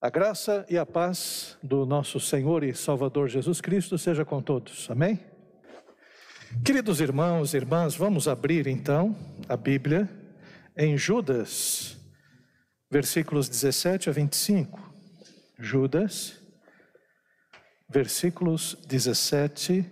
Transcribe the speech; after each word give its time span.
A 0.00 0.10
graça 0.10 0.64
e 0.70 0.78
a 0.78 0.86
paz 0.86 1.58
do 1.60 1.84
nosso 1.84 2.20
Senhor 2.20 2.62
e 2.62 2.72
Salvador 2.72 3.28
Jesus 3.28 3.60
Cristo 3.60 3.98
seja 3.98 4.24
com 4.24 4.40
todos. 4.40 4.88
Amém? 4.88 5.18
Queridos 6.64 7.00
irmãos 7.00 7.52
e 7.52 7.56
irmãs, 7.56 7.96
vamos 7.96 8.28
abrir 8.28 8.68
então 8.68 9.16
a 9.48 9.56
Bíblia 9.56 10.08
em 10.76 10.96
Judas, 10.96 11.98
versículos 12.88 13.48
17 13.48 14.08
a 14.08 14.12
25. 14.12 14.78
Judas, 15.58 16.40
versículos 17.88 18.76
17 18.86 19.84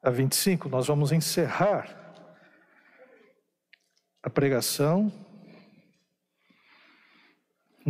a 0.00 0.10
25. 0.10 0.68
Nós 0.68 0.86
vamos 0.86 1.10
encerrar 1.10 2.22
a 4.22 4.30
pregação 4.30 5.12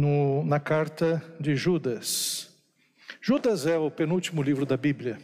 no, 0.01 0.43
na 0.45 0.59
carta 0.59 1.23
de 1.38 1.55
Judas. 1.55 2.48
Judas 3.20 3.66
é 3.66 3.77
o 3.77 3.91
penúltimo 3.91 4.42
livro 4.42 4.65
da 4.65 4.77
Bíblia, 4.77 5.20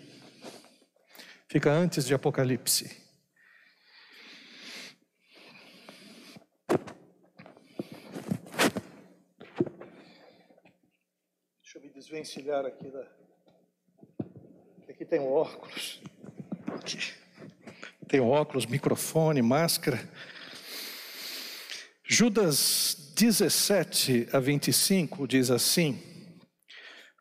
fica 1.49 1.73
antes 1.73 2.05
de 2.05 2.13
Apocalipse. 2.13 3.05
Deixa 11.63 11.79
eu 11.79 11.81
me 11.81 11.89
desvencilhar 11.89 12.67
aqui 12.67 12.91
da. 12.91 13.07
Aqui 14.91 15.07
tem 15.07 15.21
óculos. 15.21 16.03
Aqui. 16.67 16.99
Tem 18.07 18.21
óculos, 18.21 18.67
microfone, 18.67 19.41
máscara. 19.41 19.99
Judas 22.05 23.06
17 23.17 24.29
a 24.31 24.39
25 24.39 25.27
diz 25.27 25.51
assim: 25.51 25.99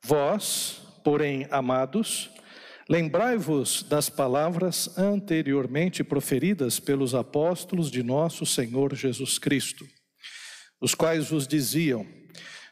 Vós, 0.03 0.81
porém, 1.05 1.47
amados, 1.49 2.29
lembrai-vos 2.89 3.81
das 3.81 4.09
palavras 4.09 4.97
anteriormente 4.97 6.03
proferidas 6.03 6.81
pelos 6.81 7.15
apóstolos 7.15 7.89
de 7.89 8.03
nosso 8.03 8.45
Senhor 8.45 8.93
Jesus 8.93 9.39
Cristo, 9.39 9.87
os 10.81 10.93
quais 10.93 11.29
vos 11.29 11.47
diziam: 11.47 12.05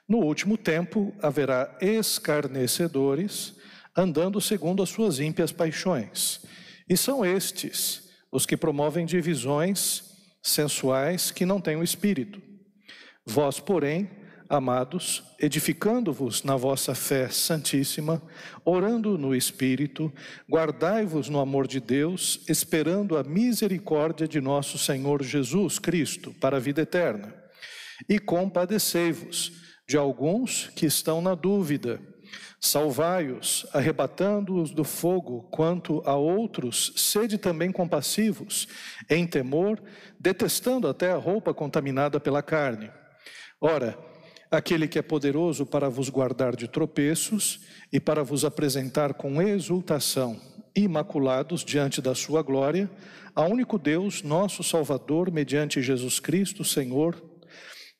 No 0.05 0.17
último 0.17 0.57
tempo 0.57 1.15
haverá 1.21 1.77
escarnecedores, 1.79 3.55
andando 3.95 4.41
segundo 4.41 4.83
as 4.83 4.89
suas 4.89 5.21
ímpias 5.21 5.53
paixões. 5.53 6.41
E 6.89 6.97
são 6.97 7.25
estes 7.25 8.03
os 8.29 8.45
que 8.45 8.57
promovem 8.57 9.05
divisões 9.05 10.11
sensuais 10.41 11.31
que 11.31 11.45
não 11.45 11.61
têm 11.61 11.77
o 11.77 11.83
espírito 11.83 12.51
Vós, 13.25 13.57
porém, 13.57 14.09
amados, 14.49 15.23
edificando-vos 15.39 16.43
na 16.43 16.57
vossa 16.57 16.93
fé 16.93 17.29
santíssima, 17.29 18.21
orando 18.65 19.17
no 19.17 19.33
Espírito, 19.33 20.11
guardai-vos 20.49 21.29
no 21.29 21.39
amor 21.39 21.65
de 21.65 21.79
Deus, 21.79 22.41
esperando 22.49 23.17
a 23.17 23.23
misericórdia 23.23 24.27
de 24.27 24.41
nosso 24.41 24.77
Senhor 24.77 25.23
Jesus 25.23 25.79
Cristo 25.79 26.33
para 26.33 26.57
a 26.57 26.59
vida 26.59 26.81
eterna. 26.81 27.33
E 28.09 28.19
compadecei-vos 28.19 29.53
de 29.87 29.95
alguns 29.95 30.67
que 30.75 30.85
estão 30.85 31.21
na 31.21 31.33
dúvida. 31.33 32.01
Salvai-os, 32.59 33.65
arrebatando-os 33.73 34.71
do 34.71 34.83
fogo, 34.83 35.43
quanto 35.43 36.01
a 36.05 36.15
outros, 36.15 36.91
sede 36.97 37.37
também 37.37 37.71
compassivos, 37.71 38.67
em 39.09 39.25
temor, 39.25 39.81
detestando 40.19 40.89
até 40.89 41.11
a 41.11 41.17
roupa 41.17 41.53
contaminada 41.53 42.19
pela 42.19 42.43
carne 42.43 42.91
Ora, 43.65 43.97
aquele 44.51 44.89
que 44.89 44.99
é 44.99 45.01
poderoso 45.01 45.65
para 45.65 45.87
vos 45.87 46.09
guardar 46.09 46.53
de 46.53 46.67
tropeços 46.67 47.61
e 47.93 47.97
para 47.97 48.21
vos 48.21 48.43
apresentar 48.43 49.13
com 49.13 49.41
exultação, 49.41 50.37
imaculados 50.75 51.63
diante 51.63 52.01
da 52.01 52.13
sua 52.13 52.41
glória, 52.41 52.91
a 53.33 53.43
único 53.43 53.79
Deus, 53.79 54.21
nosso 54.21 54.65
Salvador, 54.65 55.31
mediante 55.31 55.81
Jesus 55.81 56.19
Cristo, 56.19 56.65
Senhor, 56.65 57.23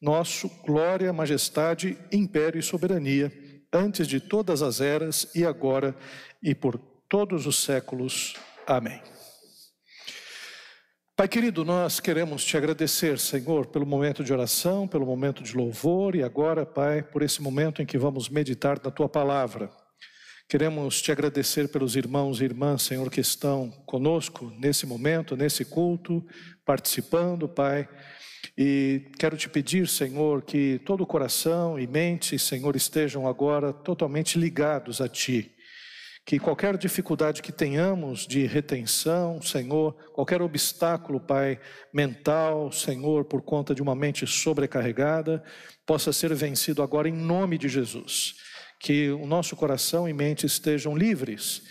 nosso 0.01 0.51
glória, 0.65 1.13
majestade, 1.13 1.97
império 2.11 2.59
e 2.59 2.61
soberania, 2.61 3.31
antes 3.71 4.05
de 4.05 4.19
todas 4.19 4.61
as 4.61 4.81
eras 4.81 5.31
e 5.33 5.45
agora 5.45 5.95
e 6.43 6.53
por 6.53 6.77
todos 7.07 7.47
os 7.47 7.63
séculos. 7.63 8.35
Amém. 8.67 9.12
Pai 11.15 11.27
querido, 11.27 11.63
nós 11.63 11.99
queremos 11.99 12.43
te 12.43 12.57
agradecer, 12.57 13.19
Senhor, 13.19 13.67
pelo 13.67 13.85
momento 13.85 14.23
de 14.23 14.33
oração, 14.33 14.87
pelo 14.87 15.05
momento 15.05 15.43
de 15.43 15.55
louvor 15.55 16.15
e 16.15 16.23
agora, 16.23 16.65
Pai, 16.65 17.03
por 17.03 17.21
esse 17.21 17.39
momento 17.39 17.83
em 17.83 17.85
que 17.85 17.99
vamos 17.99 18.29
meditar 18.29 18.81
na 18.83 18.89
tua 18.89 19.07
palavra. 19.07 19.69
Queremos 20.49 20.99
te 21.03 21.11
agradecer 21.11 21.67
pelos 21.67 21.95
irmãos 21.95 22.41
e 22.41 22.45
irmãs, 22.45 22.81
Senhor, 22.81 23.11
que 23.11 23.21
estão 23.21 23.69
conosco 23.85 24.51
nesse 24.57 24.87
momento, 24.87 25.37
nesse 25.37 25.63
culto, 25.63 26.25
participando, 26.65 27.47
Pai. 27.47 27.87
E 28.57 29.11
quero 29.19 29.37
te 29.37 29.47
pedir, 29.47 29.87
Senhor, 29.87 30.41
que 30.41 30.81
todo 30.83 31.03
o 31.03 31.07
coração 31.07 31.79
e 31.79 31.85
mente, 31.85 32.39
Senhor, 32.39 32.75
estejam 32.75 33.27
agora 33.27 33.71
totalmente 33.71 34.39
ligados 34.39 34.99
a 34.99 35.07
Ti 35.07 35.52
que 36.25 36.39
qualquer 36.39 36.77
dificuldade 36.77 37.41
que 37.41 37.51
tenhamos 37.51 38.25
de 38.25 38.45
retenção, 38.45 39.41
Senhor, 39.41 39.93
qualquer 40.13 40.41
obstáculo, 40.41 41.19
Pai, 41.19 41.59
mental, 41.93 42.71
Senhor, 42.71 43.25
por 43.25 43.41
conta 43.41 43.75
de 43.75 43.81
uma 43.81 43.93
mente 43.93 44.25
sobrecarregada, 44.25 45.43
possa 45.85 46.13
ser 46.13 46.33
vencido 46.33 46.81
agora 46.81 47.09
em 47.09 47.13
nome 47.13 47.57
de 47.57 47.67
Jesus. 47.67 48.35
Que 48.79 49.11
o 49.11 49.25
nosso 49.25 49.55
coração 49.55 50.07
e 50.07 50.13
mente 50.13 50.45
estejam 50.45 50.95
livres 50.95 51.63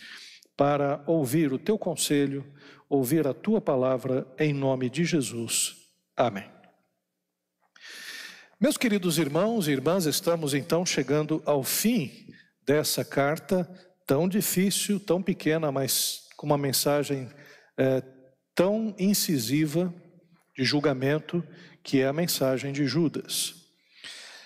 para 0.55 1.03
ouvir 1.07 1.51
o 1.53 1.59
teu 1.59 1.79
conselho, 1.79 2.45
ouvir 2.91 3.27
a 3.27 3.33
tua 3.33 3.61
palavra, 3.61 4.27
em 4.39 4.53
nome 4.53 4.91
de 4.91 5.05
Jesus. 5.05 5.77
Amém. 6.15 6.45
Meus 8.61 8.77
queridos 8.77 9.19
irmãos 9.19 9.67
e 9.67 9.73
irmãs, 9.73 10.05
estamos 10.05 10.53
então 10.53 10.85
chegando 10.85 11.43
ao 11.47 11.65
fim 11.65 12.29
dessa 12.65 13.03
carta 13.03 13.69
tão 14.13 14.29
difícil, 14.29 15.01
tão 15.01 15.23
pequena, 15.23 15.73
mas 15.73 16.29
com 16.37 16.45
uma 16.45 16.59
mensagem 16.59 17.31
é, 17.79 18.03
tão 18.55 18.95
incisiva 18.99 19.91
de 20.55 20.65
julgamento, 20.65 21.43
que 21.83 22.03
é 22.03 22.09
a 22.09 22.13
mensagem 22.13 22.75
de 22.75 22.87
Judas. 22.87 23.55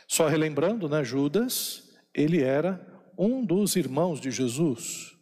Só 0.06 0.28
relembrando, 0.28 0.88
né, 0.88 1.02
Judas, 1.02 1.82
ele 2.14 2.44
era 2.44 2.80
um 3.18 3.44
dos 3.44 3.74
irmãos 3.74 4.20
de 4.20 4.30
Jesus. 4.30 5.16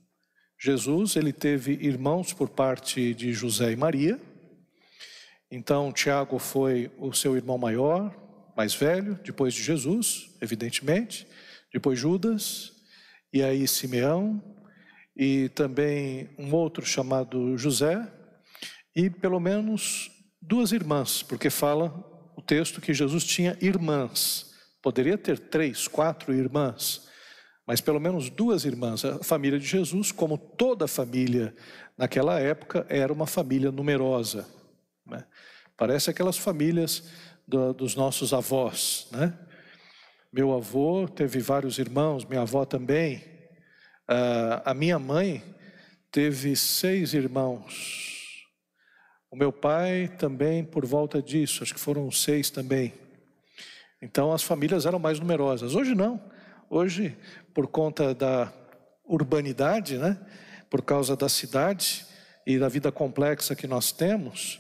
Jesus, 0.61 1.17
ele 1.17 1.33
teve 1.33 1.73
irmãos 1.81 2.35
por 2.35 2.51
parte 2.51 3.15
de 3.15 3.33
José 3.33 3.73
e 3.73 3.77
Maria. 3.77 4.21
Então, 5.51 5.91
Tiago 5.91 6.39
foi 6.39 6.91
o 6.99 7.15
seu 7.15 7.35
irmão 7.35 7.57
maior, 7.57 8.15
mais 8.55 8.75
velho, 8.75 9.19
depois 9.25 9.55
de 9.55 9.63
Jesus, 9.63 10.37
evidentemente. 10.39 11.27
Depois 11.73 11.99
Judas, 11.99 12.74
e 13.35 13.43
aí 13.43 13.67
Simeão, 13.67 14.41
e 15.17 15.49
também 15.49 16.31
um 16.39 16.55
outro 16.55 16.87
chamado 16.87 17.59
José, 17.59 18.01
e 18.95 19.11
pelo 19.11 19.41
menos 19.41 20.09
duas 20.41 20.71
irmãs, 20.71 21.21
porque 21.21 21.51
fala 21.51 21.93
o 22.37 22.41
texto 22.41 22.81
que 22.81 22.95
Jesus 22.95 23.25
tinha 23.25 23.59
irmãs. 23.61 24.55
Poderia 24.81 25.19
ter 25.19 25.37
três, 25.37 25.89
quatro 25.89 26.33
irmãs, 26.33 27.09
mas 27.67 27.81
pelo 27.81 27.99
menos 27.99 28.31
duas 28.31 28.65
irmãs. 28.65 29.05
A 29.05 29.25
família 29.25 29.59
de 29.59 29.67
Jesus, 29.67 30.13
como 30.13 30.39
toda 30.39 30.87
família 30.87 31.57
naquela 31.99 32.39
época, 32.39 32.87
era 32.89 33.13
uma 33.13 33.27
família 33.27 33.73
numerosa. 33.73 34.47
Né? 35.05 35.25
Parece 35.77 36.09
aquelas 36.09 36.39
famílias 36.39 37.03
do, 37.49 37.73
dos 37.75 37.97
nossos 37.97 38.33
avós, 38.33 39.09
né? 39.11 39.37
Meu 40.37 40.53
avô 40.53 41.07
teve 41.07 41.39
vários 41.39 41.79
irmãos, 41.79 42.25
minha 42.25 42.41
avó 42.41 42.65
também. 42.65 43.19
Uh, 44.11 44.59
a 44.65 44.75
minha 44.75 44.99
mãe 44.99 45.41
teve 46.11 46.57
seis 46.57 47.15
irmãos. 47.15 48.45
O 49.31 49.37
meu 49.37 49.53
pai 49.53 50.11
também, 50.19 50.65
por 50.65 50.85
volta 50.85 51.23
disso, 51.23 51.63
acho 51.63 51.73
que 51.73 51.79
foram 51.79 52.11
seis 52.11 52.51
também. 52.51 52.93
Então 54.03 54.33
as 54.33 54.43
famílias 54.43 54.87
eram 54.87 54.99
mais 54.99 55.21
numerosas. 55.21 55.77
Hoje 55.77 55.95
não. 55.95 56.21
Hoje, 56.69 57.17
por 57.55 57.69
conta 57.69 58.13
da 58.13 58.53
urbanidade, 59.05 59.97
né? 59.99 60.19
por 60.69 60.83
causa 60.83 61.15
da 61.15 61.29
cidade 61.29 62.05
e 62.45 62.59
da 62.59 62.69
vida 62.69 62.91
complexa 62.91 63.55
que 63.55 63.69
nós 63.69 63.93
temos, 63.93 64.59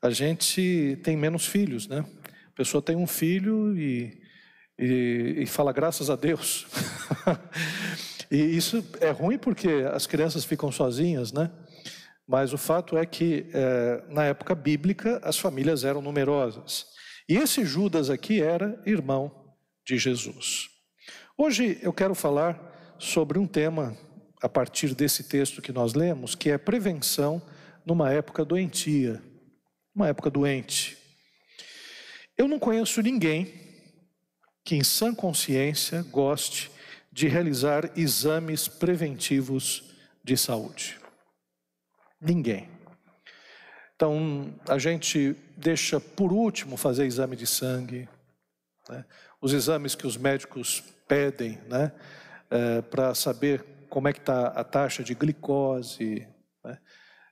a 0.00 0.08
gente 0.08 1.00
tem 1.02 1.16
menos 1.16 1.44
filhos, 1.48 1.88
né? 1.88 2.06
A 2.46 2.52
pessoa 2.54 2.80
tem 2.80 2.94
um 2.94 3.08
filho 3.08 3.76
e 3.76 4.24
e, 4.78 5.36
e 5.38 5.46
fala 5.46 5.72
graças 5.72 6.10
a 6.10 6.16
Deus. 6.16 6.66
e 8.30 8.36
isso 8.36 8.84
é 9.00 9.10
ruim 9.10 9.38
porque 9.38 9.68
as 9.92 10.06
crianças 10.06 10.44
ficam 10.44 10.70
sozinhas, 10.70 11.32
né? 11.32 11.50
Mas 12.28 12.52
o 12.52 12.58
fato 12.58 12.98
é 12.98 13.06
que 13.06 13.46
é, 13.54 14.02
na 14.08 14.24
época 14.24 14.54
bíblica 14.54 15.20
as 15.22 15.38
famílias 15.38 15.84
eram 15.84 16.02
numerosas. 16.02 16.86
E 17.28 17.36
esse 17.36 17.64
Judas 17.64 18.10
aqui 18.10 18.42
era 18.42 18.80
irmão 18.84 19.54
de 19.86 19.96
Jesus. 19.96 20.68
Hoje 21.38 21.78
eu 21.82 21.92
quero 21.92 22.14
falar 22.14 22.94
sobre 22.98 23.38
um 23.38 23.46
tema, 23.46 23.96
a 24.42 24.48
partir 24.48 24.94
desse 24.94 25.24
texto 25.24 25.62
que 25.62 25.72
nós 25.72 25.94
lemos, 25.94 26.34
que 26.34 26.50
é 26.50 26.58
prevenção 26.58 27.40
numa 27.84 28.12
época 28.12 28.44
doentia, 28.44 29.22
uma 29.94 30.08
época 30.08 30.28
doente. 30.28 30.98
Eu 32.36 32.48
não 32.48 32.58
conheço 32.58 33.00
ninguém 33.00 33.65
que, 34.66 34.74
em 34.74 34.82
sã 34.82 35.14
consciência, 35.14 36.02
goste 36.10 36.72
de 37.12 37.28
realizar 37.28 37.96
exames 37.96 38.66
preventivos 38.66 39.94
de 40.24 40.36
saúde. 40.36 40.98
Ninguém. 42.20 42.68
Então, 43.94 44.52
a 44.68 44.76
gente 44.76 45.36
deixa 45.56 46.00
por 46.00 46.32
último 46.32 46.76
fazer 46.76 47.06
exame 47.06 47.36
de 47.36 47.46
sangue, 47.46 48.08
né? 48.88 49.04
os 49.40 49.52
exames 49.52 49.94
que 49.94 50.06
os 50.06 50.16
médicos 50.16 50.82
pedem, 51.06 51.60
né? 51.68 51.92
É, 52.50 52.82
para 52.82 53.14
saber 53.14 53.64
como 53.88 54.08
é 54.08 54.12
que 54.12 54.18
está 54.18 54.48
a 54.48 54.64
taxa 54.64 55.02
de 55.02 55.14
glicose, 55.14 56.26
né? 56.64 56.78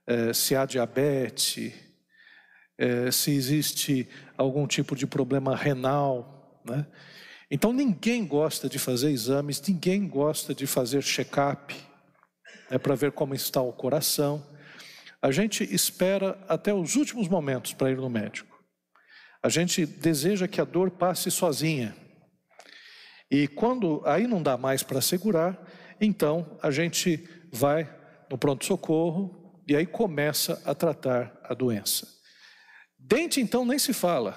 é, 0.07 0.33
se 0.33 0.55
há 0.55 0.65
diabetes, 0.65 1.73
é, 2.79 3.11
se 3.11 3.33
existe 3.33 4.09
algum 4.37 4.67
tipo 4.67 4.95
de 4.95 5.07
problema 5.07 5.57
renal, 5.57 6.63
né? 6.65 6.87
Então 7.55 7.73
ninguém 7.73 8.27
gosta 8.27 8.69
de 8.69 8.81
fazer 8.81 9.13
exames, 9.13 9.63
ninguém 9.63 10.09
gosta 10.09 10.53
de 10.53 10.67
fazer 10.67 11.05
check-up, 11.05 11.73
né, 12.69 12.79
para 12.79 12.97
ver 12.97 13.13
como 13.13 13.33
está 13.33 13.63
o 13.63 13.73
coração. 13.73 14.45
A 15.23 15.31
gente 15.31 15.63
espera 15.73 16.37
até 16.49 16.75
os 16.75 16.97
últimos 16.97 17.29
momentos 17.29 17.73
para 17.73 17.93
ir 17.93 17.97
no 17.97 18.11
médico. 18.11 18.61
A 19.41 19.49
gente 19.49 19.87
deseja 19.87 20.49
que 20.49 20.61
a 20.61 20.65
dor 20.65 20.91
passe 20.91 21.31
sozinha. 21.31 21.95
E 23.31 23.47
quando 23.47 24.03
aí 24.05 24.27
não 24.27 24.43
dá 24.43 24.57
mais 24.57 24.83
para 24.83 25.01
segurar, 25.01 25.57
então 26.01 26.59
a 26.61 26.73
gente 26.73 27.25
vai 27.53 27.89
no 28.29 28.37
pronto-socorro 28.37 29.63
e 29.69 29.77
aí 29.77 29.87
começa 29.87 30.61
a 30.65 30.75
tratar 30.75 31.41
a 31.45 31.55
doença. 31.55 32.05
Dente, 32.99 33.41
então, 33.41 33.65
nem 33.65 33.79
se 33.79 33.93
fala. 33.93 34.37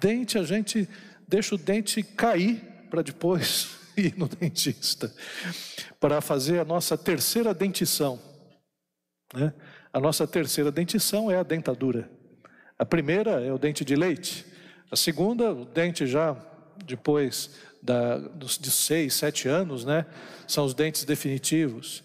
Dente, 0.00 0.38
a 0.38 0.44
gente 0.44 0.88
deixa 1.32 1.54
o 1.54 1.58
dente 1.58 2.02
cair 2.02 2.60
para 2.90 3.00
depois 3.00 3.70
ir 3.96 4.14
no 4.18 4.28
dentista, 4.28 5.10
para 5.98 6.20
fazer 6.20 6.60
a 6.60 6.64
nossa 6.64 6.98
terceira 6.98 7.54
dentição. 7.54 8.20
Né? 9.32 9.54
A 9.90 9.98
nossa 9.98 10.26
terceira 10.26 10.70
dentição 10.70 11.30
é 11.30 11.38
a 11.38 11.42
dentadura. 11.42 12.10
A 12.78 12.84
primeira 12.84 13.40
é 13.40 13.50
o 13.50 13.56
dente 13.56 13.82
de 13.82 13.96
leite. 13.96 14.44
A 14.90 14.96
segunda, 14.96 15.52
o 15.52 15.64
dente 15.64 16.06
já 16.06 16.36
depois 16.84 17.50
da, 17.82 18.18
dos, 18.18 18.58
de 18.58 18.70
seis, 18.70 19.14
sete 19.14 19.48
anos, 19.48 19.86
né? 19.86 20.04
São 20.46 20.66
os 20.66 20.74
dentes 20.74 21.04
definitivos. 21.04 22.04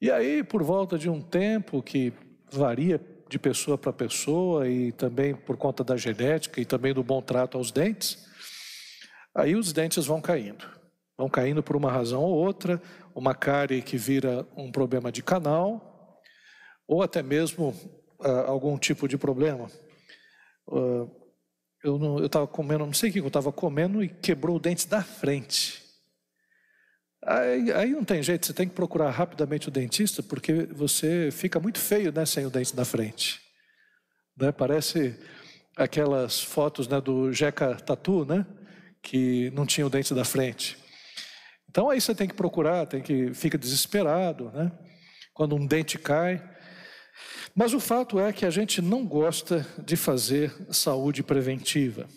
E 0.00 0.12
aí, 0.12 0.44
por 0.44 0.62
volta 0.62 0.96
de 0.96 1.10
um 1.10 1.20
tempo 1.20 1.82
que 1.82 2.12
varia 2.52 3.00
de 3.28 3.38
pessoa 3.38 3.76
para 3.76 3.92
pessoa 3.92 4.68
e 4.68 4.92
também 4.92 5.34
por 5.34 5.56
conta 5.56 5.82
da 5.82 5.96
genética 5.96 6.60
e 6.60 6.64
também 6.64 6.94
do 6.94 7.02
bom 7.02 7.20
trato 7.20 7.58
aos 7.58 7.72
dentes, 7.72 8.27
aí 9.38 9.54
os 9.54 9.72
dentes 9.72 10.04
vão 10.04 10.20
caindo. 10.20 10.66
Vão 11.16 11.28
caindo 11.28 11.62
por 11.62 11.76
uma 11.76 11.90
razão 11.90 12.22
ou 12.22 12.34
outra, 12.34 12.82
uma 13.14 13.34
cárie 13.34 13.82
que 13.82 13.96
vira 13.96 14.46
um 14.56 14.70
problema 14.70 15.10
de 15.12 15.22
canal, 15.22 16.20
ou 16.86 17.02
até 17.02 17.22
mesmo 17.22 17.68
uh, 18.20 18.46
algum 18.46 18.76
tipo 18.76 19.06
de 19.06 19.16
problema. 19.16 19.70
Uh, 20.66 21.10
eu 21.84 22.26
estava 22.26 22.46
comendo, 22.46 22.84
não 22.84 22.92
sei 22.92 23.10
o 23.10 23.12
que 23.12 23.20
eu 23.20 23.28
estava 23.28 23.52
comendo 23.52 24.02
e 24.02 24.08
quebrou 24.08 24.56
o 24.56 24.60
dente 24.60 24.88
da 24.88 25.02
frente. 25.02 25.82
Aí, 27.24 27.72
aí, 27.72 27.90
não 27.90 28.04
tem 28.04 28.22
jeito, 28.22 28.46
você 28.46 28.52
tem 28.52 28.68
que 28.68 28.74
procurar 28.74 29.10
rapidamente 29.10 29.68
o 29.68 29.70
dentista, 29.72 30.22
porque 30.22 30.64
você 30.72 31.30
fica 31.30 31.60
muito 31.60 31.78
feio 31.78 32.12
né, 32.12 32.24
sem 32.26 32.46
o 32.46 32.50
dente 32.50 32.74
da 32.74 32.84
frente. 32.84 33.40
Né, 34.36 34.50
parece 34.50 35.16
aquelas 35.76 36.42
fotos 36.42 36.88
né, 36.88 37.00
do 37.00 37.32
Jeca 37.32 37.76
Tatu, 37.76 38.24
né, 38.24 38.46
que 39.02 39.50
não 39.52 39.66
tinha 39.66 39.86
o 39.86 39.90
dente 39.90 40.14
da 40.14 40.24
frente. 40.24 40.76
Então 41.68 41.90
aí 41.90 42.00
você 42.00 42.14
tem 42.14 42.26
que 42.28 42.34
procurar, 42.34 42.86
tem 42.86 43.02
que 43.02 43.32
fica 43.34 43.58
desesperado, 43.58 44.50
né? 44.52 44.72
Quando 45.32 45.54
um 45.54 45.66
dente 45.66 45.98
cai, 45.98 46.42
mas 47.54 47.74
o 47.74 47.80
fato 47.80 48.18
é 48.18 48.32
que 48.32 48.46
a 48.46 48.50
gente 48.50 48.80
não 48.80 49.04
gosta 49.06 49.66
de 49.84 49.96
fazer 49.96 50.54
saúde 50.70 51.22
preventiva. 51.22 52.08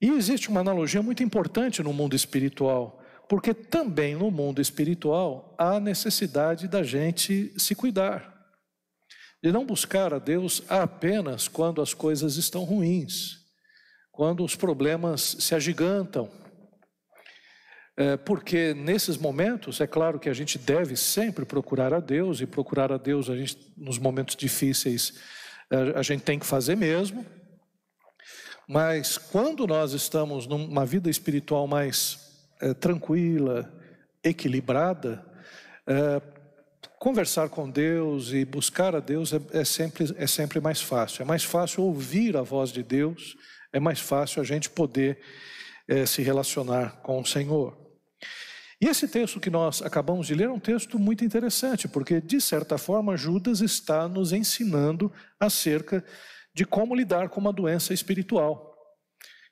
E 0.00 0.08
existe 0.08 0.48
uma 0.48 0.60
analogia 0.60 1.02
muito 1.02 1.22
importante 1.22 1.82
no 1.82 1.92
mundo 1.92 2.16
espiritual, 2.16 3.02
porque 3.28 3.52
também 3.52 4.14
no 4.14 4.30
mundo 4.30 4.60
espiritual 4.60 5.54
há 5.58 5.78
necessidade 5.78 6.66
da 6.66 6.82
gente 6.82 7.52
se 7.58 7.74
cuidar, 7.74 8.34
de 9.42 9.52
não 9.52 9.66
buscar 9.66 10.14
a 10.14 10.18
Deus 10.18 10.62
apenas 10.68 11.48
quando 11.48 11.82
as 11.82 11.92
coisas 11.92 12.36
estão 12.36 12.64
ruins, 12.64 13.39
quando 14.12 14.44
os 14.44 14.56
problemas 14.56 15.36
se 15.38 15.54
agigantam, 15.54 16.30
é, 17.96 18.16
porque 18.16 18.72
nesses 18.74 19.16
momentos, 19.16 19.80
é 19.80 19.86
claro 19.86 20.18
que 20.18 20.28
a 20.28 20.32
gente 20.32 20.58
deve 20.58 20.96
sempre 20.96 21.44
procurar 21.44 21.92
a 21.92 22.00
Deus, 22.00 22.40
e 22.40 22.46
procurar 22.46 22.90
a 22.92 22.96
Deus 22.96 23.28
a 23.28 23.36
gente, 23.36 23.72
nos 23.76 23.98
momentos 23.98 24.36
difíceis 24.36 25.14
a 25.94 26.02
gente 26.02 26.24
tem 26.24 26.36
que 26.36 26.46
fazer 26.46 26.76
mesmo, 26.76 27.24
mas 28.68 29.16
quando 29.16 29.66
nós 29.66 29.92
estamos 29.92 30.46
numa 30.46 30.84
vida 30.84 31.08
espiritual 31.08 31.66
mais 31.66 32.48
é, 32.60 32.74
tranquila, 32.74 33.72
equilibrada, 34.22 35.24
é, 35.86 36.20
conversar 36.98 37.48
com 37.48 37.68
Deus 37.68 38.32
e 38.32 38.44
buscar 38.44 38.94
a 38.94 39.00
Deus 39.00 39.32
é, 39.32 39.40
é, 39.52 39.64
sempre, 39.64 40.14
é 40.16 40.26
sempre 40.26 40.60
mais 40.60 40.80
fácil. 40.80 41.22
É 41.22 41.24
mais 41.24 41.42
fácil 41.42 41.82
ouvir 41.84 42.36
a 42.36 42.42
voz 42.42 42.70
de 42.70 42.82
Deus, 42.82 43.36
é 43.72 43.80
mais 43.80 44.00
fácil 44.00 44.40
a 44.40 44.44
gente 44.44 44.68
poder 44.70 45.18
é, 45.86 46.06
se 46.06 46.22
relacionar 46.22 47.00
com 47.02 47.20
o 47.20 47.26
Senhor. 47.26 47.76
E 48.80 48.86
esse 48.86 49.06
texto 49.06 49.38
que 49.38 49.50
nós 49.50 49.82
acabamos 49.82 50.26
de 50.26 50.34
ler 50.34 50.44
é 50.44 50.50
um 50.50 50.58
texto 50.58 50.98
muito 50.98 51.24
interessante, 51.24 51.86
porque, 51.86 52.20
de 52.20 52.40
certa 52.40 52.78
forma, 52.78 53.16
Judas 53.16 53.60
está 53.60 54.08
nos 54.08 54.32
ensinando 54.32 55.12
acerca 55.38 56.02
de 56.54 56.64
como 56.64 56.94
lidar 56.94 57.28
com 57.28 57.40
uma 57.40 57.52
doença 57.52 57.92
espiritual, 57.92 58.74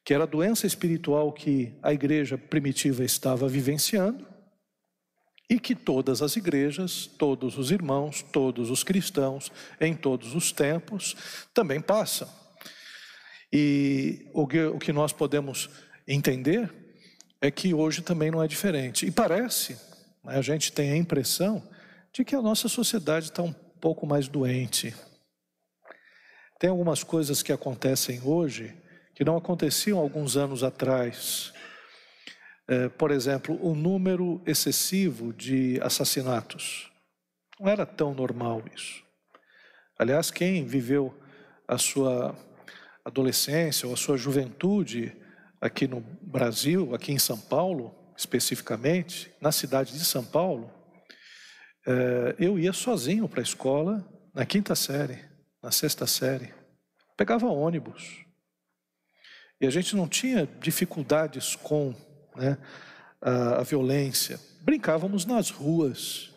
que 0.03 0.15
era 0.15 0.25
a 0.25 0.27
doença 0.27 0.67
espiritual 0.67 1.31
que 1.33 1.79
a 1.83 1.93
igreja 1.93 2.39
primitiva 2.39 3.05
estava 3.05 3.47
vivenciando 3.47 4.27
e 5.51 5.61
que 5.61 5.75
todas 5.75 6.23
as 6.23 6.37
igrejas, 6.37 7.07
todos 7.07 7.59
os 7.59 7.71
irmãos, 7.71 8.23
todos 8.23 8.71
os 8.71 8.83
cristãos, 8.83 9.53
em 9.79 9.95
todos 9.95 10.35
os 10.35 10.53
tempos, 10.53 11.15
também 11.53 11.81
passam. 11.81 12.29
E 13.53 14.27
o 14.35 14.47
que 14.79 14.93
nós 14.93 15.13
podemos 15.13 15.71
entender 16.07 16.73
é 17.41 17.51
que 17.51 17.73
hoje 17.73 18.03
também 18.03 18.31
não 18.31 18.43
é 18.43 18.49
diferente. 18.49 19.07
E 19.07 19.11
parece, 19.11 19.75
né, 20.25 20.37
a 20.37 20.43
gente 20.43 20.73
tem 20.73 20.93
a 20.93 20.97
impressão 20.97 21.67
de 22.13 22.25
que 22.25 22.35
a 22.35 22.43
nossa 22.43 22.69
sociedade 22.69 23.27
está 23.27 23.43
um 23.43 23.53
pouco 23.53 24.07
mais 24.07 24.29
doente. 24.29 24.95
Tem 26.59 26.69
algumas 26.69 27.05
coisas 27.05 27.43
que 27.43 27.53
acontecem 27.53 28.21
hoje 28.23 28.77
que 29.15 29.25
não 29.25 29.37
aconteciam 29.37 29.99
alguns 29.99 30.37
anos 30.37 30.63
atrás. 30.63 31.53
É, 32.67 32.89
por 32.89 33.11
exemplo, 33.11 33.59
o 33.63 33.75
número 33.75 34.43
excessivo 34.47 35.33
de 35.33 35.81
assassinatos. 35.83 36.91
Não 37.59 37.69
era 37.69 37.87
tão 37.87 38.15
normal 38.15 38.63
isso. 38.75 39.03
Aliás, 39.99 40.31
quem 40.31 40.65
viveu 40.65 41.17
a 41.67 41.79
sua 41.79 42.37
adolescência 43.09 43.87
ou 43.87 43.95
a 43.95 43.97
sua 43.97 44.17
juventude 44.17 45.17
aqui 45.61 45.89
no 45.89 46.01
Brasil, 46.23 46.95
aqui 46.95 47.13
em 47.13 47.19
São 47.19 47.39
Paulo, 47.39 47.95
especificamente, 48.17 49.33
na 49.41 49.51
cidade 49.51 49.93
de 49.93 50.05
São 50.05 50.25
Paulo, 50.25 50.71
é, 51.87 52.37
eu 52.39 52.59
ia 52.59 52.73
sozinho 52.73 53.29
para 53.29 53.41
a 53.41 53.43
escola 53.43 54.07
na 54.35 54.45
quinta 54.45 54.75
série, 54.75 55.19
na 55.63 55.71
sexta 55.71 56.07
série. 56.07 56.53
Pegava 57.17 57.47
ônibus. 57.47 58.25
E 59.61 59.67
a 59.67 59.71
gente 59.71 59.97
não 59.97 60.07
tinha 60.07 60.47
dificuldades 60.61 61.57
com 61.57 61.95
né, 62.37 62.57
a, 63.21 63.61
a 63.61 63.63
violência. 63.63 64.39
Brincávamos 64.61 65.25
nas 65.25 65.51
ruas. 65.51 66.33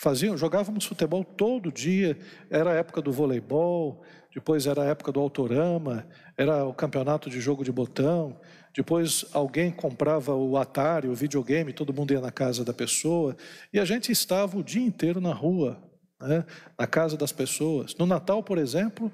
Faziam, 0.00 0.36
jogávamos 0.36 0.84
futebol 0.84 1.24
todo 1.24 1.72
dia. 1.72 2.16
Era 2.48 2.70
a 2.70 2.74
época 2.74 3.02
do 3.02 3.10
voleibol, 3.10 4.00
depois 4.32 4.64
era 4.64 4.82
a 4.82 4.84
época 4.84 5.10
do 5.10 5.18
autorama, 5.18 6.06
era 6.36 6.64
o 6.64 6.72
campeonato 6.72 7.28
de 7.28 7.40
jogo 7.40 7.64
de 7.64 7.72
botão, 7.72 8.38
depois 8.72 9.24
alguém 9.32 9.72
comprava 9.72 10.36
o 10.36 10.56
Atari, 10.56 11.08
o 11.08 11.16
videogame, 11.16 11.72
todo 11.72 11.92
mundo 11.92 12.12
ia 12.12 12.20
na 12.20 12.30
casa 12.30 12.64
da 12.64 12.72
pessoa, 12.72 13.36
e 13.72 13.80
a 13.80 13.84
gente 13.84 14.12
estava 14.12 14.56
o 14.56 14.62
dia 14.62 14.86
inteiro 14.86 15.20
na 15.20 15.32
rua, 15.32 15.82
né, 16.20 16.44
na 16.78 16.86
casa 16.86 17.16
das 17.16 17.32
pessoas. 17.32 17.96
No 17.96 18.06
Natal, 18.06 18.40
por 18.40 18.56
exemplo, 18.56 19.10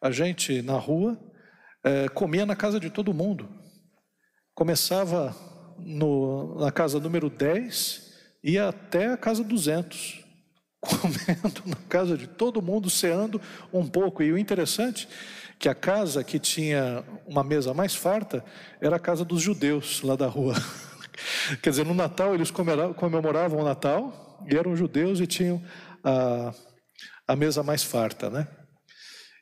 a 0.00 0.10
gente 0.10 0.62
na 0.62 0.78
rua 0.78 1.16
é, 1.84 2.08
comia 2.08 2.44
na 2.44 2.56
casa 2.56 2.80
de 2.80 2.90
todo 2.90 3.14
mundo. 3.14 3.48
começava 4.52 5.32
no, 5.78 6.56
na 6.58 6.72
casa 6.72 6.98
número 6.98 7.30
10 7.30 8.06
e 8.06 8.07
ia 8.42 8.68
até 8.68 9.12
a 9.12 9.16
casa 9.16 9.42
200, 9.42 10.24
comendo 10.80 11.62
na 11.66 11.76
casa 11.88 12.16
de 12.16 12.26
todo 12.26 12.62
mundo, 12.62 12.88
ceando 12.88 13.40
um 13.72 13.86
pouco. 13.86 14.22
E 14.22 14.32
o 14.32 14.38
interessante 14.38 15.08
que 15.58 15.68
a 15.68 15.74
casa 15.74 16.22
que 16.22 16.38
tinha 16.38 17.04
uma 17.26 17.42
mesa 17.42 17.74
mais 17.74 17.94
farta 17.94 18.44
era 18.80 18.96
a 18.96 19.00
casa 19.00 19.24
dos 19.24 19.42
judeus 19.42 20.02
lá 20.02 20.14
da 20.14 20.26
rua. 20.26 20.54
Quer 21.62 21.70
dizer, 21.70 21.84
no 21.84 21.94
Natal 21.94 22.34
eles 22.34 22.50
comemoravam 22.50 23.60
o 23.60 23.64
Natal 23.64 24.44
e 24.48 24.56
eram 24.56 24.76
judeus 24.76 25.18
e 25.20 25.26
tinham 25.26 25.60
a, 26.04 26.54
a 27.26 27.34
mesa 27.34 27.62
mais 27.62 27.82
farta, 27.82 28.30
né? 28.30 28.46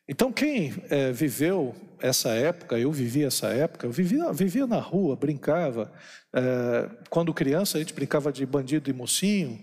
Então, 0.09 0.33
quem 0.33 0.73
é, 0.89 1.11
viveu 1.11 1.75
essa 2.01 2.31
época, 2.31 2.79
eu 2.79 2.93
vivi 2.93 3.25
essa 3.25 3.49
época, 3.49 3.87
eu 3.87 3.91
vivia, 3.91 4.33
vivia 4.33 4.67
na 4.67 4.79
rua, 4.79 5.17
brincava. 5.17 5.93
É, 6.33 6.89
quando 7.11 7.35
criança, 7.35 7.77
a 7.77 7.81
gente 7.81 7.95
brincava 7.95 8.33
de 8.33 8.45
bandido 8.47 8.89
e 8.89 8.93
mocinho. 8.93 9.59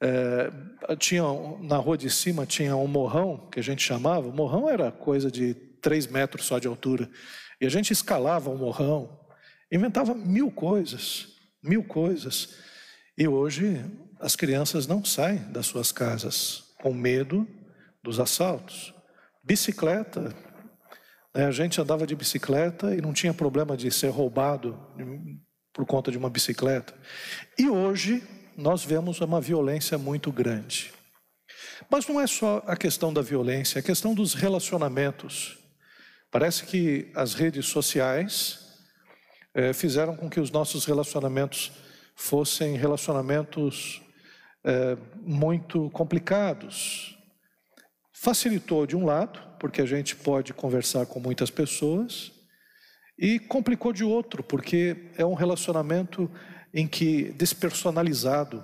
É, 0.00 0.50
tinha, 0.96 1.22
na 1.60 1.76
rua 1.76 1.96
de 1.96 2.08
cima 2.08 2.46
tinha 2.46 2.74
um 2.74 2.86
morrão, 2.86 3.48
que 3.52 3.60
a 3.60 3.62
gente 3.62 3.82
chamava. 3.82 4.28
O 4.28 4.32
morrão 4.32 4.68
era 4.68 4.90
coisa 4.90 5.30
de 5.30 5.54
três 5.54 6.06
metros 6.06 6.46
só 6.46 6.58
de 6.58 6.66
altura. 6.66 7.10
E 7.60 7.66
a 7.66 7.68
gente 7.68 7.92
escalava 7.92 8.50
o 8.50 8.56
morrão, 8.56 9.20
inventava 9.70 10.14
mil 10.14 10.50
coisas, 10.50 11.28
mil 11.62 11.84
coisas. 11.84 12.56
E 13.16 13.28
hoje 13.28 13.84
as 14.18 14.34
crianças 14.34 14.86
não 14.86 15.04
saem 15.04 15.38
das 15.52 15.66
suas 15.66 15.92
casas 15.92 16.72
com 16.80 16.94
medo 16.94 17.46
dos 18.02 18.18
assaltos. 18.18 18.94
Bicicleta, 19.42 20.34
né? 21.34 21.46
a 21.46 21.50
gente 21.50 21.80
andava 21.80 22.06
de 22.06 22.14
bicicleta 22.14 22.94
e 22.94 23.00
não 23.00 23.12
tinha 23.12 23.34
problema 23.34 23.76
de 23.76 23.90
ser 23.90 24.08
roubado 24.08 24.78
por 25.72 25.86
conta 25.86 26.10
de 26.10 26.18
uma 26.18 26.30
bicicleta. 26.30 26.94
E 27.58 27.68
hoje 27.68 28.22
nós 28.56 28.84
vemos 28.84 29.20
uma 29.20 29.40
violência 29.40 29.96
muito 29.96 30.30
grande. 30.30 30.92
Mas 31.90 32.06
não 32.06 32.20
é 32.20 32.26
só 32.26 32.62
a 32.66 32.76
questão 32.76 33.12
da 33.12 33.22
violência, 33.22 33.78
é 33.78 33.80
a 33.80 33.84
questão 33.84 34.14
dos 34.14 34.34
relacionamentos. 34.34 35.58
Parece 36.30 36.64
que 36.64 37.10
as 37.14 37.34
redes 37.34 37.66
sociais 37.66 38.60
é, 39.54 39.72
fizeram 39.72 40.16
com 40.16 40.30
que 40.30 40.40
os 40.40 40.50
nossos 40.50 40.84
relacionamentos 40.84 41.72
fossem 42.14 42.76
relacionamentos 42.76 44.02
é, 44.64 44.96
muito 45.20 45.90
complicados. 45.90 47.18
Facilitou 48.22 48.86
de 48.86 48.94
um 48.94 49.04
lado, 49.04 49.40
porque 49.58 49.82
a 49.82 49.84
gente 49.84 50.14
pode 50.14 50.54
conversar 50.54 51.06
com 51.06 51.18
muitas 51.18 51.50
pessoas, 51.50 52.30
e 53.18 53.40
complicou 53.40 53.92
de 53.92 54.04
outro, 54.04 54.44
porque 54.44 55.10
é 55.18 55.26
um 55.26 55.34
relacionamento 55.34 56.30
em 56.72 56.86
que 56.86 57.32
despersonalizado. 57.32 58.62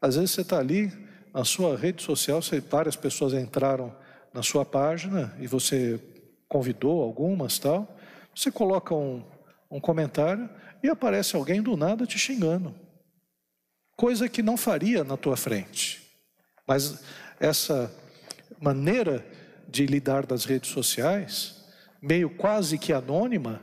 Às 0.00 0.14
vezes 0.14 0.30
você 0.30 0.42
está 0.42 0.60
ali 0.60 0.92
na 1.34 1.44
sua 1.44 1.76
rede 1.76 2.04
social, 2.04 2.40
você, 2.40 2.60
várias 2.60 2.94
pessoas 2.94 3.34
entraram 3.34 3.92
na 4.32 4.44
sua 4.44 4.64
página 4.64 5.36
e 5.40 5.48
você 5.48 6.00
convidou 6.48 7.02
algumas 7.02 7.58
tal. 7.58 7.98
Você 8.32 8.52
coloca 8.52 8.94
um, 8.94 9.24
um 9.68 9.80
comentário 9.80 10.48
e 10.84 10.88
aparece 10.88 11.34
alguém 11.34 11.60
do 11.60 11.76
nada 11.76 12.06
te 12.06 12.16
xingando, 12.16 12.72
coisa 13.96 14.28
que 14.28 14.40
não 14.40 14.56
faria 14.56 15.02
na 15.02 15.16
tua 15.16 15.36
frente. 15.36 16.00
Mas 16.64 17.02
essa 17.40 17.92
maneira 18.60 19.24
de 19.68 19.86
lidar 19.86 20.24
das 20.26 20.44
redes 20.44 20.70
sociais, 20.70 21.64
meio 22.00 22.30
quase 22.30 22.78
que 22.78 22.92
anônima, 22.92 23.60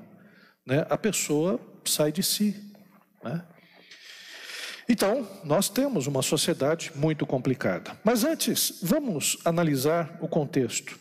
né, 0.65 0.85
a 0.89 0.97
pessoa 0.97 1.59
sai 1.85 2.11
de 2.11 2.23
si. 2.23 2.73
Né? 3.23 3.43
Então, 4.87 5.27
nós 5.43 5.69
temos 5.69 6.07
uma 6.07 6.21
sociedade 6.21 6.91
muito 6.95 7.25
complicada. 7.25 7.97
Mas 8.03 8.23
antes, 8.23 8.79
vamos 8.81 9.37
analisar 9.45 10.17
o 10.21 10.27
contexto. 10.27 10.99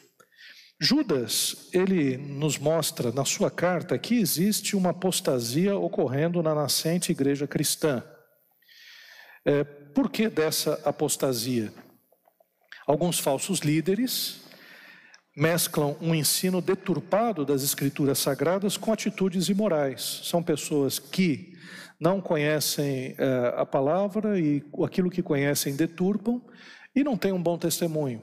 Judas, 0.80 1.68
ele 1.72 2.16
nos 2.16 2.58
mostra 2.58 3.12
na 3.12 3.24
sua 3.24 3.50
carta 3.50 3.98
que 3.98 4.18
existe 4.18 4.74
uma 4.74 4.90
apostasia 4.90 5.76
ocorrendo 5.76 6.42
na 6.42 6.54
nascente 6.54 7.12
igreja 7.12 7.46
cristã. 7.46 8.02
É, 9.44 9.62
por 9.62 10.10
que 10.10 10.28
dessa 10.28 10.80
apostasia? 10.84 11.72
Alguns 12.86 13.18
falsos 13.18 13.60
líderes 13.60 14.42
mesclam 15.36 15.96
um 16.00 16.14
ensino 16.14 16.60
deturpado 16.60 17.44
das 17.44 17.62
escrituras 17.62 18.18
sagradas 18.18 18.76
com 18.76 18.92
atitudes 18.92 19.48
imorais. 19.48 20.20
São 20.24 20.42
pessoas 20.42 20.98
que 20.98 21.52
não 21.98 22.20
conhecem 22.20 23.14
é, 23.16 23.54
a 23.56 23.64
palavra 23.64 24.38
e 24.38 24.62
aquilo 24.84 25.10
que 25.10 25.22
conhecem 25.22 25.76
deturpam 25.76 26.42
e 26.94 27.02
não 27.02 27.16
têm 27.16 27.32
um 27.32 27.42
bom 27.42 27.56
testemunho. 27.56 28.22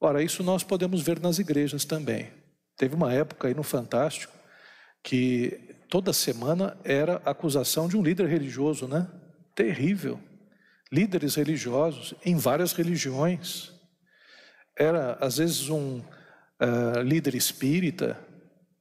Ora, 0.00 0.22
isso 0.22 0.42
nós 0.42 0.62
podemos 0.62 1.00
ver 1.00 1.18
nas 1.18 1.38
igrejas 1.38 1.84
também. 1.84 2.30
Teve 2.76 2.94
uma 2.94 3.12
época 3.12 3.48
aí 3.48 3.54
no 3.54 3.62
Fantástico 3.62 4.32
que 5.02 5.74
toda 5.88 6.12
semana 6.12 6.76
era 6.84 7.16
acusação 7.24 7.88
de 7.88 7.96
um 7.96 8.02
líder 8.02 8.26
religioso, 8.26 8.86
né? 8.86 9.08
Terrível. 9.54 10.20
Líderes 10.92 11.34
religiosos 11.34 12.14
em 12.24 12.36
várias 12.36 12.72
religiões 12.72 13.72
era 14.76 15.14
às 15.20 15.38
vezes 15.38 15.68
um 15.68 15.98
uh, 15.98 17.00
líder 17.02 17.34
espírita, 17.34 18.18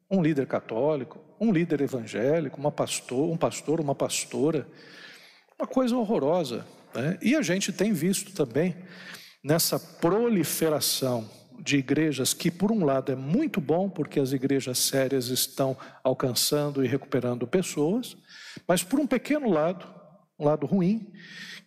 um 0.09 0.21
líder 0.21 0.45
católico, 0.45 1.19
um 1.39 1.51
líder 1.51 1.81
evangélico, 1.81 2.59
uma 2.59 2.71
pastor, 2.71 3.29
um 3.31 3.37
pastor, 3.37 3.79
uma 3.79 3.95
pastora, 3.95 4.67
uma 5.57 5.67
coisa 5.67 5.95
horrorosa. 5.95 6.65
Né? 6.93 7.17
E 7.21 7.35
a 7.35 7.41
gente 7.41 7.71
tem 7.71 7.93
visto 7.93 8.33
também 8.33 8.75
nessa 9.43 9.79
proliferação 9.79 11.29
de 11.59 11.77
igrejas 11.77 12.33
que, 12.33 12.51
por 12.51 12.71
um 12.71 12.83
lado, 12.83 13.11
é 13.11 13.15
muito 13.15 13.61
bom, 13.61 13.89
porque 13.89 14.19
as 14.19 14.31
igrejas 14.33 14.77
sérias 14.77 15.27
estão 15.27 15.77
alcançando 16.03 16.83
e 16.83 16.87
recuperando 16.87 17.47
pessoas, 17.47 18.17
mas 18.67 18.83
por 18.83 18.99
um 18.99 19.07
pequeno 19.07 19.49
lado, 19.49 19.85
um 20.37 20.45
lado 20.45 20.65
ruim, 20.65 21.11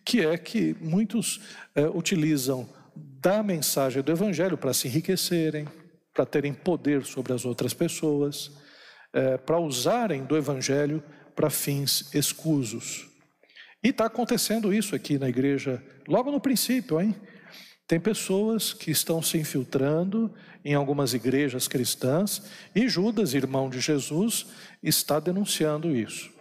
que 0.09 0.25
é 0.25 0.35
que 0.39 0.75
muitos 0.81 1.39
é, 1.75 1.85
utilizam 1.85 2.67
da 2.95 3.43
mensagem 3.43 4.01
do 4.01 4.11
Evangelho 4.11 4.57
para 4.57 4.73
se 4.73 4.87
enriquecerem, 4.87 5.67
para 6.11 6.25
terem 6.25 6.51
poder 6.51 7.05
sobre 7.05 7.31
as 7.31 7.45
outras 7.45 7.75
pessoas, 7.75 8.51
é, 9.13 9.37
para 9.37 9.59
usarem 9.59 10.23
do 10.23 10.35
Evangelho 10.35 11.03
para 11.35 11.51
fins 11.51 12.11
escusos. 12.11 13.07
E 13.83 13.89
está 13.89 14.05
acontecendo 14.05 14.73
isso 14.73 14.95
aqui 14.95 15.19
na 15.19 15.29
igreja, 15.29 15.79
logo 16.07 16.31
no 16.31 16.41
princípio, 16.41 16.99
hein? 16.99 17.15
Tem 17.87 17.99
pessoas 17.99 18.73
que 18.73 18.89
estão 18.89 19.21
se 19.21 19.37
infiltrando 19.37 20.33
em 20.65 20.73
algumas 20.73 21.13
igrejas 21.13 21.67
cristãs 21.67 22.41
e 22.75 22.89
Judas, 22.89 23.35
irmão 23.35 23.69
de 23.69 23.79
Jesus, 23.79 24.47
está 24.81 25.19
denunciando 25.19 25.95
isso. 25.95 26.38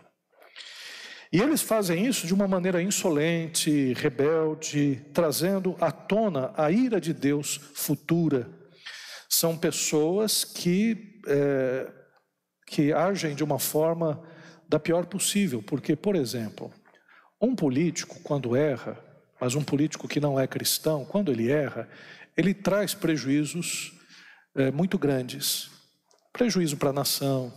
E 1.33 1.41
eles 1.41 1.61
fazem 1.61 2.07
isso 2.07 2.27
de 2.27 2.33
uma 2.33 2.49
maneira 2.49 2.83
insolente, 2.83 3.93
rebelde, 3.95 5.05
trazendo 5.13 5.77
à 5.81 5.93
tona 5.93 6.53
a 6.57 6.71
ira 6.71 7.01
de 7.01 7.13
Deus 7.13 7.61
futura. 7.75 8.49
São 9.29 9.57
pessoas 9.57 10.43
que, 10.45 11.21
é, 11.27 11.93
que 12.67 12.93
agem 12.93 13.35
de 13.35 13.45
uma 13.45 13.59
forma 13.59 14.23
da 14.69 14.79
pior 14.79 15.07
possível, 15.07 15.63
porque, 15.63 15.95
por 15.95 16.17
exemplo, 16.17 16.73
um 17.41 17.55
político, 17.55 18.21
quando 18.23 18.57
erra, 18.57 18.99
mas 19.41 19.55
um 19.55 19.63
político 19.63 20.09
que 20.09 20.21
não 20.21 20.41
é 20.41 20.47
cristão, 20.47 21.05
quando 21.05 21.31
ele 21.31 21.51
erra, 21.51 21.89
ele 22.37 22.55
traz 22.55 22.95
prejuízos 22.95 23.93
é, 24.55 24.71
muito 24.71 24.99
grandes 24.99 25.79
prejuízo 26.39 26.77
para 26.77 26.91
a 26.91 26.93
nação, 26.93 27.53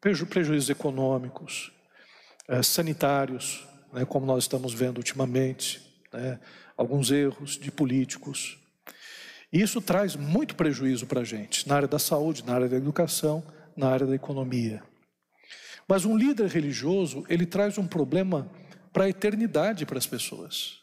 preju 0.00 0.26
prejuízos 0.26 0.68
econômicos, 0.68 1.72
é, 2.48 2.62
sanitários, 2.62 3.66
né, 3.92 4.04
como 4.04 4.26
nós 4.26 4.44
estamos 4.44 4.72
vendo 4.72 4.96
ultimamente, 4.96 5.80
né, 6.12 6.40
alguns 6.76 7.10
erros 7.10 7.58
de 7.58 7.70
políticos. 7.70 8.58
E 9.52 9.60
isso 9.60 9.80
traz 9.80 10.16
muito 10.16 10.54
prejuízo 10.54 11.06
para 11.06 11.20
a 11.20 11.24
gente, 11.24 11.68
na 11.68 11.76
área 11.76 11.88
da 11.88 11.98
saúde, 11.98 12.44
na 12.44 12.54
área 12.54 12.68
da 12.68 12.76
educação, 12.76 13.44
na 13.76 13.88
área 13.88 14.06
da 14.06 14.14
economia. 14.14 14.82
Mas 15.86 16.04
um 16.04 16.16
líder 16.16 16.48
religioso, 16.48 17.24
ele 17.28 17.46
traz 17.46 17.78
um 17.78 17.86
problema 17.86 18.50
para 18.92 19.04
a 19.04 19.08
eternidade 19.08 19.86
para 19.86 19.98
as 19.98 20.06
pessoas. 20.06 20.78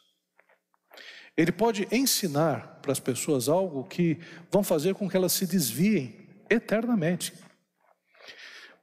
Ele 1.37 1.51
pode 1.51 1.87
ensinar 1.91 2.79
para 2.81 2.91
as 2.91 2.99
pessoas 2.99 3.49
algo 3.49 3.83
que 3.83 4.17
vão 4.51 4.63
fazer 4.63 4.95
com 4.95 5.09
que 5.09 5.17
elas 5.17 5.33
se 5.33 5.45
desviem 5.45 6.15
eternamente. 6.49 7.33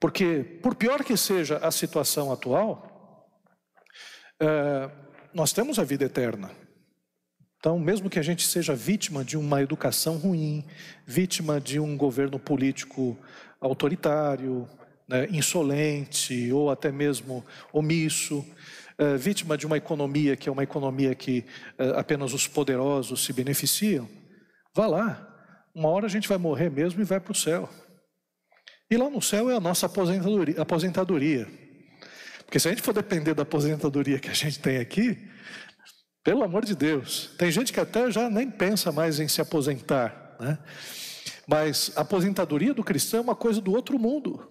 Porque, 0.02 0.58
por 0.60 0.74
pior 0.74 1.04
que 1.04 1.16
seja 1.16 1.58
a 1.58 1.70
situação 1.70 2.32
atual, 2.32 3.30
é, 4.42 4.90
nós 5.32 5.52
temos 5.52 5.78
a 5.78 5.84
vida 5.84 6.04
eterna. 6.04 6.50
Então, 7.56 7.78
mesmo 7.78 8.10
que 8.10 8.18
a 8.18 8.22
gente 8.22 8.44
seja 8.44 8.74
vítima 8.74 9.24
de 9.24 9.38
uma 9.38 9.62
educação 9.62 10.16
ruim, 10.16 10.66
vítima 11.06 11.60
de 11.60 11.78
um 11.78 11.96
governo 11.96 12.36
político 12.36 13.16
autoritário, 13.60 14.68
né, 15.08 15.28
insolente 15.30 16.52
ou 16.52 16.68
até 16.68 16.90
mesmo 16.90 17.46
omisso, 17.72 18.44
é, 18.98 19.16
vítima 19.16 19.56
de 19.56 19.68
uma 19.68 19.76
economia 19.76 20.34
que 20.34 20.48
é 20.48 20.52
uma 20.52 20.64
economia 20.64 21.14
que 21.14 21.44
é, 21.78 21.90
apenas 21.90 22.32
os 22.32 22.48
poderosos 22.48 23.24
se 23.24 23.32
beneficiam, 23.32 24.08
vá 24.74 24.88
lá. 24.88 25.28
Uma 25.72 25.90
hora 25.90 26.06
a 26.06 26.10
gente 26.10 26.28
vai 26.28 26.38
morrer 26.38 26.70
mesmo 26.70 27.00
e 27.00 27.04
vai 27.04 27.20
para 27.20 27.30
o 27.30 27.36
céu. 27.36 27.70
E 28.92 28.96
lá 28.98 29.08
no 29.08 29.22
céu 29.22 29.48
é 29.50 29.56
a 29.56 29.60
nossa 29.60 29.86
aposentadoria, 29.86 30.60
aposentadoria. 30.60 31.48
Porque 32.44 32.60
se 32.60 32.68
a 32.68 32.72
gente 32.72 32.82
for 32.82 32.92
depender 32.92 33.32
da 33.32 33.42
aposentadoria 33.42 34.18
que 34.18 34.28
a 34.28 34.34
gente 34.34 34.58
tem 34.58 34.76
aqui, 34.76 35.16
pelo 36.22 36.42
amor 36.42 36.62
de 36.62 36.76
Deus, 36.76 37.30
tem 37.38 37.50
gente 37.50 37.72
que 37.72 37.80
até 37.80 38.10
já 38.10 38.28
nem 38.28 38.50
pensa 38.50 38.92
mais 38.92 39.18
em 39.18 39.26
se 39.28 39.40
aposentar, 39.40 40.36
né? 40.38 40.58
Mas 41.48 41.90
a 41.96 42.02
aposentadoria 42.02 42.74
do 42.74 42.84
cristão 42.84 43.20
é 43.20 43.22
uma 43.22 43.34
coisa 43.34 43.62
do 43.62 43.72
outro 43.72 43.98
mundo, 43.98 44.46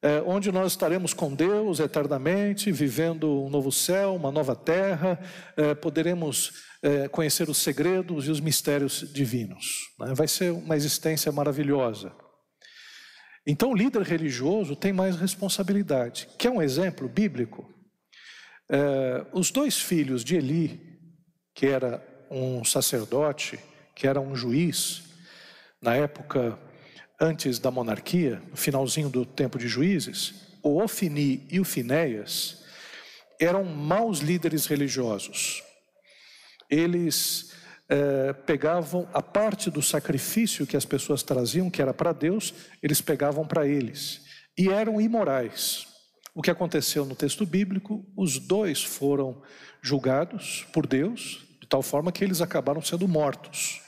é, 0.00 0.22
onde 0.24 0.52
nós 0.52 0.70
estaremos 0.70 1.12
com 1.12 1.34
Deus 1.34 1.80
eternamente, 1.80 2.70
vivendo 2.70 3.44
um 3.44 3.50
novo 3.50 3.72
céu, 3.72 4.14
uma 4.14 4.30
nova 4.30 4.54
terra, 4.54 5.18
é, 5.56 5.74
poderemos 5.74 6.52
é, 6.80 7.08
conhecer 7.08 7.48
os 7.48 7.58
segredos 7.58 8.28
e 8.28 8.30
os 8.30 8.38
mistérios 8.38 9.04
divinos. 9.12 9.90
Né? 9.98 10.14
Vai 10.14 10.28
ser 10.28 10.52
uma 10.52 10.76
existência 10.76 11.32
maravilhosa. 11.32 12.12
Então, 13.50 13.70
o 13.70 13.74
líder 13.74 14.02
religioso 14.02 14.76
tem 14.76 14.92
mais 14.92 15.16
responsabilidade. 15.16 16.28
Quer 16.36 16.50
um 16.50 16.60
exemplo 16.60 17.08
bíblico? 17.08 17.66
É, 18.68 19.24
os 19.32 19.50
dois 19.50 19.80
filhos 19.80 20.22
de 20.22 20.36
Eli, 20.36 21.00
que 21.54 21.66
era 21.66 22.06
um 22.30 22.62
sacerdote, 22.62 23.58
que 23.94 24.06
era 24.06 24.20
um 24.20 24.36
juiz, 24.36 25.04
na 25.80 25.96
época 25.96 26.58
antes 27.18 27.58
da 27.58 27.70
monarquia, 27.70 28.42
no 28.50 28.56
finalzinho 28.56 29.08
do 29.08 29.24
tempo 29.24 29.58
de 29.58 29.66
juízes, 29.66 30.58
o 30.62 30.82
Ofini 30.82 31.48
e 31.50 31.58
o 31.58 31.64
Finéias 31.64 32.66
eram 33.40 33.64
maus 33.64 34.18
líderes 34.18 34.66
religiosos. 34.66 35.62
Eles 36.68 37.47
é, 37.88 38.32
pegavam 38.32 39.08
a 39.14 39.22
parte 39.22 39.70
do 39.70 39.80
sacrifício 39.80 40.66
que 40.66 40.76
as 40.76 40.84
pessoas 40.84 41.22
traziam, 41.22 41.70
que 41.70 41.80
era 41.80 41.94
para 41.94 42.12
Deus, 42.12 42.52
eles 42.82 43.00
pegavam 43.00 43.46
para 43.46 43.66
eles. 43.66 44.22
E 44.56 44.68
eram 44.68 45.00
imorais. 45.00 45.86
O 46.34 46.42
que 46.42 46.50
aconteceu 46.50 47.04
no 47.04 47.16
texto 47.16 47.46
bíblico, 47.46 48.04
os 48.16 48.38
dois 48.38 48.84
foram 48.84 49.42
julgados 49.80 50.66
por 50.72 50.86
Deus, 50.86 51.46
de 51.60 51.66
tal 51.66 51.82
forma 51.82 52.12
que 52.12 52.22
eles 52.22 52.40
acabaram 52.40 52.82
sendo 52.82 53.08
mortos, 53.08 53.80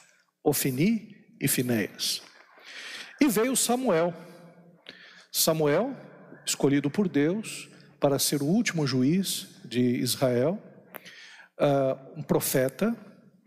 Ofini 0.42 1.16
e 1.40 1.47
Finéias. 1.47 2.23
E 3.21 3.28
veio 3.28 3.54
Samuel. 3.54 4.14
Samuel, 5.30 5.95
escolhido 6.45 6.90
por 6.90 7.09
Deus 7.09 7.69
para 8.00 8.19
ser 8.19 8.42
o 8.42 8.47
último 8.47 8.87
juiz 8.87 9.61
de 9.64 9.80
Israel, 9.80 10.59
uh, 11.61 12.19
um 12.19 12.23
profeta, 12.23 12.97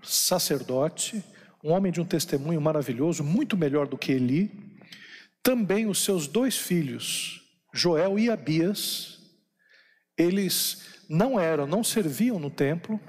sacerdote, 0.04 1.24
um 1.64 1.72
homem 1.72 1.92
de 1.92 2.02
um 2.02 2.06
testemunho 2.06 2.60
maravilhoso, 2.60 3.24
muito 3.24 3.56
melhor 3.58 3.88
do 3.88 3.98
que 3.98 4.12
Eli. 4.12 4.52
Também 5.42 5.88
os 5.88 6.04
seus 6.04 6.28
dois 6.28 6.58
filhos, 6.58 7.42
Joel 7.74 8.20
e 8.20 8.30
Abias, 8.30 9.20
eles 10.18 11.02
não 11.10 11.40
eram, 11.40 11.66
não 11.66 11.84
serviam 11.84 12.38
no 12.38 12.50
templo, 12.50 13.00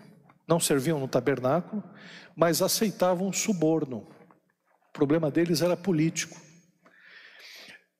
não 0.46 0.60
serviam 0.60 0.98
no 0.98 1.08
tabernáculo, 1.08 1.82
mas 2.36 2.62
aceitavam 2.62 3.32
suborno. 3.32 4.08
O 4.88 4.92
problema 4.92 5.30
deles 5.30 5.62
era 5.62 5.76
político. 5.76 6.40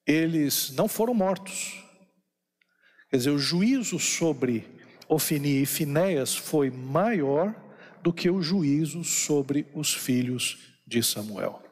Eles 0.07 0.71
não 0.73 0.87
foram 0.87 1.15
mortos. 1.15 1.83
Quer 3.09 3.17
dizer, 3.17 3.31
o 3.31 3.39
juízo 3.39 3.99
sobre 3.99 4.67
Ofini 5.09 5.63
e 5.63 5.67
Finéias 5.67 6.35
foi 6.35 6.71
maior 6.71 7.55
do 8.05 8.13
que 8.13 8.29
o 8.29 8.43
juízo 8.43 9.03
sobre 9.03 9.67
os 9.75 9.95
filhos 9.95 10.59
de 10.87 11.03
Samuel. 11.03 11.63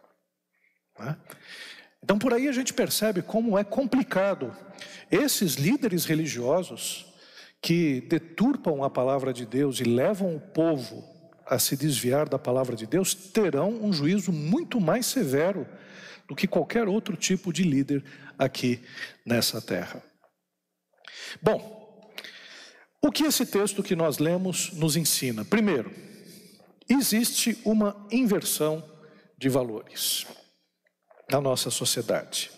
Né? 0.99 1.15
Então, 2.03 2.19
por 2.19 2.33
aí 2.33 2.49
a 2.49 2.53
gente 2.53 2.73
percebe 2.73 3.21
como 3.21 3.59
é 3.59 3.63
complicado. 3.63 4.57
Esses 5.11 5.57
líderes 5.57 6.07
religiosos 6.07 7.05
que 7.61 8.01
deturpam 8.09 8.83
a 8.83 8.89
palavra 8.89 9.31
de 9.31 9.45
Deus 9.45 9.79
e 9.79 9.85
levam 9.85 10.35
o 10.35 10.41
povo 10.41 11.05
a 11.47 11.59
se 11.59 11.77
desviar 11.77 12.27
da 12.27 12.39
palavra 12.39 12.75
de 12.75 12.87
Deus 12.87 13.15
terão 13.15 13.69
um 13.85 13.93
juízo 13.93 14.33
muito 14.33 14.81
mais 14.81 15.05
severo 15.05 15.69
do 16.27 16.35
que 16.35 16.47
qualquer 16.47 16.89
outro 16.89 17.15
tipo 17.15 17.53
de 17.53 17.63
líder 17.63 18.03
aqui 18.39 18.81
nessa 19.27 19.61
terra. 19.61 20.03
Bom, 21.43 22.11
o 23.03 23.13
que 23.13 23.25
esse 23.25 23.45
texto 23.45 23.83
que 23.83 23.95
nós 23.95 24.17
lemos 24.17 24.73
nos 24.73 24.97
ensina? 24.97 25.45
Primeiro, 25.45 26.12
existe 26.89 27.59
uma 27.65 28.07
inversão 28.11 28.83
de 29.39 29.49
valores 29.49 30.27
na 31.31 31.41
nossa 31.41 31.71
sociedade. 31.71 32.51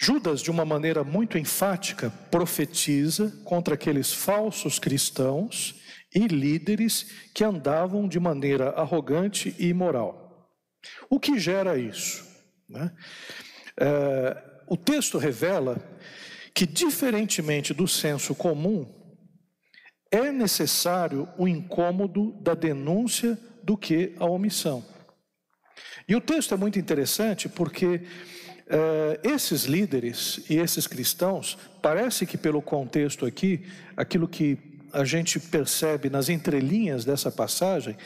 Judas, 0.00 0.40
de 0.40 0.50
uma 0.50 0.64
maneira 0.64 1.02
muito 1.02 1.36
enfática, 1.36 2.10
profetiza 2.30 3.30
contra 3.44 3.74
aqueles 3.74 4.12
falsos 4.12 4.78
cristãos 4.78 5.74
e 6.14 6.26
líderes 6.28 7.10
que 7.34 7.42
andavam 7.42 8.06
de 8.06 8.20
maneira 8.20 8.70
arrogante 8.70 9.54
e 9.58 9.68
imoral. 9.68 10.48
O 11.10 11.18
que 11.18 11.38
gera 11.38 11.76
isso? 11.76 12.24
Né? 12.68 12.92
É, 13.80 14.36
o 14.68 14.76
texto 14.76 15.18
revela 15.18 15.76
que, 16.54 16.64
diferentemente 16.64 17.74
do 17.74 17.88
senso 17.88 18.34
comum, 18.34 18.97
é 20.10 20.32
necessário 20.32 21.28
o 21.36 21.46
incômodo 21.46 22.32
da 22.40 22.54
denúncia 22.54 23.38
do 23.62 23.76
que 23.76 24.14
a 24.18 24.24
omissão. 24.24 24.84
E 26.08 26.16
o 26.16 26.20
texto 26.20 26.54
é 26.54 26.56
muito 26.56 26.78
interessante 26.78 27.48
porque 27.48 28.02
eh, 28.66 29.20
esses 29.22 29.64
líderes 29.64 30.40
e 30.48 30.56
esses 30.56 30.86
cristãos, 30.86 31.58
parece 31.82 32.24
que 32.24 32.38
pelo 32.38 32.62
contexto 32.62 33.26
aqui, 33.26 33.66
aquilo 33.96 34.26
que 34.26 34.58
a 34.92 35.04
gente 35.04 35.38
percebe 35.38 36.08
nas 36.08 36.30
entrelinhas 36.30 37.04
dessa 37.04 37.30
passagem, 37.30 37.96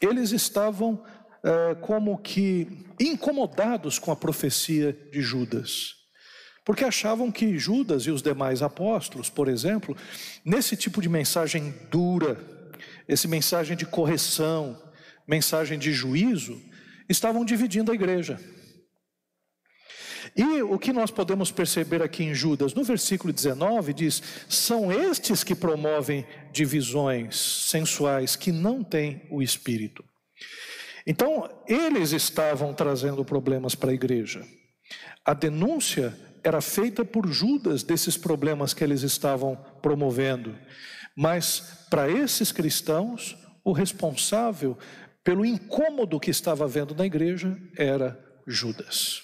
eles 0.00 0.30
estavam 0.30 1.02
eh, 1.42 1.76
como 1.80 2.16
que 2.18 2.86
incomodados 3.00 3.98
com 3.98 4.12
a 4.12 4.16
profecia 4.16 4.96
de 5.10 5.20
Judas 5.20 5.97
porque 6.68 6.84
achavam 6.84 7.32
que 7.32 7.58
Judas 7.58 8.02
e 8.02 8.10
os 8.10 8.20
demais 8.20 8.60
apóstolos, 8.60 9.30
por 9.30 9.48
exemplo, 9.48 9.96
nesse 10.44 10.76
tipo 10.76 11.00
de 11.00 11.08
mensagem 11.08 11.74
dura, 11.90 12.38
esse 13.08 13.26
mensagem 13.26 13.74
de 13.74 13.86
correção, 13.86 14.78
mensagem 15.26 15.78
de 15.78 15.94
juízo, 15.94 16.60
estavam 17.08 17.42
dividindo 17.42 17.90
a 17.90 17.94
igreja. 17.94 18.38
E 20.36 20.60
o 20.60 20.78
que 20.78 20.92
nós 20.92 21.10
podemos 21.10 21.50
perceber 21.50 22.02
aqui 22.02 22.22
em 22.22 22.34
Judas, 22.34 22.74
no 22.74 22.84
versículo 22.84 23.32
19, 23.32 23.94
diz: 23.94 24.22
são 24.46 24.92
estes 24.92 25.42
que 25.42 25.54
promovem 25.54 26.26
divisões 26.52 27.34
sensuais 27.70 28.36
que 28.36 28.52
não 28.52 28.84
têm 28.84 29.22
o 29.30 29.40
espírito. 29.40 30.04
Então, 31.06 31.48
eles 31.66 32.12
estavam 32.12 32.74
trazendo 32.74 33.24
problemas 33.24 33.74
para 33.74 33.90
a 33.90 33.94
igreja. 33.94 34.46
A 35.24 35.32
denúncia 35.32 36.27
era 36.42 36.60
feita 36.60 37.04
por 37.04 37.26
Judas 37.26 37.82
desses 37.82 38.16
problemas 38.16 38.72
que 38.72 38.84
eles 38.84 39.02
estavam 39.02 39.56
promovendo. 39.82 40.56
Mas 41.16 41.86
para 41.90 42.10
esses 42.10 42.52
cristãos, 42.52 43.36
o 43.64 43.72
responsável 43.72 44.78
pelo 45.24 45.44
incômodo 45.44 46.20
que 46.20 46.30
estava 46.30 46.64
havendo 46.64 46.94
na 46.94 47.04
igreja 47.04 47.56
era 47.76 48.18
Judas. 48.46 49.22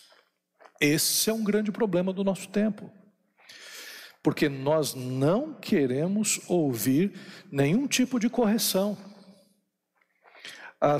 Esse 0.81 1.31
é 1.31 1.33
um 1.33 1.44
grande 1.44 1.72
problema 1.72 2.12
do 2.12 2.24
nosso 2.24 2.48
tempo. 2.48 2.90
Porque 4.22 4.48
nós 4.48 4.94
não 4.94 5.55
queremos 5.55 6.40
ouvir 6.48 7.18
nenhum 7.50 7.87
tipo 7.87 8.18
de 8.18 8.29
correção. 8.29 8.96
A 10.81 10.98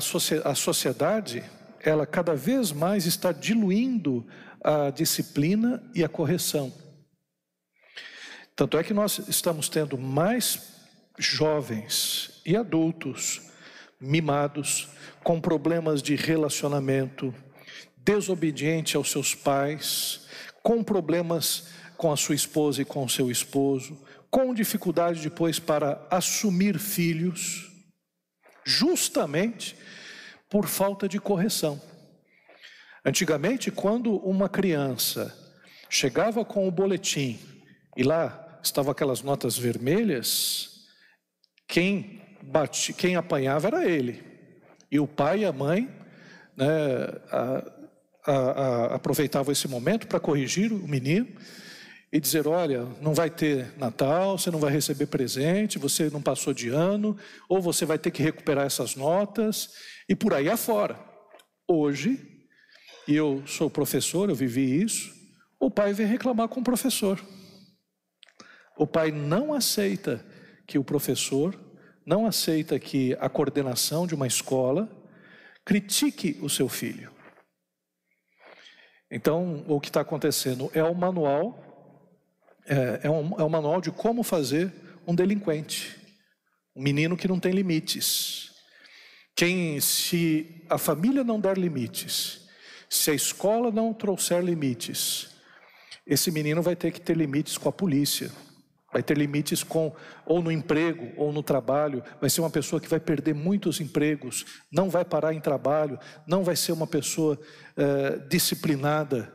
sociedade, 0.55 1.43
ela 1.81 2.07
cada 2.07 2.35
vez 2.35 2.71
mais 2.71 3.05
está 3.05 3.31
diluindo 3.31 4.25
a 4.63 4.89
disciplina 4.89 5.83
e 5.93 6.03
a 6.03 6.09
correção. 6.09 6.73
Tanto 8.55 8.77
é 8.77 8.83
que 8.83 8.93
nós 8.93 9.19
estamos 9.27 9.67
tendo 9.67 9.97
mais 9.97 10.73
jovens 11.17 12.41
e 12.45 12.55
adultos 12.55 13.41
mimados, 13.99 14.89
com 15.23 15.41
problemas 15.41 16.01
de 16.01 16.15
relacionamento, 16.15 17.33
desobediente 17.97 18.95
aos 18.95 19.09
seus 19.11 19.33
pais, 19.33 20.27
com 20.61 20.83
problemas 20.83 21.69
com 21.97 22.11
a 22.11 22.17
sua 22.17 22.35
esposa 22.35 22.81
e 22.81 22.85
com 22.85 23.03
o 23.03 23.09
seu 23.09 23.31
esposo, 23.31 23.97
com 24.29 24.53
dificuldade 24.53 25.21
depois 25.21 25.59
para 25.59 26.05
assumir 26.11 26.77
filhos, 26.77 27.71
justamente 28.63 29.75
por 30.49 30.67
falta 30.67 31.07
de 31.07 31.19
correção. 31.19 31.81
Antigamente, 33.05 33.69
quando 33.69 34.15
uma 34.17 34.49
criança 34.49 35.31
chegava 35.87 36.43
com 36.43 36.67
o 36.67 36.71
boletim 36.71 37.39
e 37.95 38.01
lá 38.01 38.59
estavam 38.63 38.91
aquelas 38.91 39.21
notas 39.21 39.55
vermelhas, 39.55 40.87
quem, 41.67 42.19
bate, 42.41 42.93
quem 42.93 43.15
apanhava 43.15 43.67
era 43.67 43.85
ele. 43.85 44.23
E 44.91 44.99
o 44.99 45.07
pai 45.07 45.41
e 45.41 45.45
a 45.45 45.53
mãe 45.53 45.87
né, 46.57 46.65
a, 47.31 47.71
a, 48.25 48.33
a, 48.33 48.95
aproveitavam 48.95 49.51
esse 49.51 49.67
momento 49.67 50.07
para 50.07 50.19
corrigir 50.19 50.73
o 50.73 50.87
menino 50.87 51.27
e 52.11 52.19
dizer: 52.19 52.47
olha, 52.47 52.85
não 53.01 53.13
vai 53.13 53.29
ter 53.29 53.77
Natal, 53.77 54.35
você 54.35 54.49
não 54.49 54.59
vai 54.59 54.71
receber 54.71 55.05
presente, 55.05 55.77
você 55.77 56.09
não 56.09 56.23
passou 56.23 56.55
de 56.55 56.69
ano, 56.69 57.15
ou 57.47 57.61
você 57.61 57.85
vai 57.85 57.99
ter 57.99 58.09
que 58.09 58.23
recuperar 58.23 58.65
essas 58.65 58.95
notas, 58.95 59.69
e 60.09 60.15
por 60.15 60.33
aí 60.33 60.49
afora. 60.49 60.99
Hoje, 61.67 62.34
e 63.07 63.15
eu 63.15 63.43
sou 63.45 63.69
professor, 63.69 64.29
eu 64.29 64.35
vivi 64.35 64.81
isso, 64.81 65.13
o 65.59 65.69
pai 65.69 65.93
vem 65.93 66.05
reclamar 66.05 66.47
com 66.47 66.59
o 66.59 66.63
professor. 66.63 67.19
O 68.77 68.85
pai 68.85 69.11
não 69.11 69.53
aceita 69.53 70.25
que 70.67 70.77
o 70.77 70.83
professor, 70.83 71.57
não 72.05 72.25
aceita 72.25 72.79
que 72.79 73.15
a 73.19 73.29
coordenação 73.29 74.05
de 74.05 74.13
uma 74.13 74.27
escola 74.27 74.89
critique 75.63 76.37
o 76.41 76.49
seu 76.49 76.67
filho. 76.67 77.11
Então, 79.09 79.63
o 79.67 79.79
que 79.79 79.89
está 79.89 80.01
acontecendo 80.01 80.69
é 80.73 80.83
o 80.83 80.93
manual, 80.93 81.63
é, 82.65 83.01
é, 83.03 83.09
um, 83.09 83.39
é 83.39 83.43
um 83.43 83.49
manual 83.49 83.79
de 83.79 83.91
como 83.91 84.23
fazer 84.23 84.73
um 85.07 85.15
delinquente, 85.15 85.95
um 86.75 86.81
menino 86.81 87.15
que 87.15 87.27
não 87.27 87.39
tem 87.39 87.53
limites. 87.53 88.51
Quem, 89.35 89.79
se 89.79 90.65
a 90.69 90.77
família 90.77 91.23
não 91.23 91.39
der 91.39 91.57
limites, 91.57 92.44
se 92.89 93.11
a 93.11 93.13
escola 93.13 93.71
não 93.71 93.93
trouxer 93.93 94.41
limites, 94.41 95.29
esse 96.05 96.29
menino 96.31 96.61
vai 96.61 96.75
ter 96.75 96.91
que 96.91 97.01
ter 97.01 97.17
limites 97.17 97.57
com 97.57 97.67
a 97.67 97.71
polícia, 97.71 98.31
vai 98.93 99.01
ter 99.01 99.17
limites 99.17 99.63
com 99.63 99.93
ou 100.25 100.41
no 100.41 100.51
emprego 100.51 101.11
ou 101.17 101.33
no 101.33 101.43
trabalho, 101.43 102.03
vai 102.21 102.29
ser 102.29 102.41
uma 102.41 102.49
pessoa 102.49 102.79
que 102.79 102.87
vai 102.87 102.99
perder 102.99 103.33
muitos 103.33 103.81
empregos, 103.81 104.45
não 104.71 104.89
vai 104.89 105.03
parar 105.03 105.33
em 105.33 105.41
trabalho, 105.41 105.99
não 106.27 106.43
vai 106.43 106.55
ser 106.55 106.71
uma 106.71 106.87
pessoa 106.87 107.39
eh, 107.75 108.19
disciplinada 108.29 109.33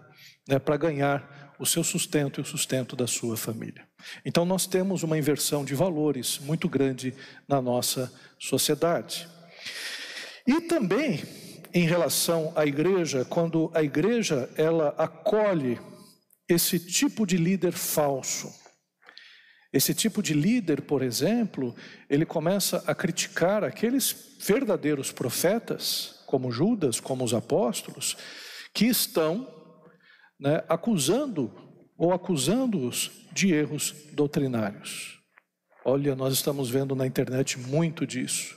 né, 0.48 0.58
para 0.58 0.76
ganhar 0.76 1.54
o 1.58 1.66
seu 1.66 1.84
sustento 1.84 2.40
e 2.40 2.42
o 2.42 2.46
sustento 2.46 2.96
da 2.96 3.06
sua 3.06 3.36
família. 3.36 3.86
Então 4.24 4.46
nós 4.46 4.66
temos 4.66 5.02
uma 5.02 5.18
inversão 5.18 5.62
de 5.62 5.74
valores 5.74 6.38
muito 6.38 6.66
grande 6.68 7.12
na 7.46 7.60
nossa 7.60 8.10
sociedade. 8.38 9.28
E 10.46 10.62
também 10.62 11.22
em 11.72 11.86
relação 11.86 12.52
à 12.56 12.66
igreja, 12.66 13.24
quando 13.24 13.70
a 13.74 13.82
igreja 13.82 14.50
ela 14.56 14.94
acolhe 14.98 15.78
esse 16.48 16.78
tipo 16.78 17.26
de 17.26 17.36
líder 17.36 17.72
falso. 17.72 18.52
Esse 19.72 19.94
tipo 19.94 20.20
de 20.20 20.34
líder, 20.34 20.82
por 20.82 21.00
exemplo, 21.00 21.74
ele 22.08 22.26
começa 22.26 22.82
a 22.86 22.94
criticar 22.94 23.62
aqueles 23.62 24.36
verdadeiros 24.40 25.12
profetas, 25.12 26.24
como 26.26 26.50
Judas, 26.50 26.98
como 26.98 27.24
os 27.24 27.32
apóstolos, 27.32 28.16
que 28.74 28.86
estão 28.86 29.48
né, 30.38 30.64
acusando 30.68 31.52
ou 31.96 32.12
acusando-os 32.12 33.28
de 33.32 33.52
erros 33.52 33.94
doutrinários. 34.12 35.20
Olha, 35.84 36.16
nós 36.16 36.34
estamos 36.34 36.68
vendo 36.68 36.96
na 36.96 37.06
internet 37.06 37.58
muito 37.58 38.06
disso. 38.06 38.56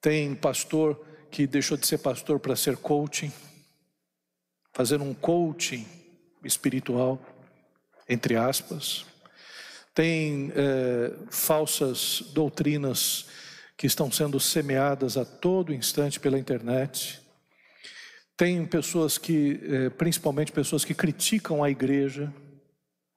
Tem 0.00 0.34
pastor 0.34 1.05
que 1.30 1.46
deixou 1.46 1.76
de 1.76 1.86
ser 1.86 1.98
pastor 1.98 2.40
para 2.40 2.56
ser 2.56 2.76
coaching, 2.76 3.32
fazendo 4.72 5.04
um 5.04 5.14
coaching 5.14 5.86
espiritual, 6.44 7.20
entre 8.08 8.36
aspas. 8.36 9.04
Tem 9.94 10.52
é, 10.54 11.12
falsas 11.30 12.22
doutrinas 12.32 13.26
que 13.76 13.86
estão 13.86 14.10
sendo 14.10 14.40
semeadas 14.40 15.16
a 15.16 15.24
todo 15.24 15.74
instante 15.74 16.18
pela 16.18 16.38
internet. 16.38 17.20
Tem 18.36 18.64
pessoas 18.64 19.18
que, 19.18 19.60
é, 19.64 19.90
principalmente 19.90 20.52
pessoas 20.52 20.84
que 20.84 20.94
criticam 20.94 21.62
a 21.62 21.70
igreja, 21.70 22.32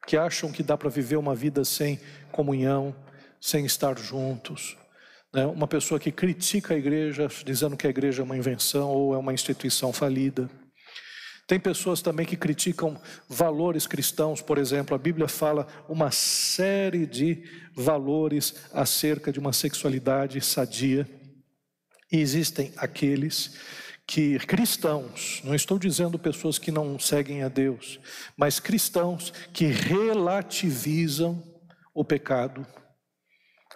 que 0.07 0.17
acham 0.17 0.51
que 0.51 0.63
dá 0.63 0.77
para 0.77 0.89
viver 0.89 1.17
uma 1.17 1.35
vida 1.35 1.63
sem 1.63 1.99
comunhão, 2.31 2.95
sem 3.39 3.65
estar 3.65 3.97
juntos. 3.97 4.77
Né? 5.33 5.45
Uma 5.45 5.67
pessoa 5.67 5.99
que 5.99 6.11
critica 6.11 6.73
a 6.73 6.77
igreja, 6.77 7.27
dizendo 7.45 7.77
que 7.77 7.87
a 7.87 7.89
igreja 7.89 8.21
é 8.21 8.25
uma 8.25 8.37
invenção 8.37 8.89
ou 8.89 9.13
é 9.13 9.17
uma 9.17 9.33
instituição 9.33 9.93
falida. 9.93 10.49
Tem 11.47 11.59
pessoas 11.59 12.01
também 12.01 12.27
que 12.27 12.37
criticam 12.37 13.01
valores 13.27 13.87
cristãos, 13.87 14.39
por 14.39 14.59
exemplo, 14.59 14.93
a 14.93 14.99
Bíblia 14.99 15.27
fala 15.27 15.67
uma 15.87 16.11
série 16.11 17.07
de 17.07 17.43
valores 17.75 18.53
acerca 18.71 19.31
de 19.31 19.39
uma 19.39 19.51
sexualidade 19.51 20.39
sadia. 20.41 21.09
E 22.11 22.19
existem 22.19 22.71
aqueles 22.77 23.57
que 24.05 24.39
cristãos, 24.39 25.41
não 25.43 25.53
estou 25.53 25.77
dizendo 25.77 26.17
pessoas 26.17 26.57
que 26.57 26.71
não 26.71 26.97
seguem 26.99 27.43
a 27.43 27.47
Deus, 27.47 27.99
mas 28.35 28.59
cristãos 28.59 29.31
que 29.53 29.65
relativizam 29.65 31.43
o 31.93 32.03
pecado 32.03 32.65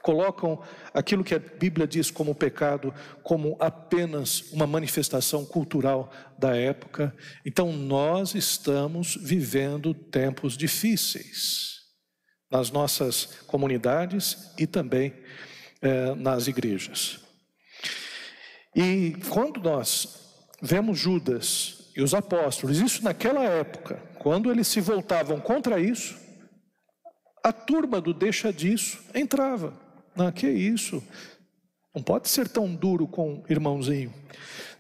colocam 0.04 0.62
aquilo 0.94 1.24
que 1.24 1.34
a 1.34 1.40
Bíblia 1.40 1.88
diz 1.88 2.12
como 2.12 2.36
pecado 2.36 2.94
como 3.24 3.56
apenas 3.60 4.52
uma 4.52 4.68
manifestação 4.68 5.46
cultural 5.46 6.12
da 6.38 6.56
época. 6.56 7.16
Então 7.46 7.72
nós 7.72 8.36
estamos 8.36 9.16
vivendo 9.16 9.94
tempos 9.94 10.58
difíceis 10.58 11.80
nas 12.52 12.70
nossas 12.70 13.26
comunidades 13.48 14.54
e 14.60 14.68
também 14.68 15.14
eh, 15.82 16.14
nas 16.16 16.48
igrejas. 16.48 17.22
E 18.76 19.16
quando 19.30 19.62
nós 19.62 20.20
vemos 20.62 21.00
Judas 21.00 21.92
e 21.96 22.02
os 22.02 22.14
apóstolos, 22.14 22.80
isso 22.80 23.04
naquela 23.04 23.44
época, 23.44 23.96
quando 24.20 24.52
eles 24.52 24.68
se 24.68 24.82
voltavam 24.82 25.40
contra 25.40 25.80
isso, 25.80 26.18
a 27.42 27.54
turma 27.54 28.02
do 28.02 28.14
deixa 28.14 28.52
disso 28.52 29.02
entrava. 29.16 29.83
Não, 30.16 30.32
que 30.32 30.48
isso? 30.48 31.04
Não 31.94 32.02
pode 32.02 32.28
ser 32.30 32.48
tão 32.48 32.74
duro 32.74 33.08
com 33.08 33.44
irmãozinho. 33.50 34.14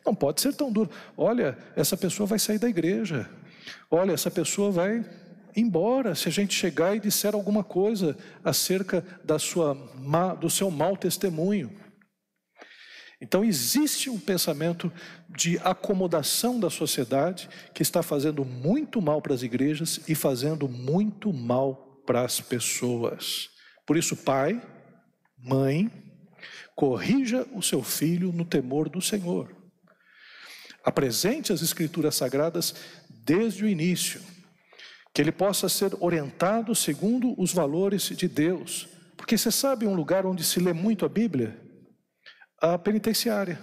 Não 0.06 0.14
pode 0.14 0.42
ser 0.42 0.54
tão 0.54 0.72
duro. 0.72 0.90
Olha, 1.16 1.58
essa 1.76 1.96
pessoa 1.96 2.28
vai 2.28 2.40
sair 2.40 2.60
da 2.60 2.68
igreja. 2.68 3.30
Olha, 3.90 4.12
essa 4.12 4.32
pessoa 4.32 4.72
vai 4.72 5.06
embora 5.56 6.16
se 6.16 6.28
a 6.28 6.32
gente 6.32 6.54
chegar 6.54 6.96
e 6.96 7.00
disser 7.00 7.36
alguma 7.36 7.64
coisa 7.64 8.18
acerca 8.44 9.06
da 9.24 9.38
sua 9.38 9.76
do 10.40 10.50
seu 10.50 10.70
mau 10.72 10.98
testemunho. 10.98 11.72
Então 13.22 13.44
existe 13.46 14.10
um 14.10 14.20
pensamento 14.20 14.92
de 15.30 15.58
acomodação 15.60 16.60
da 16.60 16.70
sociedade 16.70 17.48
que 17.74 17.82
está 17.82 18.04
fazendo 18.04 18.44
muito 18.44 19.02
mal 19.02 19.22
para 19.22 19.34
as 19.34 19.44
igrejas 19.44 20.02
e 20.10 20.14
fazendo 20.14 20.68
muito 20.68 21.32
mal 21.32 22.02
para 22.06 22.26
as 22.26 22.42
pessoas. 22.42 23.50
Por 23.86 23.96
isso, 23.96 24.18
pai, 24.18 24.62
Mãe, 25.44 25.92
corrija 26.74 27.46
o 27.54 27.62
seu 27.62 27.84
filho 27.84 28.32
no 28.32 28.46
temor 28.46 28.88
do 28.88 29.02
Senhor. 29.02 29.54
Apresente 30.86 31.52
as 31.52 31.62
Escrituras 31.62 32.16
Sagradas 32.16 32.74
desde 33.10 33.66
o 33.66 33.68
início, 33.68 34.22
que 35.14 35.22
ele 35.22 35.34
possa 35.34 35.68
ser 35.68 35.94
orientado 36.00 36.74
segundo 36.74 37.36
os 37.38 37.54
valores 37.54 38.04
de 38.04 38.28
Deus. 38.28 38.88
Porque 39.18 39.38
você 39.38 39.52
sabe 39.52 39.86
um 39.86 39.94
lugar 39.94 40.26
onde 40.26 40.46
se 40.46 40.62
lê 40.62 40.72
muito 40.72 41.06
a 41.06 41.10
Bíblia? 41.10 41.60
A 42.62 42.78
penitenciária. 42.78 43.60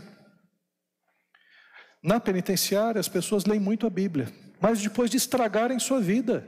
Na 2.02 2.20
penitenciária, 2.20 3.00
as 3.00 3.08
pessoas 3.08 3.46
leem 3.46 3.60
muito 3.60 3.86
a 3.86 3.90
Bíblia, 3.90 4.30
mas 4.60 4.80
depois 4.82 5.10
de 5.10 5.16
estragarem 5.16 5.78
sua 5.78 6.00
vida, 6.00 6.46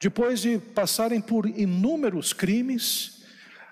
depois 0.00 0.40
de 0.40 0.58
passarem 0.58 1.20
por 1.20 1.46
inúmeros 1.46 2.32
crimes, 2.32 3.15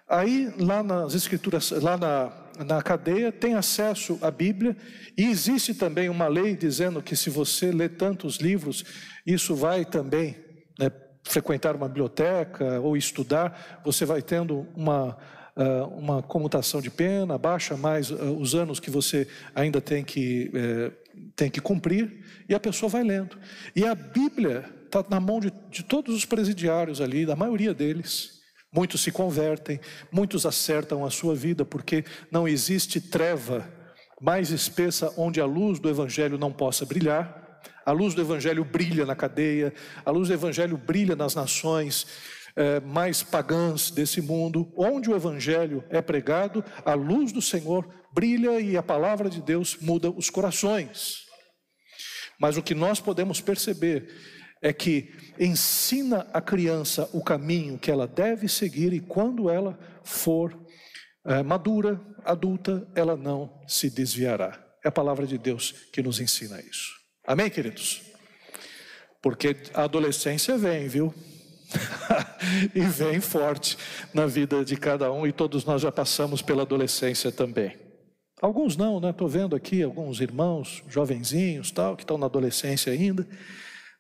Aí, 0.09 0.53
lá 0.59 0.83
nas 0.83 1.15
escrituras, 1.15 1.71
lá 1.71 1.97
na, 1.97 2.33
na 2.65 2.83
cadeia, 2.83 3.33
tem 3.33 3.55
acesso 3.55 4.19
à 4.21 4.31
Bíblia, 4.31 4.77
e 5.17 5.25
existe 5.25 5.75
também 5.75 6.09
uma 6.09 6.29
lei 6.29 6.55
dizendo 6.55 7.03
que 7.03 7.17
se 7.17 7.31
você 7.31 7.73
lê 7.73 7.89
tantos 7.89 8.37
livros, 8.37 8.85
isso 9.27 9.55
vai 9.55 9.85
também 9.85 10.37
né, 10.79 10.91
frequentar 11.25 11.75
uma 11.75 11.89
biblioteca 11.89 12.81
ou 12.81 12.97
estudar, 12.97 13.81
você 13.83 14.05
vai 14.05 14.21
tendo 14.21 14.67
uma, 14.77 15.17
uh, 15.57 15.87
uma 15.97 16.23
comutação 16.23 16.83
de 16.83 16.91
pena, 16.91 17.39
baixa 17.39 17.75
mais 17.75 18.11
uh, 18.11 18.37
os 18.39 18.55
anos 18.55 18.79
que 18.79 18.91
você 18.91 19.27
ainda 19.55 19.81
tem 19.81 20.05
que, 20.05 20.51
uh, 20.55 20.93
tem 21.35 21.51
que 21.51 21.63
cumprir, 21.63 22.23
e 22.47 22.55
a 22.55 22.61
pessoa 22.61 22.91
vai 22.91 23.03
lendo. 23.03 23.39
E 23.75 23.87
a 23.87 23.95
Bíblia 23.95 24.65
está 24.85 25.03
na 25.09 25.19
mão 25.19 25.41
de, 25.41 25.51
de 25.71 25.83
todos 25.83 26.15
os 26.15 26.27
presidiários 26.27 27.01
ali, 27.01 27.25
da 27.25 27.35
maioria 27.35 27.73
deles. 27.73 28.34
Muitos 28.75 29.03
se 29.03 29.13
convertem, 29.13 29.81
muitos 30.11 30.45
acertam 30.45 31.05
a 31.05 31.11
sua 31.11 31.35
vida, 31.35 31.65
porque 31.65 32.05
não 32.29 32.49
existe 32.49 33.01
treva 33.01 33.73
mais 34.21 34.51
espessa 34.51 35.13
onde 35.17 35.41
a 35.41 35.45
luz 35.45 35.79
do 35.79 35.89
Evangelho 35.89 36.37
não 36.37 36.53
possa 36.53 36.85
brilhar. 36.85 37.61
A 37.87 37.93
luz 37.93 38.15
do 38.15 38.23
Evangelho 38.23 38.65
brilha 38.65 39.07
na 39.07 39.15
cadeia, 39.15 39.73
a 40.05 40.11
luz 40.11 40.29
do 40.29 40.35
Evangelho 40.35 40.77
brilha 40.77 41.15
nas 41.15 41.35
nações 41.35 42.07
é, 42.57 42.81
mais 42.81 43.23
pagãs 43.23 43.91
desse 43.91 44.21
mundo. 44.21 44.73
Onde 44.77 45.11
o 45.11 45.15
Evangelho 45.15 45.85
é 45.89 46.01
pregado, 46.01 46.65
a 46.85 46.95
luz 46.95 47.31
do 47.31 47.43
Senhor 47.43 47.87
brilha 48.13 48.59
e 48.61 48.77
a 48.77 48.83
palavra 48.83 49.31
de 49.31 49.41
Deus 49.41 49.77
muda 49.81 50.11
os 50.11 50.31
corações. 50.31 51.27
Mas 52.41 52.57
o 52.57 52.63
que 52.63 52.75
nós 52.75 52.99
podemos 52.99 53.41
perceber 53.41 54.09
é 54.65 54.73
que 54.73 55.13
ensina 55.39 56.27
a 56.33 56.41
criança 56.41 57.07
o 57.13 57.23
caminho 57.23 57.79
que 57.79 57.91
ela 57.91 58.07
deve 58.07 58.49
seguir 58.49 58.95
e 58.95 58.99
quando 58.99 59.51
ela 59.51 59.79
for 60.03 60.59
é, 61.23 61.43
madura, 61.43 62.01
adulta, 62.25 62.89
ela 62.95 63.15
não 63.15 63.63
se 63.69 63.91
desviará. 63.91 64.59
É 64.83 64.89
a 64.89 64.93
palavra 64.93 65.27
de 65.27 65.37
Deus 65.37 65.73
que 65.93 66.03
nos 66.03 66.19
ensina 66.19 66.59
isso. 66.63 66.95
Amém, 67.27 67.51
queridos? 67.51 68.05
Porque 69.21 69.55
a 69.75 69.85
adolescência 69.85 70.57
vem, 70.57 70.89
viu? 70.89 71.15
e 72.75 72.81
vem 72.81 73.21
forte 73.21 73.77
na 74.15 74.25
vida 74.25 74.65
de 74.65 74.79
cada 74.79 75.13
um, 75.13 75.27
e 75.27 75.33
todos 75.33 75.67
nós 75.67 75.83
já 75.83 75.93
passamos 75.93 76.41
pela 76.41 76.63
adolescência 76.63 77.31
também. 77.31 77.77
Alguns 78.41 78.79
não, 78.79 78.99
né? 78.99 79.11
Estou 79.11 79.29
vendo 79.29 79.55
aqui 79.55 79.83
alguns 79.83 80.23
irmãos, 80.23 80.83
jovenzinhos, 80.89 81.71
tal, 81.71 81.97
que 81.97 82.03
estão 82.03 82.17
na 82.17 82.27
adolescência 82.27 82.91
ainda, 82.91 83.29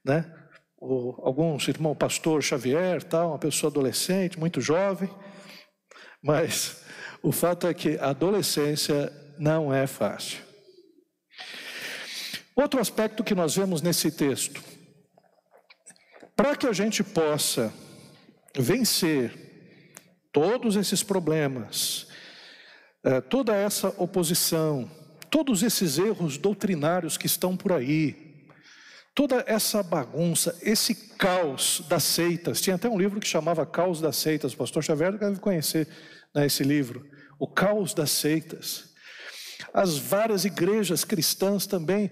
né? 0.03 0.25
O, 0.77 1.15
alguns 1.23 1.69
irmão 1.69 1.95
pastor 1.95 2.43
Xavier, 2.43 3.03
tal, 3.03 3.31
uma 3.31 3.39
pessoa 3.39 3.71
adolescente, 3.71 4.39
muito 4.39 4.61
jovem, 4.61 5.09
mas 6.23 6.83
o 7.23 7.33
fato 7.33 7.67
é 7.67 7.75
que 7.75 7.97
a 7.99 8.11
adolescência 8.11 9.13
não 9.39 9.73
é 9.73 9.87
fácil. 9.87 10.39
Outro 12.57 12.81
aspecto 12.81 13.25
que 13.25 13.35
nós 13.35 13.57
vemos 13.57 13.83
nesse 13.83 14.11
texto, 14.11 14.63
para 16.37 16.55
que 16.57 16.67
a 16.67 16.73
gente 16.73 17.03
possa 17.03 17.73
vencer 18.57 19.45
todos 20.33 20.77
esses 20.77 21.03
problemas, 21.03 22.07
eh, 23.03 23.21
toda 23.21 23.55
essa 23.55 23.89
oposição, 23.99 24.91
todos 25.31 25.63
esses 25.63 25.99
erros 25.99 26.39
doutrinários 26.39 27.17
que 27.17 27.27
estão 27.27 27.57
por 27.57 27.73
aí, 27.73 28.24
toda 29.15 29.45
essa 29.47 29.83
bagunça, 29.83 30.59
esse 30.63 30.95
caos 31.17 31.85
das 31.89 32.03
seitas. 32.03 32.61
Tinha 32.61 32.77
até 32.77 32.89
um 32.89 32.99
livro 32.99 33.21
que 33.21 33.29
chamava 33.29 33.65
Caos 33.65 34.01
das 34.01 34.17
Seitas, 34.17 34.53
o 34.53 34.57
pastor 34.57 34.83
Xavier 34.83 35.17
deve 35.17 35.39
conhecer 35.39 35.89
né, 36.35 36.47
esse 36.47 36.65
livro. 36.65 37.07
O 37.39 37.47
caos 37.47 37.95
das 37.95 38.11
seitas. 38.11 38.93
As 39.73 39.97
várias 39.97 40.45
igrejas 40.45 41.05
cristãs 41.05 41.67
também 41.67 42.11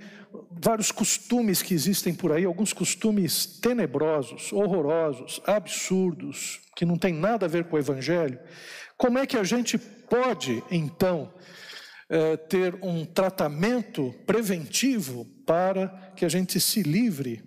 vários 0.50 0.90
costumes 0.90 1.62
que 1.62 1.74
existem 1.74 2.14
por 2.14 2.32
aí, 2.32 2.44
alguns 2.44 2.72
costumes 2.72 3.46
tenebrosos, 3.46 4.52
horrorosos, 4.52 5.40
absurdos, 5.46 6.60
que 6.76 6.84
não 6.84 6.96
tem 6.96 7.12
nada 7.12 7.46
a 7.46 7.48
ver 7.48 7.64
com 7.64 7.76
o 7.76 7.78
Evangelho. 7.78 8.38
Como 8.96 9.18
é 9.18 9.26
que 9.26 9.36
a 9.36 9.44
gente 9.44 9.76
pode, 9.76 10.62
então, 10.70 11.32
é, 12.08 12.36
ter 12.36 12.74
um 12.82 13.04
tratamento 13.04 14.14
preventivo 14.26 15.26
para 15.46 15.88
que 16.16 16.24
a 16.24 16.28
gente 16.28 16.61
se 16.61 16.83
livre 16.83 17.42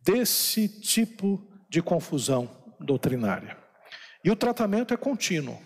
desse 0.00 0.68
tipo 0.68 1.46
de 1.68 1.82
confusão 1.82 2.48
doutrinária? 2.80 3.56
E 4.24 4.30
o 4.30 4.36
tratamento 4.36 4.94
é 4.94 4.96
contínuo. 4.96 5.60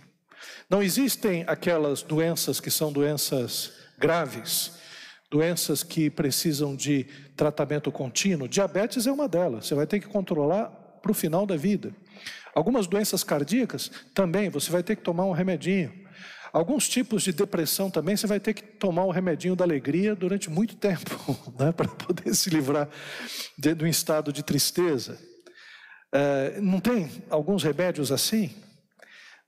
Não 0.69 0.83
existem 0.83 1.45
aquelas 1.47 2.03
doenças 2.03 2.61
que 2.61 2.71
são 2.71 2.93
doenças 2.93 3.73
graves, 3.99 4.79
doenças 5.31 5.83
que 5.83 6.11
precisam 6.11 6.75
de 6.75 7.05
tratamento 7.37 7.91
contínuo. 7.93 8.49
Diabetes 8.49 9.07
é 9.07 9.13
uma 9.13 9.29
delas, 9.29 9.67
você 9.67 9.75
vai 9.75 9.87
ter 9.87 10.01
que 10.01 10.07
controlar 10.07 10.67
para 11.03 11.11
o 11.11 11.15
final 11.15 11.47
da 11.47 11.57
vida. 11.57 11.95
Algumas 12.55 12.87
doenças 12.87 13.23
cardíacas 13.23 13.91
também, 14.15 14.49
você 14.49 14.71
vai 14.71 14.83
ter 14.83 14.97
que 14.97 15.03
tomar 15.03 15.25
um 15.25 15.33
remedinho. 15.33 15.93
Alguns 16.53 16.89
tipos 16.89 17.23
de 17.23 17.33
depressão 17.33 17.91
também, 17.91 18.17
você 18.17 18.27
vai 18.27 18.41
ter 18.41 18.55
que 18.55 18.63
tomar 18.63 19.05
um 19.05 19.11
remedinho 19.11 19.55
da 19.55 19.65
alegria 19.65 20.15
durante 20.15 20.49
muito 20.49 20.77
tempo, 20.77 21.37
né, 21.59 21.73
para 21.73 21.89
poder 21.89 22.35
se 22.35 22.51
livrar 22.51 22.89
de, 23.57 23.75
de 23.75 23.85
um 23.85 23.89
estado 23.89 24.33
de 24.33 24.43
tristeza. 24.43 25.19
É, 26.13 26.59
não 26.61 26.81
tem 26.81 27.11
alguns 27.29 27.63
remédios 27.63 28.11
assim? 28.11 28.55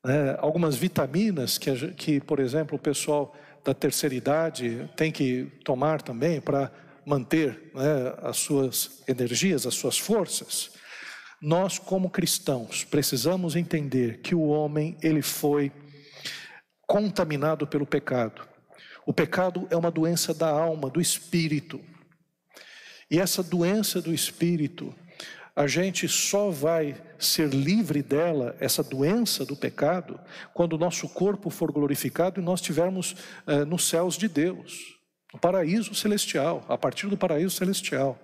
É, 0.04 0.36
algumas 0.40 0.76
vitaminas 0.76 1.58
que, 1.58 1.88
que, 1.92 2.20
por 2.20 2.38
exemplo, 2.38 2.76
o 2.76 2.80
pessoal 2.80 3.34
da 3.64 3.74
terceira 3.74 4.14
idade 4.14 4.90
tem 4.96 5.12
que 5.12 5.50
tomar 5.64 6.00
também 6.02 6.40
para 6.40 6.70
manter 7.04 7.70
né, 7.74 8.14
as 8.22 8.38
suas 8.38 9.02
energias, 9.08 9.66
as 9.66 9.74
suas 9.74 9.98
forças. 9.98 10.70
Nós, 11.40 11.78
como 11.78 12.10
cristãos, 12.10 12.84
precisamos 12.84 13.56
entender 13.56 14.18
que 14.18 14.34
o 14.34 14.42
homem 14.42 14.96
ele 15.02 15.22
foi 15.22 15.72
contaminado 16.90 17.68
pelo 17.68 17.87
pecado. 17.87 18.42
O 19.07 19.12
pecado 19.12 19.64
é 19.70 19.76
uma 19.76 19.92
doença 19.92 20.35
da 20.35 20.48
alma, 20.48 20.90
do 20.90 21.00
espírito. 21.00 21.81
E 23.09 23.20
essa 23.20 23.44
doença 23.44 24.03
do 24.03 24.12
espírito 24.12 24.92
a 25.55 25.68
gente 25.68 26.09
só 26.09 26.50
vai 26.50 27.00
ser 27.16 27.48
livre 27.50 28.03
dela, 28.03 28.57
essa 28.59 28.83
doença 28.83 29.44
do 29.44 29.55
pecado, 29.55 30.18
quando 30.53 30.72
o 30.72 30.79
nosso 30.79 31.09
corpo 31.09 31.48
for 31.48 31.70
glorificado 31.70 32.40
e 32.40 32.44
nós 32.44 32.59
estivermos 32.59 33.14
eh, 33.46 33.64
nos 33.64 33.85
céus 33.85 34.16
de 34.16 34.26
Deus, 34.26 34.98
no 35.33 35.38
paraíso 35.38 35.94
celestial, 35.94 36.64
a 36.68 36.76
partir 36.76 37.07
do 37.07 37.16
paraíso 37.16 37.55
celestial. 37.55 38.18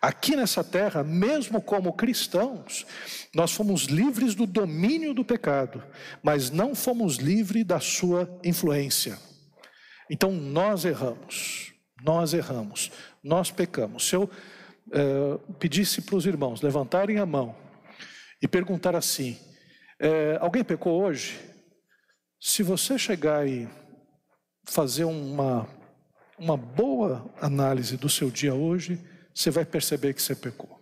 Aqui 0.00 0.36
nessa 0.36 0.62
terra, 0.62 1.02
mesmo 1.02 1.60
como 1.60 1.92
cristãos, 1.92 2.86
nós 3.34 3.52
fomos 3.52 3.84
livres 3.84 4.34
do 4.34 4.46
domínio 4.46 5.12
do 5.14 5.24
pecado, 5.24 5.82
mas 6.22 6.50
não 6.50 6.74
fomos 6.74 7.16
livres 7.16 7.64
da 7.64 7.80
sua 7.80 8.28
influência. 8.44 9.18
Então 10.10 10.30
nós 10.30 10.84
erramos, 10.84 11.72
nós 12.02 12.34
erramos, 12.34 12.90
nós 13.22 13.50
pecamos. 13.50 14.08
Se 14.08 14.16
eu 14.16 14.30
é, 14.92 15.38
pedisse 15.58 16.02
para 16.02 16.16
os 16.16 16.26
irmãos 16.26 16.60
levantarem 16.60 17.18
a 17.18 17.26
mão 17.26 17.54
e 18.40 18.48
perguntar 18.48 18.94
assim: 18.94 19.38
é, 19.98 20.36
alguém 20.40 20.64
pecou 20.64 21.02
hoje? 21.02 21.38
Se 22.40 22.62
você 22.62 22.98
chegar 22.98 23.46
e 23.48 23.68
fazer 24.68 25.04
uma, 25.04 25.68
uma 26.38 26.56
boa 26.56 27.32
análise 27.40 27.96
do 27.96 28.08
seu 28.08 28.30
dia 28.30 28.54
hoje, 28.54 29.00
você 29.34 29.50
vai 29.50 29.64
perceber 29.64 30.14
que 30.14 30.22
você 30.22 30.34
pecou. 30.34 30.78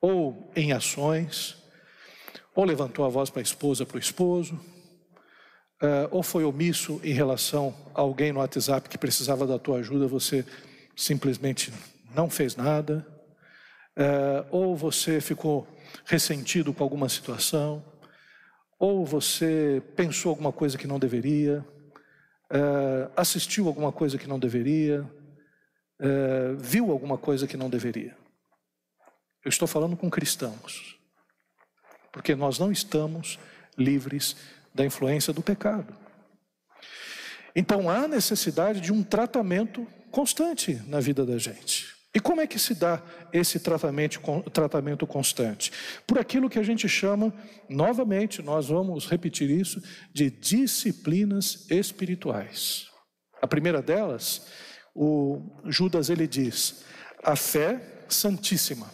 Ou 0.00 0.50
em 0.56 0.72
ações, 0.72 1.56
ou 2.54 2.64
levantou 2.64 3.04
a 3.04 3.08
voz 3.08 3.30
para 3.30 3.40
a 3.40 3.42
esposa, 3.42 3.86
para 3.86 3.96
o 3.96 4.00
esposo, 4.00 4.58
é, 5.80 6.08
ou 6.10 6.22
foi 6.22 6.44
omisso 6.44 7.00
em 7.02 7.12
relação 7.12 7.74
a 7.94 8.00
alguém 8.00 8.32
no 8.32 8.38
WhatsApp 8.38 8.88
que 8.88 8.96
precisava 8.96 9.46
da 9.46 9.58
tua 9.58 9.78
ajuda, 9.78 10.06
você 10.06 10.44
simplesmente 10.96 11.72
não 12.14 12.30
fez 12.30 12.54
nada, 12.54 13.06
é, 13.96 14.44
ou 14.50 14.76
você 14.76 15.20
ficou 15.20 15.66
ressentido 16.04 16.72
com 16.72 16.82
alguma 16.82 17.08
situação, 17.08 17.84
ou 18.78 19.04
você 19.04 19.82
pensou 19.96 20.30
alguma 20.30 20.52
coisa 20.52 20.78
que 20.78 20.86
não 20.86 20.98
deveria, 20.98 21.64
é, 22.50 23.10
assistiu 23.16 23.66
alguma 23.66 23.90
coisa 23.90 24.18
que 24.18 24.28
não 24.28 24.38
deveria, 24.38 25.08
é, 26.02 26.54
viu 26.58 26.90
alguma 26.90 27.16
coisa 27.16 27.46
que 27.46 27.56
não 27.56 27.70
deveria. 27.70 28.16
Eu 29.44 29.48
estou 29.48 29.68
falando 29.68 29.96
com 29.96 30.10
cristãos, 30.10 30.98
porque 32.12 32.34
nós 32.34 32.58
não 32.58 32.72
estamos 32.72 33.38
livres 33.78 34.36
da 34.74 34.84
influência 34.84 35.32
do 35.32 35.42
pecado. 35.42 35.96
Então 37.54 37.88
há 37.88 38.08
necessidade 38.08 38.80
de 38.80 38.92
um 38.92 39.02
tratamento 39.02 39.86
constante 40.10 40.74
na 40.86 41.00
vida 41.00 41.24
da 41.24 41.38
gente. 41.38 41.92
E 42.14 42.20
como 42.20 42.40
é 42.40 42.46
que 42.46 42.58
se 42.58 42.74
dá 42.74 43.02
esse 43.32 43.58
tratamento, 43.58 44.20
tratamento 44.52 45.06
constante? 45.06 45.72
Por 46.06 46.18
aquilo 46.18 46.50
que 46.50 46.58
a 46.58 46.62
gente 46.62 46.86
chama, 46.86 47.32
novamente, 47.68 48.42
nós 48.42 48.68
vamos 48.68 49.06
repetir 49.06 49.48
isso, 49.48 49.82
de 50.12 50.30
disciplinas 50.30 51.66
espirituais. 51.70 52.86
A 53.40 53.46
primeira 53.46 53.80
delas, 53.80 54.46
o 54.94 55.42
Judas 55.64 56.10
ele 56.10 56.26
diz, 56.26 56.84
a 57.22 57.36
fé 57.36 58.04
santíssima. 58.08 58.90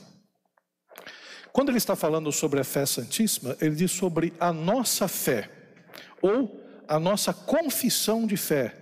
Quando 1.53 1.71
ele 1.71 1.79
está 1.79 1.97
falando 1.97 2.31
sobre 2.31 2.61
a 2.61 2.65
fé 2.65 2.87
santíssima, 2.87 3.57
ele 3.61 3.75
diz 3.75 3.91
sobre 3.91 4.33
a 4.39 4.53
nossa 4.53 5.09
fé, 5.09 5.51
ou 6.23 6.65
a 6.87 6.99
nossa 6.99 7.33
confissão 7.33 8.27
de 8.27 8.37
fé, 8.37 8.77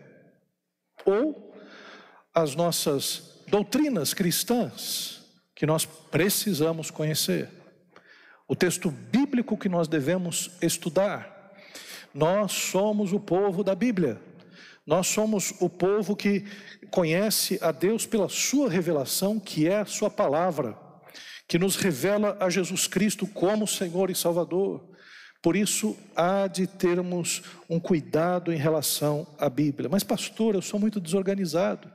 ou 1.04 1.54
as 2.34 2.54
nossas 2.54 3.42
doutrinas 3.48 4.12
cristãs 4.12 5.22
que 5.54 5.64
nós 5.64 5.86
precisamos 5.86 6.90
conhecer, 6.90 7.48
o 8.46 8.54
texto 8.54 8.90
bíblico 8.90 9.56
que 9.56 9.68
nós 9.68 9.88
devemos 9.88 10.50
estudar. 10.60 11.54
Nós 12.12 12.52
somos 12.52 13.12
o 13.12 13.18
povo 13.18 13.64
da 13.64 13.74
Bíblia, 13.74 14.20
Nós 14.86 15.08
somos 15.08 15.52
o 15.58 15.68
povo 15.68 16.14
que 16.14 16.44
conhece 16.90 17.58
a 17.60 17.72
Deus 17.72 18.06
pela 18.06 18.28
sua 18.28 18.70
revelação, 18.70 19.40
que 19.40 19.66
é 19.66 19.80
a 19.80 19.84
sua 19.84 20.08
palavra, 20.08 20.78
que 21.48 21.58
nos 21.58 21.74
revela 21.74 22.36
a 22.38 22.48
Jesus 22.48 22.86
Cristo 22.86 23.26
como 23.26 23.66
Senhor 23.66 24.10
e 24.10 24.14
Salvador. 24.14 24.88
Por 25.42 25.56
isso, 25.56 25.96
há 26.14 26.46
de 26.46 26.66
termos 26.66 27.42
um 27.68 27.80
cuidado 27.80 28.52
em 28.52 28.56
relação 28.56 29.26
à 29.38 29.48
Bíblia. 29.48 29.88
Mas, 29.88 30.04
pastor, 30.04 30.54
eu 30.54 30.62
sou 30.62 30.78
muito 30.78 31.00
desorganizado. 31.00 31.90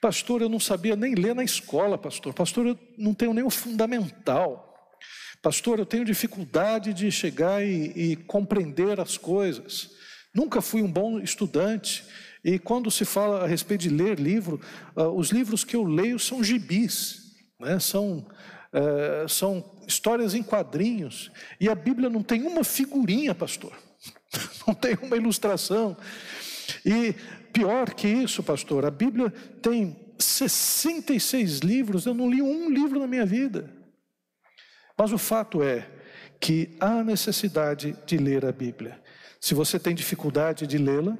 Pastor, 0.00 0.42
eu 0.42 0.48
não 0.48 0.60
sabia 0.60 0.96
nem 0.96 1.14
ler 1.14 1.34
na 1.34 1.42
escola, 1.42 1.98
pastor. 1.98 2.32
Pastor, 2.34 2.66
eu 2.66 2.78
não 2.96 3.14
tenho 3.14 3.34
nem 3.34 3.44
o 3.44 3.50
fundamental. 3.50 4.64
Pastor, 5.42 5.78
eu 5.78 5.86
tenho 5.86 6.04
dificuldade 6.04 6.92
de 6.92 7.10
chegar 7.10 7.64
e, 7.64 7.92
e 7.94 8.16
compreender 8.16 9.00
as 9.00 9.16
coisas. 9.16 9.97
Nunca 10.34 10.60
fui 10.60 10.82
um 10.82 10.90
bom 10.90 11.18
estudante. 11.18 12.04
E 12.44 12.58
quando 12.58 12.90
se 12.90 13.04
fala 13.04 13.44
a 13.44 13.46
respeito 13.46 13.82
de 13.82 13.88
ler 13.88 14.18
livro, 14.18 14.60
uh, 14.96 15.08
os 15.08 15.30
livros 15.30 15.64
que 15.64 15.76
eu 15.76 15.84
leio 15.84 16.18
são 16.18 16.42
gibis, 16.42 17.34
né? 17.58 17.78
são, 17.78 18.26
uh, 18.72 19.28
são 19.28 19.64
histórias 19.86 20.34
em 20.34 20.42
quadrinhos. 20.42 21.30
E 21.60 21.68
a 21.68 21.74
Bíblia 21.74 22.08
não 22.08 22.22
tem 22.22 22.42
uma 22.42 22.62
figurinha, 22.62 23.34
pastor. 23.34 23.72
Não 24.66 24.74
tem 24.74 24.98
uma 25.00 25.16
ilustração. 25.16 25.96
E 26.84 27.14
pior 27.52 27.94
que 27.94 28.06
isso, 28.06 28.42
pastor, 28.42 28.84
a 28.84 28.90
Bíblia 28.90 29.30
tem 29.62 29.96
66 30.18 31.60
livros, 31.60 32.04
eu 32.04 32.12
não 32.12 32.30
li 32.30 32.42
um 32.42 32.68
livro 32.68 33.00
na 33.00 33.06
minha 33.06 33.24
vida. 33.24 33.72
Mas 34.96 35.12
o 35.12 35.18
fato 35.18 35.62
é 35.62 35.88
que 36.40 36.76
há 36.80 37.02
necessidade 37.02 37.96
de 38.04 38.16
ler 38.16 38.44
a 38.44 38.52
Bíblia. 38.52 39.00
Se 39.40 39.54
você 39.54 39.78
tem 39.78 39.94
dificuldade 39.94 40.66
de 40.66 40.78
lê-la, 40.78 41.16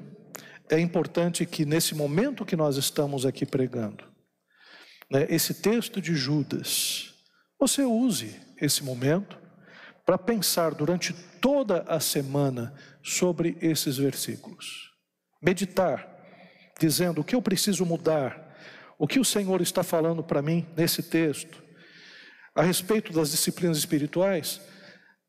é 0.70 0.78
importante 0.78 1.46
que 1.46 1.64
nesse 1.64 1.94
momento 1.94 2.44
que 2.44 2.56
nós 2.56 2.76
estamos 2.76 3.24
aqui 3.24 3.46
pregando, 3.46 4.04
né, 5.10 5.26
esse 5.30 5.54
texto 5.54 6.00
de 6.00 6.14
Judas, 6.14 7.14
você 7.58 7.82
use 7.84 8.38
esse 8.60 8.84
momento 8.84 9.38
para 10.04 10.18
pensar 10.18 10.74
durante 10.74 11.12
toda 11.40 11.82
a 11.82 12.00
semana 12.00 12.74
sobre 13.02 13.56
esses 13.60 13.96
versículos. 13.96 14.92
Meditar, 15.40 16.08
dizendo 16.78 17.20
o 17.20 17.24
que 17.24 17.34
eu 17.34 17.42
preciso 17.42 17.86
mudar, 17.86 18.56
o 18.98 19.06
que 19.06 19.20
o 19.20 19.24
Senhor 19.24 19.60
está 19.60 19.82
falando 19.82 20.22
para 20.22 20.42
mim 20.42 20.66
nesse 20.76 21.02
texto, 21.02 21.62
a 22.54 22.62
respeito 22.62 23.12
das 23.12 23.30
disciplinas 23.30 23.78
espirituais, 23.78 24.60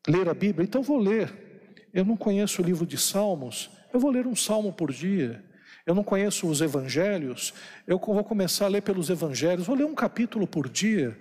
ler 0.08 0.28
a 0.28 0.34
Bíblia, 0.34 0.64
então 0.64 0.82
vou 0.82 0.98
ler 0.98 1.49
eu 1.92 2.04
não 2.04 2.16
conheço 2.16 2.62
o 2.62 2.64
livro 2.64 2.86
de 2.86 2.96
Salmos, 2.96 3.70
eu 3.92 3.98
vou 3.98 4.10
ler 4.10 4.26
um 4.26 4.36
salmo 4.36 4.72
por 4.72 4.92
dia. 4.92 5.44
Eu 5.86 5.94
não 5.94 6.04
conheço 6.04 6.46
os 6.46 6.60
evangelhos, 6.60 7.54
eu 7.86 7.98
vou 7.98 8.22
começar 8.22 8.66
a 8.66 8.68
ler 8.68 8.82
pelos 8.82 9.10
evangelhos, 9.10 9.66
vou 9.66 9.74
ler 9.74 9.84
um 9.84 9.94
capítulo 9.94 10.46
por 10.46 10.68
dia 10.68 11.18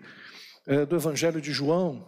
é, 0.67 0.86
do 0.86 0.95
evangelho 0.95 1.41
de 1.41 1.51
João. 1.51 2.05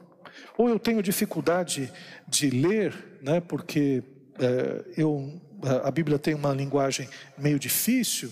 Ou 0.58 0.69
eu 0.69 0.78
tenho 0.78 1.02
dificuldade 1.02 1.91
de 2.28 2.50
ler, 2.50 3.19
né, 3.21 3.39
porque 3.39 4.04
é, 4.39 4.86
eu, 4.97 5.41
a 5.84 5.89
Bíblia 5.89 6.19
tem 6.19 6.36
uma 6.36 6.54
linguagem 6.54 7.10
meio 7.38 7.58
difícil, 7.58 8.32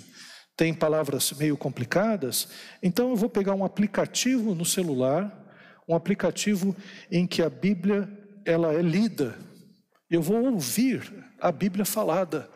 tem 0.55 0.73
palavras 0.73 1.31
meio 1.31 1.55
complicadas, 1.55 2.49
então 2.83 3.09
eu 3.09 3.15
vou 3.15 3.29
pegar 3.29 3.55
um 3.55 3.63
aplicativo 3.63 4.53
no 4.53 4.65
celular, 4.65 5.35
um 5.87 5.95
aplicativo 5.95 6.75
em 7.09 7.25
que 7.25 7.41
a 7.41 7.49
Bíblia 7.49 8.07
ela 8.45 8.73
é 8.73 8.81
lida 8.81 9.48
eu 10.15 10.21
vou 10.21 10.43
ouvir 10.45 11.11
a 11.39 11.51
Bíblia 11.51 11.85
falada. 11.85 12.49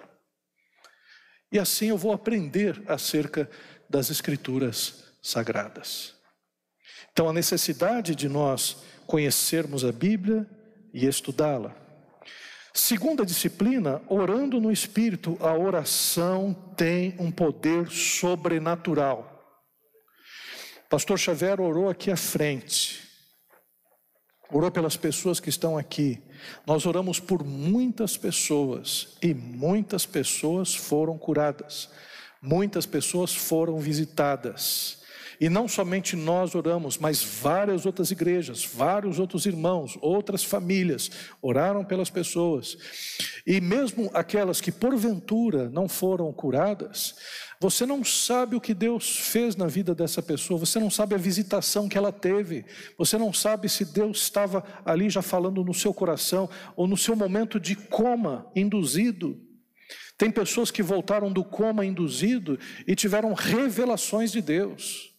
E 1.51 1.59
assim 1.59 1.89
eu 1.89 1.97
vou 1.97 2.11
aprender 2.11 2.81
acerca 2.87 3.49
das 3.89 4.09
Escrituras 4.09 5.03
sagradas. 5.21 6.15
Então, 7.11 7.29
a 7.29 7.33
necessidade 7.33 8.15
de 8.15 8.27
nós 8.27 8.83
conhecermos 9.05 9.85
a 9.85 9.91
Bíblia 9.91 10.49
e 10.91 11.05
estudá-la. 11.05 11.75
Segunda 12.73 13.23
disciplina, 13.23 14.01
orando 14.07 14.59
no 14.59 14.71
Espírito, 14.71 15.37
a 15.39 15.55
oração 15.55 16.73
tem 16.75 17.15
um 17.19 17.31
poder 17.31 17.87
sobrenatural. 17.91 19.29
Pastor 20.89 21.19
Xavier 21.19 21.61
orou 21.61 21.87
aqui 21.87 22.09
à 22.09 22.17
frente, 22.17 23.07
orou 24.53 24.69
pelas 24.69 24.95
pessoas 24.95 25.39
que 25.39 25.49
estão 25.49 25.77
aqui. 25.77 26.21
Nós 26.65 26.85
oramos 26.85 27.19
por 27.19 27.43
muitas 27.43 28.15
pessoas 28.15 29.17
e 29.21 29.33
muitas 29.33 30.05
pessoas 30.05 30.75
foram 30.75 31.17
curadas, 31.17 31.89
muitas 32.41 32.85
pessoas 32.85 33.33
foram 33.33 33.79
visitadas. 33.79 35.01
E 35.41 35.49
não 35.49 35.67
somente 35.67 36.15
nós 36.15 36.53
oramos, 36.53 36.97
mas 36.97 37.23
várias 37.23 37.85
outras 37.85 38.11
igrejas, 38.11 38.63
vários 38.63 39.17
outros 39.17 39.45
irmãos, 39.45 39.97
outras 39.99 40.43
famílias 40.43 41.09
oraram 41.41 41.83
pelas 41.83 42.09
pessoas. 42.09 42.77
E 43.45 43.59
mesmo 43.59 44.09
aquelas 44.13 44.61
que 44.61 44.71
porventura 44.71 45.69
não 45.69 45.89
foram 45.89 46.31
curadas, 46.31 47.15
você 47.63 47.85
não 47.85 48.03
sabe 48.03 48.57
o 48.57 48.59
que 48.59 48.73
Deus 48.73 49.17
fez 49.17 49.55
na 49.55 49.67
vida 49.67 49.95
dessa 49.95 50.21
pessoa, 50.21 50.59
você 50.59 50.81
não 50.81 50.89
sabe 50.89 51.15
a 51.15 51.17
visitação 51.17 51.87
que 51.87 51.97
ela 51.97 52.11
teve, 52.11 52.65
você 52.97 53.17
não 53.17 53.31
sabe 53.31 53.69
se 53.69 53.85
Deus 53.85 54.23
estava 54.23 54.65
ali 54.83 55.09
já 55.09 55.21
falando 55.21 55.63
no 55.63 55.73
seu 55.73 55.93
coração 55.93 56.49
ou 56.75 56.87
no 56.87 56.97
seu 56.97 57.15
momento 57.15 57.61
de 57.61 57.77
coma 57.77 58.51
induzido. 58.53 59.39
Tem 60.17 60.29
pessoas 60.29 60.71
que 60.71 60.83
voltaram 60.83 61.31
do 61.31 61.41
coma 61.41 61.85
induzido 61.85 62.59
e 62.85 62.97
tiveram 62.97 63.33
revelações 63.33 64.33
de 64.33 64.41
Deus. 64.41 65.15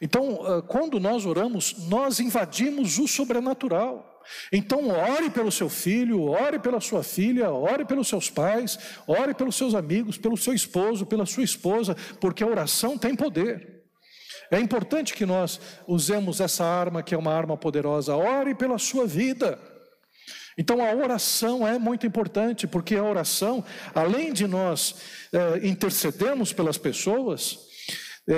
Então, 0.00 0.40
ah, 0.46 0.62
quando 0.62 0.98
nós 0.98 1.26
oramos, 1.26 1.86
nós 1.86 2.18
invadimos 2.18 2.98
o 2.98 3.06
sobrenatural. 3.06 4.17
Então, 4.52 4.88
ore 4.88 5.30
pelo 5.30 5.50
seu 5.50 5.68
filho, 5.68 6.22
ore 6.22 6.58
pela 6.58 6.80
sua 6.80 7.02
filha, 7.02 7.50
ore 7.50 7.84
pelos 7.84 8.08
seus 8.08 8.30
pais, 8.30 8.78
ore 9.06 9.34
pelos 9.34 9.56
seus 9.56 9.74
amigos, 9.74 10.18
pelo 10.18 10.36
seu 10.36 10.54
esposo, 10.54 11.06
pela 11.06 11.26
sua 11.26 11.44
esposa, 11.44 11.96
porque 12.20 12.42
a 12.42 12.46
oração 12.46 12.96
tem 12.96 13.14
poder. 13.14 13.78
É 14.50 14.58
importante 14.58 15.12
que 15.12 15.26
nós 15.26 15.60
usemos 15.86 16.40
essa 16.40 16.64
arma, 16.64 17.02
que 17.02 17.14
é 17.14 17.18
uma 17.18 17.34
arma 17.34 17.56
poderosa. 17.56 18.16
Ore 18.16 18.54
pela 18.54 18.78
sua 18.78 19.06
vida. 19.06 19.58
Então 20.56 20.84
a 20.84 20.92
oração 20.92 21.66
é 21.66 21.78
muito 21.78 22.06
importante, 22.06 22.66
porque 22.66 22.96
a 22.96 23.04
oração, 23.04 23.64
além 23.94 24.32
de 24.32 24.46
nós 24.46 24.96
é, 25.32 25.66
intercedermos 25.66 26.52
pelas 26.52 26.76
pessoas, 26.76 27.67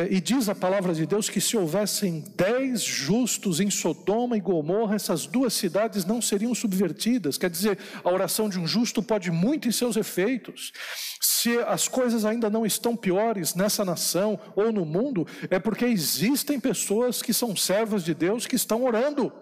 e 0.08 0.20
diz 0.20 0.48
a 0.48 0.54
palavra 0.54 0.94
de 0.94 1.04
Deus 1.04 1.28
que 1.28 1.40
se 1.40 1.56
houvessem 1.56 2.22
dez 2.36 2.80
justos 2.80 3.58
em 3.58 3.68
Sodoma 3.70 4.36
e 4.36 4.40
Gomorra, 4.40 4.94
essas 4.94 5.26
duas 5.26 5.52
cidades 5.52 6.04
não 6.04 6.22
seriam 6.22 6.54
subvertidas. 6.54 7.36
Quer 7.36 7.50
dizer, 7.50 7.76
a 8.04 8.08
oração 8.08 8.48
de 8.48 8.56
um 8.56 8.68
justo 8.68 9.02
pode 9.02 9.32
muito 9.32 9.66
em 9.66 9.72
seus 9.72 9.96
efeitos. 9.96 10.72
Se 11.20 11.58
as 11.58 11.88
coisas 11.88 12.24
ainda 12.24 12.48
não 12.48 12.64
estão 12.64 12.94
piores 12.96 13.56
nessa 13.56 13.84
nação 13.84 14.38
ou 14.54 14.72
no 14.72 14.84
mundo, 14.84 15.26
é 15.50 15.58
porque 15.58 15.86
existem 15.86 16.60
pessoas 16.60 17.20
que 17.20 17.34
são 17.34 17.56
servas 17.56 18.04
de 18.04 18.14
Deus 18.14 18.46
que 18.46 18.54
estão 18.54 18.84
orando. 18.84 19.32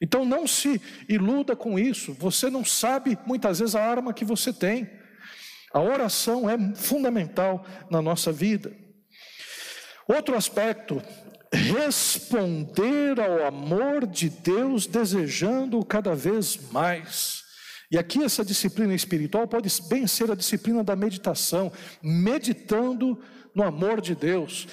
Então 0.00 0.24
não 0.24 0.46
se 0.46 0.80
iluda 1.08 1.56
com 1.56 1.76
isso. 1.76 2.12
Você 2.14 2.48
não 2.48 2.64
sabe 2.64 3.18
muitas 3.26 3.58
vezes 3.58 3.74
a 3.74 3.82
arma 3.82 4.14
que 4.14 4.24
você 4.24 4.52
tem. 4.52 4.88
A 5.74 5.80
oração 5.80 6.48
é 6.48 6.56
fundamental 6.76 7.66
na 7.90 8.00
nossa 8.00 8.30
vida. 8.30 8.72
Outro 10.08 10.34
aspecto, 10.34 11.02
responder 11.52 13.20
ao 13.20 13.44
amor 13.46 14.06
de 14.06 14.30
Deus 14.30 14.86
desejando 14.86 15.84
cada 15.84 16.14
vez 16.14 16.58
mais. 16.72 17.44
E 17.90 17.98
aqui 17.98 18.24
essa 18.24 18.42
disciplina 18.42 18.94
espiritual 18.94 19.46
pode 19.46 19.70
bem 19.88 20.06
ser 20.06 20.30
a 20.30 20.34
disciplina 20.34 20.82
da 20.82 20.96
meditação, 20.96 21.70
meditando 22.02 23.22
no 23.54 23.62
amor 23.62 24.00
de 24.00 24.14
Deus. 24.14 24.66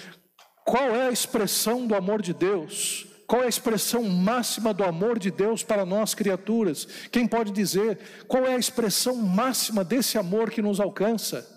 Qual 0.63 0.95
é 0.95 1.07
a 1.07 1.11
expressão 1.11 1.85
do 1.85 1.95
amor 1.95 2.21
de 2.21 2.33
Deus? 2.33 3.05
Qual 3.27 3.41
é 3.41 3.45
a 3.45 3.49
expressão 3.49 4.03
máxima 4.03 4.73
do 4.73 4.83
amor 4.83 5.19
de 5.19 5.31
Deus 5.31 5.63
para 5.63 5.85
nós 5.85 6.13
criaturas? 6.13 6.87
Quem 7.11 7.27
pode 7.27 7.51
dizer 7.51 7.99
qual 8.27 8.45
é 8.45 8.55
a 8.55 8.59
expressão 8.59 9.15
máxima 9.15 9.83
desse 9.83 10.17
amor 10.17 10.49
que 10.49 10.61
nos 10.61 10.79
alcança? 10.79 11.54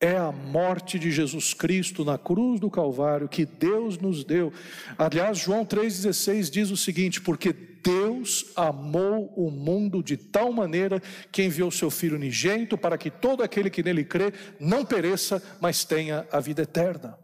É 0.00 0.16
a 0.16 0.30
morte 0.30 0.98
de 0.98 1.10
Jesus 1.10 1.52
Cristo 1.52 2.04
na 2.04 2.16
cruz 2.16 2.60
do 2.60 2.70
Calvário 2.70 3.28
que 3.28 3.44
Deus 3.44 3.98
nos 3.98 4.24
deu. 4.24 4.52
Aliás, 4.96 5.38
João 5.38 5.64
3,16 5.64 6.50
diz 6.50 6.70
o 6.70 6.76
seguinte: 6.76 7.20
porque 7.20 7.52
Deus 7.52 8.52
amou 8.54 9.32
o 9.36 9.50
mundo 9.50 10.02
de 10.02 10.16
tal 10.16 10.52
maneira 10.52 11.02
que 11.32 11.42
enviou 11.42 11.70
seu 11.70 11.90
Filho 11.90 12.16
unigênito 12.16 12.78
para 12.78 12.98
que 12.98 13.10
todo 13.10 13.42
aquele 13.42 13.70
que 13.70 13.82
nele 13.82 14.04
crê 14.04 14.32
não 14.60 14.84
pereça, 14.84 15.42
mas 15.60 15.84
tenha 15.84 16.26
a 16.30 16.38
vida 16.38 16.62
eterna. 16.62 17.18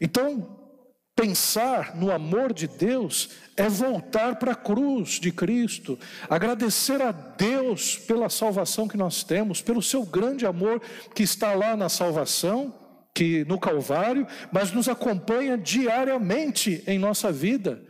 Então, 0.00 0.63
Pensar 1.16 1.94
no 1.94 2.10
amor 2.10 2.52
de 2.52 2.66
Deus 2.66 3.30
é 3.56 3.68
voltar 3.68 4.36
para 4.36 4.50
a 4.50 4.56
cruz 4.56 5.20
de 5.20 5.30
Cristo, 5.30 5.96
agradecer 6.28 7.00
a 7.00 7.12
Deus 7.12 7.96
pela 7.96 8.28
salvação 8.28 8.88
que 8.88 8.96
nós 8.96 9.22
temos, 9.22 9.62
pelo 9.62 9.80
seu 9.80 10.04
grande 10.04 10.44
amor 10.44 10.82
que 11.14 11.22
está 11.22 11.54
lá 11.54 11.76
na 11.76 11.88
salvação, 11.88 12.74
que 13.14 13.44
no 13.44 13.60
Calvário, 13.60 14.26
mas 14.50 14.72
nos 14.72 14.88
acompanha 14.88 15.56
diariamente 15.56 16.82
em 16.84 16.98
nossa 16.98 17.30
vida. 17.30 17.80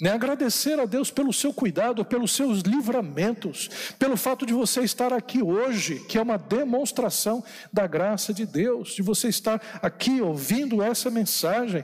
Né? 0.00 0.12
Agradecer 0.12 0.78
a 0.78 0.84
Deus 0.84 1.10
pelo 1.10 1.32
seu 1.32 1.52
cuidado, 1.52 2.04
pelos 2.04 2.30
seus 2.30 2.60
livramentos, 2.60 3.68
pelo 3.98 4.16
fato 4.16 4.46
de 4.46 4.52
você 4.52 4.82
estar 4.82 5.12
aqui 5.12 5.42
hoje, 5.42 5.98
que 6.08 6.16
é 6.16 6.22
uma 6.22 6.38
demonstração 6.38 7.42
da 7.72 7.84
graça 7.84 8.32
de 8.32 8.46
Deus, 8.46 8.90
de 8.90 9.02
você 9.02 9.26
estar 9.26 9.60
aqui 9.82 10.20
ouvindo 10.20 10.80
essa 10.80 11.10
mensagem. 11.10 11.82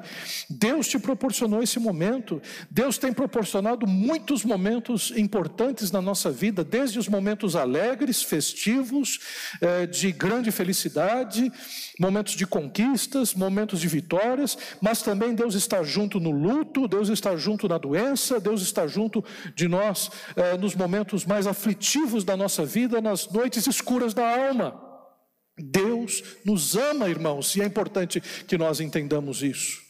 Deus 0.48 0.86
te 0.86 0.96
proporcionou 0.96 1.60
esse 1.60 1.80
momento, 1.80 2.40
Deus 2.70 2.98
tem 2.98 3.12
proporcionado 3.12 3.84
muitos 3.84 4.44
momentos 4.44 5.12
importantes 5.16 5.90
na 5.90 6.00
nossa 6.00 6.30
vida, 6.30 6.62
desde 6.62 7.00
os 7.00 7.08
momentos 7.08 7.56
alegres, 7.56 8.22
festivos, 8.22 9.18
eh, 9.60 9.86
de 9.86 10.12
grande 10.12 10.52
felicidade, 10.52 11.50
momentos 11.98 12.34
de 12.34 12.46
conquistas, 12.46 13.34
momentos 13.34 13.80
de 13.80 13.88
vitórias, 13.88 14.56
mas 14.80 15.02
também 15.02 15.34
Deus 15.34 15.54
está 15.54 15.82
junto 15.82 16.18
no 16.18 16.30
luto, 16.30 16.88
Deus 16.88 17.08
está 17.08 17.36
junto 17.36 17.68
na 17.68 17.78
doença 17.78 18.34
Deus 18.40 18.62
está 18.62 18.86
junto 18.86 19.24
de 19.54 19.68
nós 19.68 20.10
eh, 20.36 20.56
nos 20.56 20.74
momentos 20.74 21.24
mais 21.24 21.46
aflitivos 21.46 22.24
da 22.24 22.36
nossa 22.36 22.64
vida, 22.64 23.00
nas 23.00 23.28
noites 23.30 23.66
escuras 23.66 24.14
da 24.14 24.46
alma. 24.46 24.80
Deus 25.58 26.22
nos 26.44 26.76
ama, 26.76 27.08
irmãos, 27.08 27.54
e 27.56 27.62
é 27.62 27.64
importante 27.64 28.20
que 28.20 28.58
nós 28.58 28.80
entendamos 28.80 29.42
isso. 29.42 29.82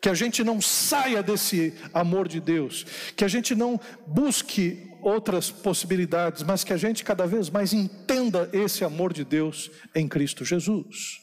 Que 0.00 0.08
a 0.08 0.14
gente 0.14 0.42
não 0.42 0.60
saia 0.60 1.22
desse 1.22 1.74
amor 1.92 2.26
de 2.26 2.40
Deus, 2.40 2.86
que 3.14 3.24
a 3.24 3.28
gente 3.28 3.54
não 3.54 3.78
busque 4.06 4.88
outras 5.02 5.50
possibilidades, 5.50 6.42
mas 6.42 6.64
que 6.64 6.72
a 6.72 6.76
gente 6.76 7.04
cada 7.04 7.26
vez 7.26 7.50
mais 7.50 7.72
entenda 7.72 8.48
esse 8.52 8.82
amor 8.82 9.12
de 9.12 9.24
Deus 9.24 9.70
em 9.94 10.08
Cristo 10.08 10.44
Jesus. 10.44 11.19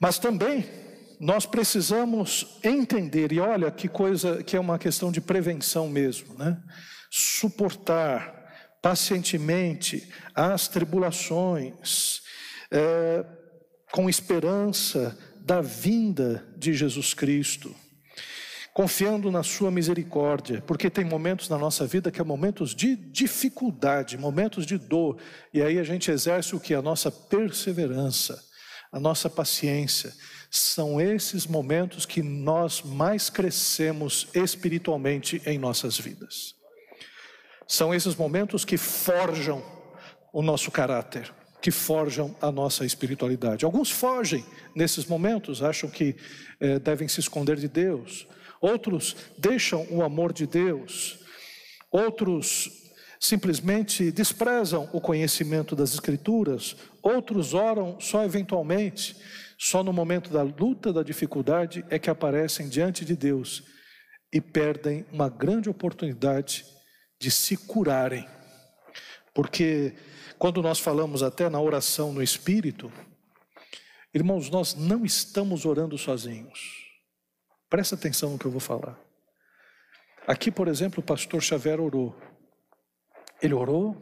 Mas 0.00 0.18
também 0.18 0.66
nós 1.18 1.46
precisamos 1.46 2.58
entender, 2.62 3.32
e 3.32 3.40
olha 3.40 3.70
que 3.70 3.88
coisa 3.88 4.42
que 4.42 4.56
é 4.56 4.60
uma 4.60 4.78
questão 4.78 5.10
de 5.10 5.20
prevenção 5.20 5.88
mesmo, 5.88 6.34
né? 6.34 6.60
Suportar 7.10 8.36
pacientemente 8.82 10.08
as 10.34 10.68
tribulações, 10.68 12.20
é, 12.70 13.24
com 13.90 14.10
esperança 14.10 15.16
da 15.40 15.60
vinda 15.60 16.46
de 16.56 16.74
Jesus 16.74 17.14
Cristo, 17.14 17.74
confiando 18.74 19.30
na 19.30 19.42
Sua 19.42 19.70
misericórdia, 19.70 20.62
porque 20.66 20.90
tem 20.90 21.04
momentos 21.04 21.48
na 21.48 21.56
nossa 21.56 21.86
vida 21.86 22.10
que 22.10 22.20
é 22.20 22.24
momentos 22.24 22.74
de 22.74 22.94
dificuldade, 22.94 24.18
momentos 24.18 24.66
de 24.66 24.76
dor, 24.76 25.16
e 25.54 25.62
aí 25.62 25.78
a 25.78 25.82
gente 25.82 26.10
exerce 26.10 26.54
o 26.54 26.60
que? 26.60 26.74
A 26.74 26.82
nossa 26.82 27.10
perseverança, 27.10 28.38
a 28.92 29.00
nossa 29.00 29.28
paciência 29.28 30.12
são 30.50 31.00
esses 31.00 31.46
momentos 31.46 32.06
que 32.06 32.22
nós 32.22 32.82
mais 32.82 33.28
crescemos 33.28 34.28
espiritualmente 34.34 35.42
em 35.44 35.58
nossas 35.58 35.98
vidas. 35.98 36.54
São 37.66 37.94
esses 37.94 38.14
momentos 38.14 38.64
que 38.64 38.76
forjam 38.76 39.62
o 40.32 40.40
nosso 40.40 40.70
caráter, 40.70 41.32
que 41.60 41.70
forjam 41.70 42.36
a 42.40 42.52
nossa 42.52 42.86
espiritualidade. 42.86 43.64
Alguns 43.64 43.90
fogem 43.90 44.44
nesses 44.74 45.04
momentos, 45.04 45.62
acham 45.62 45.90
que 45.90 46.14
eh, 46.60 46.78
devem 46.78 47.08
se 47.08 47.20
esconder 47.20 47.56
de 47.56 47.68
Deus. 47.68 48.26
Outros 48.60 49.16
deixam 49.36 49.86
o 49.90 50.02
amor 50.02 50.32
de 50.32 50.46
Deus. 50.46 51.18
Outros 51.90 52.85
simplesmente 53.26 54.12
desprezam 54.12 54.88
o 54.92 55.00
conhecimento 55.00 55.74
das 55.74 55.92
Escrituras. 55.92 56.76
Outros 57.02 57.54
oram 57.54 58.00
só 58.00 58.24
eventualmente. 58.24 59.16
Só 59.58 59.82
no 59.82 59.92
momento 59.92 60.30
da 60.30 60.42
luta, 60.42 60.92
da 60.92 61.02
dificuldade, 61.02 61.84
é 61.90 61.98
que 61.98 62.10
aparecem 62.10 62.68
diante 62.68 63.04
de 63.04 63.16
Deus 63.16 63.64
e 64.32 64.40
perdem 64.40 65.04
uma 65.10 65.28
grande 65.28 65.68
oportunidade 65.68 66.64
de 67.18 67.30
se 67.30 67.56
curarem. 67.56 68.28
Porque 69.34 69.94
quando 70.38 70.62
nós 70.62 70.78
falamos 70.78 71.22
até 71.22 71.48
na 71.48 71.60
oração 71.60 72.12
no 72.12 72.22
Espírito, 72.22 72.92
irmãos, 74.14 74.50
nós 74.50 74.74
não 74.74 75.04
estamos 75.04 75.64
orando 75.64 75.98
sozinhos. 75.98 76.60
Presta 77.68 77.94
atenção 77.94 78.30
no 78.30 78.38
que 78.38 78.44
eu 78.44 78.50
vou 78.50 78.60
falar. 78.60 78.98
Aqui, 80.26 80.50
por 80.50 80.68
exemplo, 80.68 81.00
o 81.00 81.06
pastor 81.06 81.42
Xavier 81.42 81.80
orou. 81.80 82.14
Ele 83.42 83.54
orou, 83.54 83.96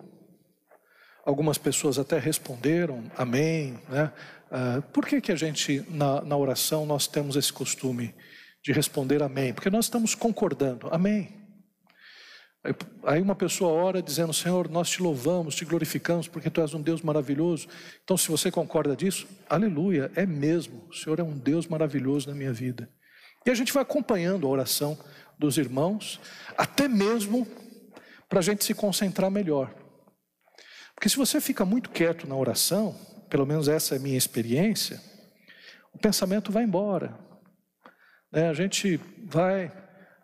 algumas 1.25 1.59
pessoas 1.59 1.99
até 1.99 2.19
responderam, 2.19 3.03
amém, 3.17 3.79
né? 3.89 4.13
Uh, 4.51 4.83
por 4.93 5.07
que, 5.07 5.21
que 5.21 5.33
a 5.33 5.37
gente, 5.37 5.85
na, 5.89 6.21
na 6.23 6.37
oração, 6.37 6.87
nós 6.87 7.09
temos 7.09 7.35
esse 7.35 7.53
costume 7.53 8.15
de 8.63 8.73
responder 8.73 9.23
amém? 9.23 9.53
Porque 9.53 9.71
nós 9.71 9.87
estamos 9.87 10.15
concordando, 10.15 10.89
amém. 10.93 11.45
Aí 13.05 13.21
uma 13.21 13.35
pessoa 13.35 13.73
ora 13.73 14.01
dizendo, 14.01 14.33
Senhor, 14.33 14.71
nós 14.71 14.89
te 14.89 15.03
louvamos, 15.03 15.55
te 15.55 15.65
glorificamos, 15.65 16.29
porque 16.29 16.49
Tu 16.49 16.63
és 16.63 16.73
um 16.73 16.81
Deus 16.81 17.03
maravilhoso. 17.03 17.69
Então, 18.03 18.17
se 18.17 18.31
você 18.31 18.51
concorda 18.51 18.97
disso, 18.97 19.27
aleluia, 19.51 20.11
é 20.15 20.25
mesmo. 20.25 20.87
O 20.89 20.95
Senhor 20.95 21.21
é 21.21 21.23
um 21.23 21.37
Deus 21.37 21.67
maravilhoso 21.67 22.29
na 22.29 22.35
minha 22.35 22.53
vida. 22.53 22.89
E 23.45 23.51
a 23.51 23.55
gente 23.55 23.73
vai 23.73 23.83
acompanhando 23.83 24.47
a 24.47 24.51
oração 24.51 24.99
dos 25.39 25.59
irmãos, 25.59 26.19
até 26.57 26.89
mesmo 26.89 27.47
para 28.35 28.41
a 28.41 28.43
gente 28.43 28.65
se 28.65 28.75
concentrar 28.75 29.31
melhor. 29.31 29.73
Porque 30.93 31.09
se 31.09 31.17
você 31.17 31.41
fica 31.41 31.65
muito 31.65 31.89
quieto 31.89 32.27
na 32.27 32.35
oração, 32.35 32.93
pelo 33.31 33.47
menos 33.47 33.69
essa 33.69 33.95
é 33.95 33.97
a 33.97 34.01
minha 34.01 34.19
experiência, 34.19 35.01
o 35.93 35.99
pensamento 35.99 36.51
vai 36.51 36.65
embora. 36.65 37.17
Né? 38.33 38.49
A 38.49 38.53
gente 38.53 38.97
vai 39.25 39.71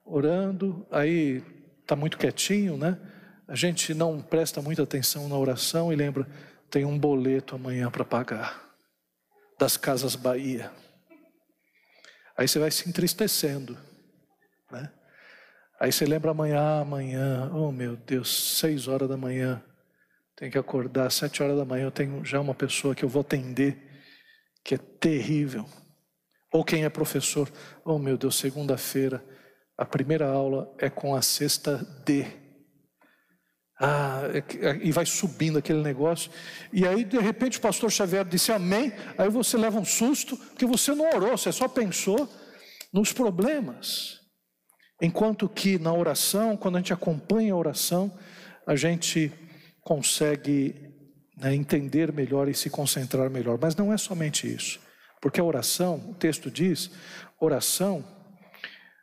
orando, 0.04 0.84
aí 0.90 1.40
está 1.82 1.94
muito 1.94 2.18
quietinho, 2.18 2.76
né? 2.76 2.98
A 3.46 3.54
gente 3.54 3.94
não 3.94 4.20
presta 4.20 4.60
muita 4.60 4.82
atenção 4.82 5.28
na 5.28 5.38
oração 5.38 5.92
e 5.92 5.94
lembra, 5.94 6.26
tem 6.68 6.84
um 6.84 6.98
boleto 6.98 7.54
amanhã 7.54 7.92
para 7.92 8.04
pagar, 8.04 8.74
das 9.56 9.76
Casas 9.76 10.16
Bahia. 10.16 10.72
Aí 12.36 12.48
você 12.48 12.58
vai 12.58 12.72
se 12.72 12.88
entristecendo, 12.88 13.78
né? 14.68 14.90
Aí 15.80 15.90
você 15.90 16.04
lembra 16.04 16.32
amanhã, 16.32 16.82
amanhã, 16.82 17.50
oh 17.54 17.72
meu 17.72 17.96
Deus, 17.96 18.58
seis 18.58 18.86
horas 18.86 19.08
da 19.08 19.16
manhã, 19.16 19.64
tenho 20.36 20.52
que 20.52 20.58
acordar 20.58 21.10
sete 21.10 21.42
horas 21.42 21.56
da 21.56 21.64
manhã, 21.64 21.84
eu 21.84 21.90
tenho 21.90 22.22
já 22.22 22.38
uma 22.38 22.54
pessoa 22.54 22.94
que 22.94 23.02
eu 23.02 23.08
vou 23.08 23.22
atender, 23.22 23.78
que 24.62 24.74
é 24.74 24.78
terrível. 24.78 25.64
Ou 26.52 26.62
quem 26.62 26.84
é 26.84 26.90
professor, 26.90 27.50
oh 27.82 27.98
meu 27.98 28.18
Deus, 28.18 28.36
segunda-feira, 28.36 29.24
a 29.78 29.86
primeira 29.86 30.26
aula 30.26 30.70
é 30.76 30.90
com 30.90 31.14
a 31.14 31.22
sexta 31.22 31.78
D. 32.04 32.26
Ah, 33.80 34.24
é 34.34 34.66
é, 34.66 34.76
e 34.82 34.92
vai 34.92 35.06
subindo 35.06 35.56
aquele 35.56 35.80
negócio. 35.80 36.30
E 36.70 36.86
aí, 36.86 37.02
de 37.02 37.18
repente, 37.18 37.56
o 37.56 37.62
pastor 37.62 37.90
Xavier 37.90 38.26
disse 38.26 38.52
amém. 38.52 38.92
Aí 39.16 39.30
você 39.30 39.56
leva 39.56 39.80
um 39.80 39.84
susto, 39.86 40.36
porque 40.36 40.66
você 40.66 40.94
não 40.94 41.08
orou, 41.08 41.38
você 41.38 41.50
só 41.50 41.66
pensou 41.66 42.28
nos 42.92 43.14
problemas. 43.14 44.19
Enquanto 45.00 45.48
que 45.48 45.78
na 45.78 45.92
oração, 45.92 46.56
quando 46.56 46.76
a 46.76 46.78
gente 46.80 46.92
acompanha 46.92 47.54
a 47.54 47.56
oração, 47.56 48.12
a 48.66 48.76
gente 48.76 49.32
consegue 49.80 50.74
né, 51.36 51.54
entender 51.54 52.12
melhor 52.12 52.48
e 52.48 52.54
se 52.54 52.68
concentrar 52.68 53.30
melhor. 53.30 53.58
Mas 53.60 53.74
não 53.74 53.92
é 53.92 53.96
somente 53.96 54.52
isso, 54.52 54.78
porque 55.20 55.40
a 55.40 55.44
oração, 55.44 56.10
o 56.10 56.14
texto 56.14 56.50
diz, 56.50 56.90
oração 57.40 58.04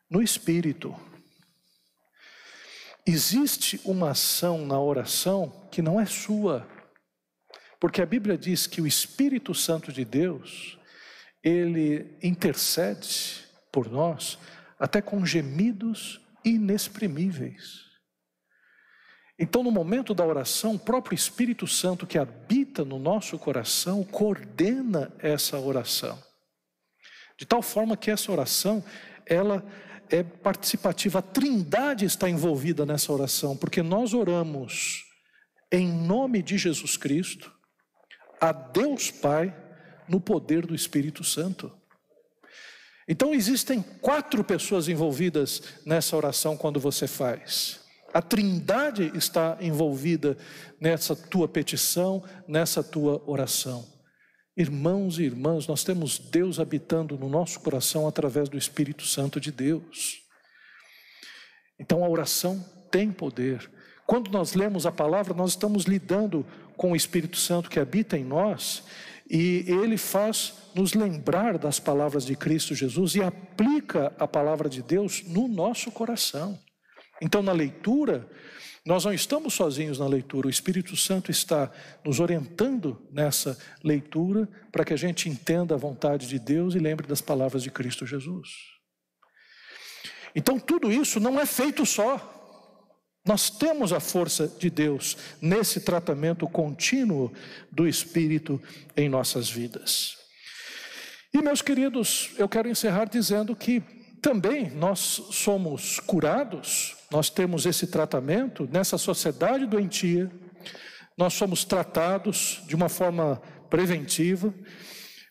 no 0.09 0.21
espírito. 0.21 0.95
Existe 3.05 3.79
uma 3.83 4.11
ação 4.11 4.65
na 4.65 4.79
oração 4.79 5.67
que 5.71 5.81
não 5.81 5.99
é 5.99 6.05
sua, 6.05 6.67
porque 7.79 8.01
a 8.01 8.05
Bíblia 8.05 8.37
diz 8.37 8.67
que 8.67 8.81
o 8.81 8.87
Espírito 8.87 9.53
Santo 9.53 9.91
de 9.93 10.03
Deus, 10.03 10.77
ele 11.43 12.17
intercede 12.21 13.45
por 13.71 13.89
nós 13.89 14.37
até 14.79 15.01
com 15.01 15.25
gemidos 15.25 16.21
inexprimíveis. 16.43 17.87
Então, 19.39 19.61
no 19.61 19.71
momento 19.71 20.15
da 20.15 20.25
oração, 20.25 20.75
o 20.75 20.79
próprio 20.79 21.13
Espírito 21.13 21.67
Santo 21.67 22.07
que 22.07 22.17
habita 22.17 22.83
no 22.83 22.97
nosso 22.97 23.37
coração 23.37 24.03
coordena 24.03 25.13
essa 25.19 25.59
oração. 25.59 26.21
De 27.37 27.45
tal 27.45 27.61
forma 27.61 27.95
que 27.95 28.09
essa 28.09 28.31
oração, 28.31 28.83
ela 29.25 29.63
é 30.09 30.23
participativa, 30.23 31.19
a 31.19 31.21
Trindade 31.21 32.05
está 32.05 32.27
envolvida 32.27 32.85
nessa 32.85 33.13
oração, 33.13 33.55
porque 33.55 33.83
nós 33.83 34.13
oramos 34.13 35.05
em 35.71 35.87
nome 35.87 36.41
de 36.41 36.57
Jesus 36.57 36.97
Cristo, 36.97 37.53
a 38.39 38.51
Deus 38.51 39.11
Pai, 39.11 39.55
no 40.07 40.19
poder 40.19 40.65
do 40.65 40.73
Espírito 40.73 41.23
Santo. 41.23 41.71
Então 43.07 43.33
existem 43.33 43.81
quatro 44.01 44.43
pessoas 44.43 44.89
envolvidas 44.89 45.61
nessa 45.85 46.15
oração 46.15 46.57
quando 46.57 46.79
você 46.79 47.07
faz. 47.07 47.79
A 48.13 48.21
Trindade 48.21 49.11
está 49.15 49.57
envolvida 49.61 50.37
nessa 50.79 51.15
tua 51.15 51.47
petição, 51.47 52.23
nessa 52.47 52.83
tua 52.83 53.21
oração. 53.25 53.85
Irmãos 54.55 55.19
e 55.19 55.23
irmãs, 55.23 55.67
nós 55.67 55.83
temos 55.83 56.17
Deus 56.17 56.59
habitando 56.59 57.17
no 57.17 57.29
nosso 57.29 57.59
coração 57.59 58.07
através 58.07 58.49
do 58.49 58.57
Espírito 58.57 59.05
Santo 59.05 59.39
de 59.39 59.51
Deus. 59.51 60.21
Então 61.79 62.03
a 62.03 62.09
oração 62.09 62.65
tem 62.89 63.11
poder. 63.11 63.69
Quando 64.05 64.31
nós 64.31 64.53
lemos 64.53 64.85
a 64.85 64.91
palavra, 64.91 65.33
nós 65.33 65.51
estamos 65.51 65.83
lidando 65.83 66.45
com 66.75 66.93
o 66.93 66.95
Espírito 66.95 67.37
Santo 67.37 67.69
que 67.69 67.79
habita 67.79 68.17
em 68.17 68.23
nós 68.23 68.83
e 69.29 69.65
ele 69.67 69.97
faz 69.97 70.53
nos 70.73 70.93
lembrar 70.93 71.57
das 71.57 71.79
palavras 71.79 72.25
de 72.25 72.35
Cristo 72.35 72.73
Jesus 72.73 73.15
e 73.15 73.21
aplica 73.21 74.13
a 74.17 74.27
palavra 74.27 74.69
de 74.69 74.81
Deus 74.81 75.23
no 75.23 75.47
nosso 75.47 75.91
coração. 75.91 76.57
Então, 77.21 77.41
na 77.41 77.51
leitura, 77.51 78.29
nós 78.85 79.03
não 79.03 79.11
estamos 79.11 79.53
sozinhos 79.53 79.99
na 79.99 80.07
leitura, 80.07 80.47
o 80.47 80.49
Espírito 80.49 80.95
Santo 80.95 81.29
está 81.29 81.69
nos 82.05 82.21
orientando 82.21 83.05
nessa 83.11 83.57
leitura 83.83 84.47
para 84.71 84.85
que 84.85 84.93
a 84.93 84.97
gente 84.97 85.27
entenda 85.27 85.75
a 85.75 85.77
vontade 85.77 86.27
de 86.27 86.39
Deus 86.39 86.73
e 86.73 86.79
lembre 86.79 87.05
das 87.05 87.19
palavras 87.19 87.63
de 87.63 87.69
Cristo 87.69 88.05
Jesus. 88.05 88.47
Então, 90.33 90.59
tudo 90.59 90.91
isso 90.91 91.19
não 91.19 91.39
é 91.39 91.45
feito 91.45 91.85
só. 91.85 92.36
Nós 93.27 93.49
temos 93.49 93.91
a 93.91 93.99
força 93.99 94.47
de 94.47 94.69
Deus 94.69 95.17
nesse 95.41 95.81
tratamento 95.81 96.47
contínuo 96.47 97.31
do 97.69 97.85
Espírito 97.87 98.61
em 98.95 99.09
nossas 99.09 99.49
vidas. 99.49 100.15
E, 101.33 101.41
meus 101.41 101.61
queridos, 101.61 102.31
eu 102.37 102.47
quero 102.47 102.69
encerrar 102.69 103.05
dizendo 103.05 103.53
que 103.53 103.83
também 104.21 104.71
nós 104.71 104.99
somos 105.31 105.99
curados, 105.99 106.95
nós 107.11 107.29
temos 107.29 107.65
esse 107.65 107.87
tratamento 107.87 108.67
nessa 108.71 108.97
sociedade 108.97 109.65
doentia, 109.65 110.31
nós 111.17 111.33
somos 111.33 111.65
tratados 111.65 112.63
de 112.65 112.75
uma 112.75 112.87
forma 112.87 113.41
preventiva, 113.69 114.53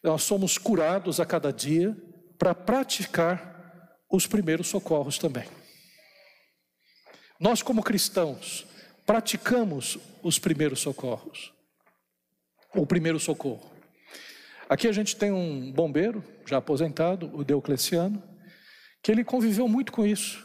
nós 0.03 0.23
somos 0.23 0.59
curados 0.59 1.19
a 1.19 1.25
cada 1.25 1.53
dia 1.53 1.97
para 2.39 2.55
praticar 2.55 3.97
os 4.11 4.27
primeiros 4.27 4.69
socorros 4.69 5.19
também. 5.19 5.45
Nós, 7.39 7.63
como 7.63 7.83
cristãos, 7.83 8.67
praticamos 9.05 9.99
os 10.23 10.39
primeiros 10.39 10.81
socorros, 10.81 11.53
o 12.75 12.87
primeiro 12.87 13.21
socorro. 13.21 13.71
Aqui 14.69 14.89
a 14.89 14.93
gente 14.93 15.15
tem 15.15 15.31
um 15.31 15.71
bombeiro, 15.71 16.25
já 16.45 16.57
aposentado, 16.57 17.31
o 17.35 17.45
Deocleciano, 17.45 18.23
que 19.03 19.13
ele 19.13 19.23
conviveu 19.23 19.69
muito 19.69 19.93
com 19.93 20.05
isso. 20.05 20.45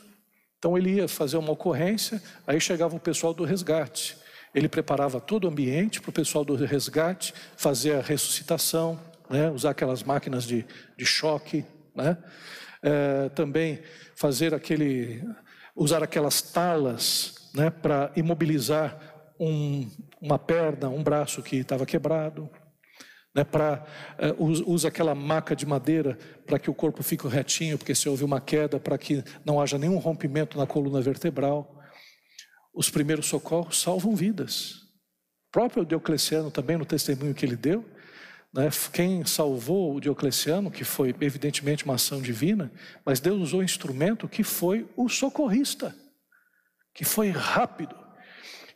Então 0.59 0.77
ele 0.77 0.95
ia 0.95 1.07
fazer 1.07 1.37
uma 1.37 1.51
ocorrência, 1.51 2.21
aí 2.45 2.61
chegava 2.61 2.95
o 2.95 2.99
pessoal 2.99 3.33
do 3.33 3.43
resgate. 3.43 4.15
Ele 4.53 4.69
preparava 4.69 5.19
todo 5.19 5.45
o 5.45 5.47
ambiente 5.47 5.99
para 5.99 6.09
o 6.09 6.13
pessoal 6.13 6.45
do 6.45 6.55
resgate 6.55 7.33
fazer 7.57 7.93
a 7.95 8.01
ressuscitação, 8.01 8.99
né? 9.29 9.49
usar 9.49 9.71
aquelas 9.71 10.03
máquinas 10.03 10.43
de, 10.43 10.65
de 10.95 11.05
choque, 11.05 11.65
né? 11.95 12.17
É, 12.83 13.29
também 13.29 13.79
fazer 14.15 14.53
aquele, 14.53 15.23
usar 15.81 16.03
aquelas 16.03 16.41
talas 16.41 17.49
né? 17.55 17.71
para 17.71 18.11
imobilizar 18.15 18.99
um, 19.39 19.89
uma 20.21 20.37
perna, 20.37 20.89
um 20.89 21.01
braço 21.01 21.41
que 21.41 21.57
estava 21.57 21.85
quebrado 21.85 22.49
né, 23.33 23.43
para 23.43 23.83
uh, 24.37 24.71
usa 24.71 24.89
aquela 24.89 25.15
maca 25.15 25.55
de 25.55 25.65
madeira 25.65 26.17
para 26.45 26.59
que 26.59 26.69
o 26.69 26.73
corpo 26.73 27.01
fique 27.01 27.27
retinho, 27.27 27.77
porque 27.77 27.95
se 27.95 28.07
houve 28.07 28.23
uma 28.23 28.39
queda, 28.39 28.79
para 28.79 28.97
que 28.97 29.23
não 29.43 29.59
haja 29.59 29.77
nenhum 29.77 29.97
rompimento 29.97 30.57
na 30.57 30.67
coluna 30.67 31.01
vertebral. 31.01 31.79
Os 32.73 32.89
primeiros 32.89 33.25
socorros 33.25 33.81
salvam 33.81 34.15
vidas. 34.15 34.73
O 35.47 35.51
próprio 35.51 35.85
Diocleciano 35.85 36.51
também 36.51 36.77
no 36.77 36.85
testemunho 36.85 37.33
que 37.33 37.45
ele 37.45 37.55
deu, 37.55 37.85
quem 38.91 39.25
salvou 39.25 39.95
o 39.95 39.99
Diocleciano, 40.01 40.69
que 40.69 40.83
foi 40.83 41.15
evidentemente 41.21 41.85
uma 41.85 41.95
ação 41.95 42.21
divina, 42.21 42.71
mas 43.05 43.19
Deus 43.19 43.41
usou 43.41 43.61
um 43.61 43.63
instrumento 43.63 44.27
que 44.27 44.43
foi 44.43 44.89
o 44.97 45.07
socorrista, 45.07 45.95
que 46.93 47.05
foi 47.05 47.29
rápido 47.29 47.95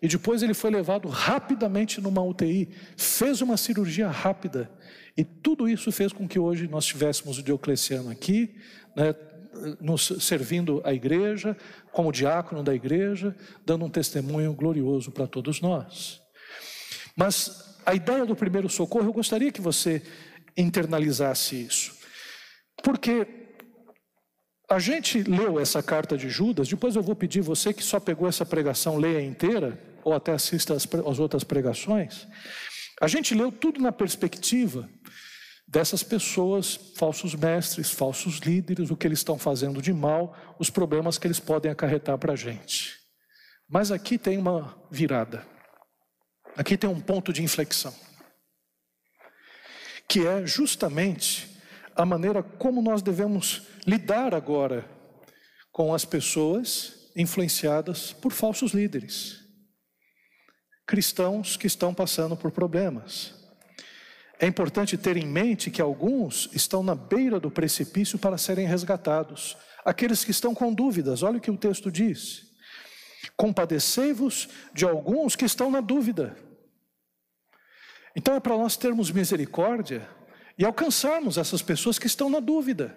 e 0.02 0.08
depois 0.08 0.44
ele 0.44 0.54
foi 0.54 0.70
levado 0.70 1.08
rapidamente 1.08 2.00
numa 2.00 2.22
UTI, 2.22 2.70
fez 2.96 3.42
uma 3.42 3.58
cirurgia 3.58 4.08
rápida. 4.08 4.70
E 5.18 5.24
tudo 5.24 5.68
isso 5.68 5.92
fez 5.92 6.14
com 6.14 6.28
que 6.28 6.38
hoje 6.38 6.68
nós 6.68 6.86
tivéssemos 6.86 7.40
o 7.40 7.44
Diocleciano 7.44 8.12
aqui, 8.12 8.56
né, 8.96 9.16
nos 9.82 10.14
servindo 10.20 10.80
a 10.84 10.94
igreja, 10.94 11.58
como 11.92 12.12
diácono 12.12 12.62
da 12.62 12.76
igreja, 12.76 13.36
dando 13.66 13.86
um 13.86 13.90
testemunho 13.90 14.54
glorioso 14.54 15.12
para 15.12 15.26
todos 15.26 15.60
nós. 15.60 16.22
Mas 17.16 17.65
a 17.86 17.94
ideia 17.94 18.26
do 18.26 18.36
primeiro 18.36 18.70
socorro, 18.70 19.06
eu 19.06 19.14
gostaria 19.14 19.52
que 19.52 19.62
você 19.62 20.02
internalizasse 20.58 21.66
isso. 21.66 21.96
Porque 22.84 23.28
a 24.70 24.80
gente 24.80 25.22
leu 25.24 25.60
essa 25.60 25.84
carta 25.84 26.18
de 26.18 26.30
Judas, 26.30 26.68
depois 26.68 26.96
eu 26.96 27.04
vou 27.04 27.16
pedir 27.16 27.42
você 27.42 27.74
que 27.74 27.84
só 27.84 28.00
pegou 28.00 28.28
essa 28.28 28.46
pregação, 28.46 28.98
leia 28.98 29.22
inteira 29.22 29.80
ou 30.04 30.14
até 30.14 30.34
assista 30.34 30.76
às 30.76 31.20
outras 31.20 31.44
pregações, 31.44 32.28
a 33.02 33.08
gente 33.08 33.36
leu 33.36 33.52
tudo 33.52 33.82
na 33.82 33.92
perspectiva 33.92 34.90
dessas 35.68 36.04
pessoas, 36.04 36.76
falsos 36.96 37.36
mestres, 37.36 37.92
falsos 37.92 38.38
líderes, 38.38 38.92
o 38.92 38.96
que 38.96 39.08
eles 39.08 39.20
estão 39.20 39.38
fazendo 39.38 39.82
de 39.82 39.92
mal, 39.92 40.36
os 40.60 40.70
problemas 40.70 41.18
que 41.18 41.28
eles 41.28 41.40
podem 41.40 41.72
acarretar 41.72 42.18
para 42.18 42.34
a 42.34 42.36
gente. 42.36 42.94
Mas 43.68 43.92
aqui 43.92 44.18
tem 44.18 44.38
uma 44.38 44.78
virada, 44.92 45.46
aqui 46.56 46.78
tem 46.78 46.90
um 46.90 47.00
ponto 47.00 47.32
de 47.32 47.44
inflexão, 47.44 47.94
que 50.08 50.26
é 50.26 50.46
justamente 50.46 51.50
a 51.96 52.06
maneira 52.06 52.44
como 52.44 52.82
nós 52.82 53.02
devemos 53.02 53.64
lidar 53.86 54.34
agora 54.34 54.90
com 55.72 55.94
as 55.94 56.06
pessoas 56.06 57.12
influenciadas 57.16 58.14
por 58.14 58.32
falsos 58.32 58.72
líderes 58.72 59.46
cristãos 60.86 61.58
que 61.58 61.68
estão 61.68 61.94
passando 61.94 62.38
por 62.38 62.52
problemas. 62.52 63.34
É 64.40 64.46
importante 64.46 64.98
ter 64.98 65.18
em 65.18 65.26
mente 65.26 65.72
que 65.72 65.82
alguns 65.82 66.50
estão 66.54 66.84
na 66.84 66.94
beira 66.94 67.40
do 67.40 67.50
precipício 67.50 68.20
para 68.20 68.38
serem 68.38 68.68
resgatados. 68.68 69.58
Aqueles 69.84 70.24
que 70.24 70.32
estão 70.32 70.54
com 70.54 70.74
dúvidas, 70.74 71.24
olha 71.24 71.38
o 71.38 71.42
que 71.42 71.50
o 71.50 71.58
texto 71.58 71.92
diz. 71.92 72.44
Compadecei-vos 73.36 74.50
de 74.74 74.86
alguns 74.86 75.36
que 75.36 75.46
estão 75.46 75.72
na 75.72 75.82
dúvida. 75.82 76.36
Então 78.16 78.36
é 78.36 78.40
para 78.40 78.58
nós 78.58 78.78
termos 78.78 79.12
misericórdia 79.12 80.08
e 80.58 80.66
alcançarmos 80.66 81.38
essas 81.38 81.62
pessoas 81.62 82.00
que 82.00 82.08
estão 82.08 82.30
na 82.30 82.40
dúvida. 82.40 82.96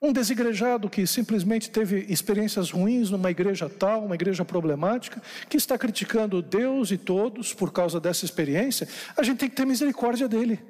Um 0.00 0.12
desigrejado 0.12 0.88
que 0.88 1.04
simplesmente 1.08 1.70
teve 1.70 2.06
experiências 2.08 2.70
ruins 2.70 3.10
numa 3.10 3.32
igreja 3.32 3.68
tal, 3.68 4.04
uma 4.04 4.14
igreja 4.14 4.44
problemática, 4.44 5.20
que 5.48 5.56
está 5.56 5.76
criticando 5.76 6.40
Deus 6.40 6.92
e 6.92 6.96
todos 6.96 7.52
por 7.52 7.72
causa 7.72 7.98
dessa 7.98 8.24
experiência, 8.24 8.88
a 9.16 9.24
gente 9.24 9.38
tem 9.38 9.50
que 9.50 9.56
ter 9.56 9.66
misericórdia 9.66 10.28
dele. 10.28 10.60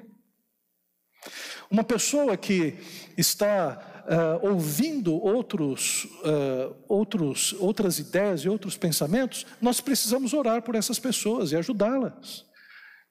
Uma 1.69 1.83
pessoa 1.83 2.35
que 2.35 2.73
está 3.15 3.99
uh, 4.09 4.47
ouvindo 4.47 5.13
outros, 5.13 6.05
uh, 6.23 6.75
outros, 6.87 7.53
outras 7.59 7.99
ideias 7.99 8.41
e 8.41 8.49
outros 8.49 8.75
pensamentos, 8.75 9.45
nós 9.61 9.79
precisamos 9.79 10.33
orar 10.33 10.63
por 10.63 10.73
essas 10.73 10.97
pessoas 10.97 11.51
e 11.51 11.55
ajudá-las. 11.55 12.48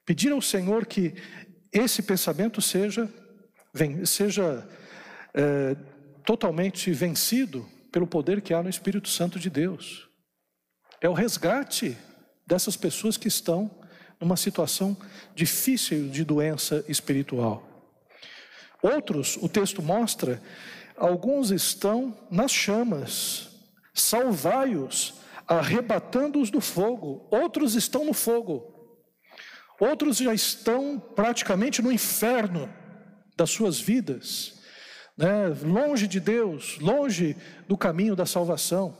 Pedir 0.09 0.31
ao 0.31 0.41
Senhor 0.41 0.87
que 0.87 1.13
esse 1.71 2.01
pensamento 2.01 2.63
seja, 2.63 3.07
seja 4.07 4.67
uh, 5.35 6.23
totalmente 6.23 6.91
vencido 6.91 7.63
pelo 7.91 8.07
poder 8.07 8.41
que 8.41 8.51
há 8.51 8.63
no 8.63 8.71
Espírito 8.71 9.07
Santo 9.07 9.37
de 9.37 9.51
Deus. 9.51 10.09
É 10.99 11.07
o 11.07 11.13
resgate 11.13 11.95
dessas 12.47 12.75
pessoas 12.75 13.17
que 13.17 13.27
estão 13.27 13.69
numa 14.19 14.35
situação 14.35 14.97
difícil 15.35 16.09
de 16.09 16.23
doença 16.23 16.83
espiritual. 16.87 17.63
Outros, 18.81 19.37
o 19.39 19.47
texto 19.47 19.79
mostra, 19.79 20.41
alguns 20.97 21.51
estão 21.51 22.17
nas 22.31 22.51
chamas, 22.51 23.47
salvai-os, 23.93 25.21
arrebatando-os 25.47 26.49
do 26.49 26.59
fogo. 26.59 27.27
Outros 27.29 27.75
estão 27.75 28.03
no 28.03 28.13
fogo. 28.13 28.68
Outros 29.79 30.17
já 30.17 30.33
estão 30.33 30.99
praticamente 31.15 31.81
no 31.81 31.91
inferno 31.91 32.71
das 33.37 33.49
suas 33.49 33.79
vidas 33.79 34.59
né, 35.17 35.47
longe 35.63 36.07
de 36.07 36.19
Deus, 36.19 36.79
longe 36.79 37.35
do 37.67 37.77
caminho 37.77 38.15
da 38.15 38.25
salvação. 38.25 38.97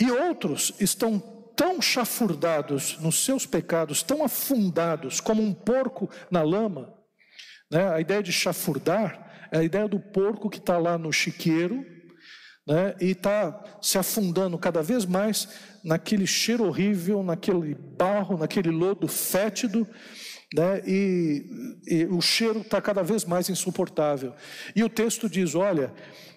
E 0.00 0.10
outros 0.10 0.72
estão 0.80 1.20
tão 1.54 1.80
chafurdados 1.80 2.98
nos 2.98 3.24
seus 3.24 3.44
pecados, 3.46 4.02
tão 4.02 4.24
afundados 4.24 5.20
como 5.20 5.42
um 5.42 5.52
porco 5.52 6.10
na 6.30 6.42
lama. 6.42 6.92
Né? 7.70 7.86
A 7.92 8.00
ideia 8.00 8.22
de 8.22 8.32
chafurdar 8.32 9.48
É 9.52 9.58
a 9.58 9.62
ideia 9.62 9.86
do 9.86 10.00
porco 10.00 10.50
que 10.50 10.58
está 10.58 10.78
lá 10.78 10.98
no 10.98 11.12
chiqueiro 11.12 11.84
né, 12.66 12.94
e 13.00 13.10
está 13.10 13.78
se 13.80 13.98
afundando 13.98 14.58
cada 14.58 14.82
vez 14.82 15.04
mais 15.04 15.48
naquele 15.84 16.26
cheiro 16.26 16.64
horrível, 16.64 17.22
naquele 17.22 17.74
barro, 17.74 18.38
naquele 18.38 18.70
lodo 18.70 19.06
fétido, 19.06 19.86
né, 20.54 20.80
e, 20.86 21.44
e 21.86 22.04
o 22.06 22.20
cheiro 22.20 22.60
está 22.60 22.80
cada 22.80 23.02
vez 23.02 23.24
mais 23.24 23.48
insuportável. 23.50 24.34
E 24.74 24.82
o 24.82 24.88
texto 24.88 25.28
diz: 25.28 25.54
olha, 25.54 25.92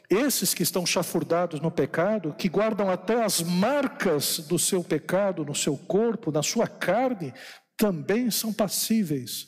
esses 0.09 0.53
que 0.53 0.63
estão 0.63 0.85
chafurdados 0.85 1.59
no 1.59 1.71
pecado, 1.71 2.33
que 2.33 2.49
guardam 2.49 2.89
até 2.89 3.23
as 3.23 3.41
marcas 3.41 4.39
do 4.39 4.57
seu 4.57 4.83
pecado 4.83 5.45
no 5.45 5.55
seu 5.55 5.77
corpo, 5.77 6.31
na 6.31 6.41
sua 6.41 6.67
carne, 6.67 7.33
também 7.77 8.31
são 8.31 8.51
passíveis 8.53 9.47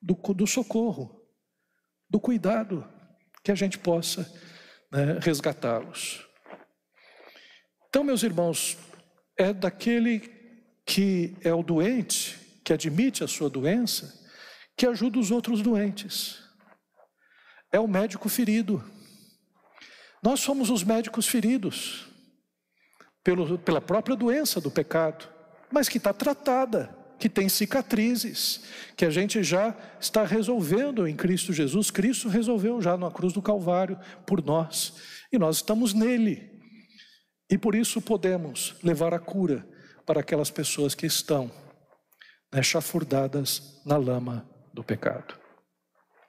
do, 0.00 0.14
do 0.34 0.46
socorro, 0.46 1.20
do 2.08 2.20
cuidado, 2.20 2.86
que 3.42 3.50
a 3.50 3.54
gente 3.54 3.78
possa 3.78 4.30
né, 4.94 5.18
resgatá-los. 5.20 6.24
Então, 7.88 8.04
meus 8.04 8.22
irmãos, 8.22 8.78
é 9.36 9.52
daquele 9.52 10.20
que 10.86 11.36
é 11.42 11.52
o 11.52 11.64
doente, 11.64 12.38
que 12.64 12.72
admite 12.72 13.24
a 13.24 13.28
sua 13.28 13.50
doença, 13.50 14.24
que 14.76 14.86
ajuda 14.86 15.18
os 15.18 15.32
outros 15.32 15.62
doentes. 15.62 16.40
É 17.72 17.80
o 17.80 17.88
médico 17.88 18.28
ferido. 18.28 18.84
Nós 20.22 20.38
somos 20.38 20.70
os 20.70 20.84
médicos 20.84 21.26
feridos 21.26 22.06
pelo, 23.24 23.58
pela 23.58 23.80
própria 23.80 24.14
doença 24.14 24.60
do 24.60 24.70
pecado, 24.70 25.28
mas 25.72 25.88
que 25.88 25.98
está 25.98 26.12
tratada 26.12 26.96
que 27.24 27.28
tem 27.30 27.48
cicatrizes, 27.48 28.60
que 28.94 29.02
a 29.02 29.08
gente 29.08 29.42
já 29.42 29.74
está 29.98 30.26
resolvendo 30.26 31.08
em 31.08 31.16
Cristo 31.16 31.54
Jesus. 31.54 31.90
Cristo 31.90 32.28
resolveu 32.28 32.82
já 32.82 32.98
na 32.98 33.10
cruz 33.10 33.32
do 33.32 33.40
Calvário 33.40 33.98
por 34.26 34.44
nós, 34.44 34.92
e 35.32 35.38
nós 35.38 35.56
estamos 35.56 35.94
nele. 35.94 36.60
E 37.50 37.56
por 37.56 37.74
isso 37.74 38.02
podemos 38.02 38.74
levar 38.82 39.14
a 39.14 39.18
cura 39.18 39.66
para 40.04 40.20
aquelas 40.20 40.50
pessoas 40.50 40.94
que 40.94 41.06
estão 41.06 41.50
né, 42.52 42.62
chafurdadas 42.62 43.80
na 43.86 43.96
lama 43.96 44.46
do 44.74 44.84
pecado. 44.84 45.34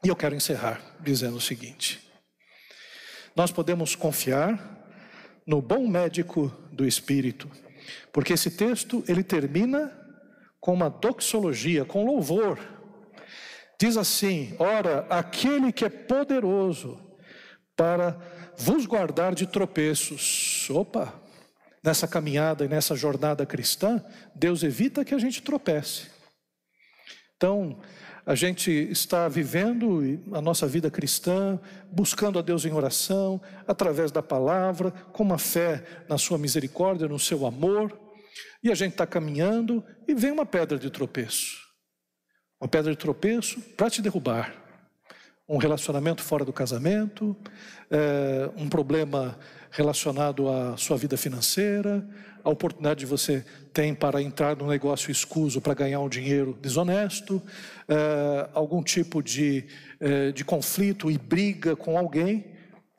E 0.01 0.07
eu 0.07 0.15
quero 0.15 0.33
encerrar 0.33 0.79
dizendo 1.01 1.35
o 1.35 1.41
seguinte: 1.41 2.09
nós 3.35 3.51
podemos 3.51 3.97
confiar 3.97 4.87
no 5.45 5.61
bom 5.61 5.89
médico 5.89 6.47
do 6.71 6.87
Espírito, 6.87 7.51
porque 8.13 8.31
esse 8.31 8.49
texto 8.49 9.03
ele 9.09 9.25
termina 9.25 10.04
com 10.65 10.73
uma 10.73 10.89
doxologia, 10.89 11.85
com 11.85 12.03
louvor. 12.03 12.57
Diz 13.79 13.95
assim: 13.97 14.55
Ora, 14.57 15.05
aquele 15.11 15.71
que 15.71 15.85
é 15.85 15.89
poderoso 15.89 16.99
para 17.75 18.19
vos 18.57 18.87
guardar 18.87 19.35
de 19.35 19.45
tropeços. 19.45 20.67
Opa! 20.71 21.13
Nessa 21.83 22.07
caminhada 22.07 22.65
e 22.65 22.67
nessa 22.67 22.95
jornada 22.95 23.45
cristã, 23.45 24.03
Deus 24.33 24.63
evita 24.63 25.05
que 25.05 25.13
a 25.13 25.19
gente 25.19 25.43
tropece. 25.43 26.07
Então, 27.37 27.79
a 28.25 28.33
gente 28.33 28.71
está 28.71 29.27
vivendo 29.27 30.19
a 30.31 30.41
nossa 30.41 30.65
vida 30.65 30.89
cristã, 30.89 31.59
buscando 31.91 32.39
a 32.39 32.41
Deus 32.41 32.65
em 32.65 32.73
oração, 32.73 33.39
através 33.67 34.11
da 34.11 34.23
palavra, 34.23 34.89
com 34.89 35.21
uma 35.21 35.37
fé 35.37 35.83
na 36.09 36.17
Sua 36.17 36.39
misericórdia, 36.39 37.07
no 37.07 37.19
Seu 37.19 37.45
amor. 37.45 38.04
E 38.63 38.71
a 38.71 38.75
gente 38.75 38.91
está 38.91 39.05
caminhando 39.05 39.83
e 40.07 40.13
vem 40.13 40.31
uma 40.31 40.45
pedra 40.45 40.77
de 40.77 40.89
tropeço. 40.89 41.65
Uma 42.59 42.67
pedra 42.67 42.91
de 42.91 42.97
tropeço 42.97 43.61
para 43.77 43.89
te 43.89 44.01
derrubar. 44.01 44.53
Um 45.47 45.57
relacionamento 45.57 46.23
fora 46.23 46.43
do 46.43 46.51
casamento, 46.51 47.35
é, 47.91 48.49
um 48.57 48.67
problema 48.67 49.37
relacionado 49.69 50.49
à 50.49 50.75
sua 50.75 50.97
vida 50.97 51.15
financeira, 51.17 52.07
a 52.43 52.49
oportunidade 52.49 53.05
que 53.05 53.09
você 53.09 53.45
tem 53.73 53.93
para 53.93 54.21
entrar 54.21 54.55
num 54.55 54.67
negócio 54.67 55.11
escuso 55.11 55.59
para 55.59 55.73
ganhar 55.73 55.99
um 55.99 56.09
dinheiro 56.09 56.57
desonesto, 56.61 57.41
é, 57.87 58.49
algum 58.53 58.81
tipo 58.81 59.21
de, 59.21 59.67
é, 59.99 60.31
de 60.31 60.45
conflito 60.45 61.11
e 61.11 61.17
briga 61.17 61.75
com 61.75 61.97
alguém. 61.97 62.55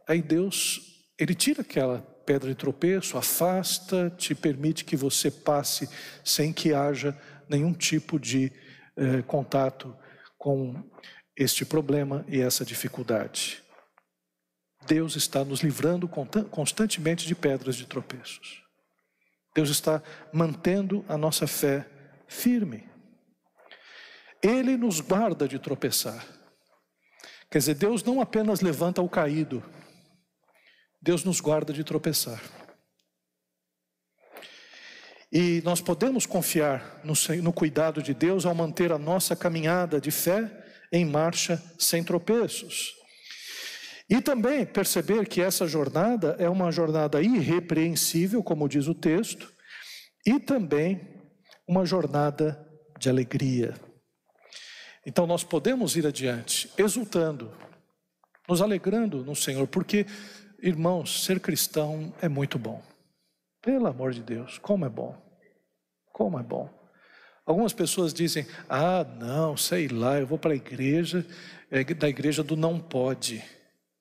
Aí 0.07 0.23
Deus, 0.23 1.05
Ele 1.19 1.35
tira 1.35 1.63
aquela 1.63 2.16
pedra 2.27 2.51
de 2.51 2.57
tropeço, 2.57 3.17
afasta, 3.17 4.11
te 4.11 4.35
permite 4.35 4.85
que 4.85 4.97
você 4.97 5.31
passe 5.31 5.89
sem 6.25 6.53
que 6.53 6.75
haja 6.75 7.17
nenhum 7.49 7.73
tipo 7.73 8.19
de 8.19 8.53
eh, 8.97 9.23
contato 9.23 9.97
com 10.37 10.83
este 11.37 11.65
problema 11.65 12.25
e 12.29 12.41
essa 12.41 12.65
dificuldade. 12.65 13.63
Deus 14.87 15.17
está 15.17 15.45
nos 15.45 15.61
livrando 15.61 16.09
constantemente 16.51 17.27
de 17.27 17.35
pedras 17.35 17.77
de 17.77 17.87
tropeços. 17.87 18.63
Deus 19.55 19.71
está 19.71 20.03
mantendo 20.33 21.05
a 21.09 21.17
nossa 21.17 21.47
fé 21.47 21.89
firme. 22.29 22.89
Ele 24.43 24.77
nos 24.77 25.01
guarda 25.01 25.49
de 25.49 25.59
tropeçar. 25.59 26.27
Quer 27.51 27.59
dizer, 27.59 27.75
Deus 27.75 28.03
não 28.05 28.21
apenas 28.21 28.61
levanta 28.61 29.01
o 29.01 29.09
caído, 29.09 29.63
Deus 31.01 31.25
nos 31.25 31.41
guarda 31.41 31.73
de 31.73 31.85
tropeçar. 31.85 32.43
E 35.31 35.61
nós 35.65 35.81
podemos 35.81 36.25
confiar 36.25 37.01
no, 37.05 37.15
no, 37.43 37.53
cuidado 37.53 38.03
de 38.03 38.15
Deus 38.15 38.47
ao 38.47 38.55
manter 38.55 38.93
a 38.93 38.99
nossa 38.99 39.35
caminhada 39.35 40.01
de 40.01 40.11
fé 40.11 40.65
em 40.93 41.05
marcha 41.05 41.63
sem 41.79 42.03
tropeços. 42.03 42.95
E 44.09 44.21
também 44.21 44.65
perceber 44.65 45.27
que 45.27 45.43
essa 45.43 45.67
jornada 45.67 46.37
é 46.39 46.49
uma 46.49 46.71
jornada 46.71 47.21
irrepreensível, 47.21 48.43
como 48.43 48.69
diz 48.69 48.87
o 48.87 48.95
texto, 48.95 49.53
e 50.25 50.39
também 50.39 51.01
uma 51.67 51.85
jornada 51.85 52.65
de 52.99 53.09
alegria. 53.09 53.75
Então 55.05 55.27
nós 55.27 55.43
podemos 55.43 55.97
ir 55.97 56.07
adiante, 56.07 56.71
exultando, 56.79 57.53
nos 58.49 58.63
alegrando 58.63 59.25
no 59.25 59.35
Senhor, 59.35 59.67
porque 59.67 60.07
Irmãos, 60.63 61.25
ser 61.25 61.41
cristão 61.41 62.15
é 62.21 62.29
muito 62.29 62.59
bom. 62.59 62.83
Pelo 63.61 63.87
amor 63.87 64.13
de 64.13 64.23
Deus, 64.23 64.59
como 64.59 64.87
é 64.87 64.89
bom. 64.89 65.17
Como 66.13 66.39
é 66.39 66.43
bom. 66.43 66.71
Algumas 67.45 67.73
pessoas 67.73 68.15
dizem: 68.15 68.47
ah, 68.69 69.05
não, 69.05 69.57
sei 69.57 69.89
lá, 69.89 70.19
eu 70.19 70.27
vou 70.27 70.39
para 70.39 70.53
a 70.53 70.57
igreja, 70.57 71.27
é 71.71 71.85
da 71.85 72.09
igreja 72.09 72.43
do 72.43 72.57
não 72.57 72.81
pode. 72.81 73.45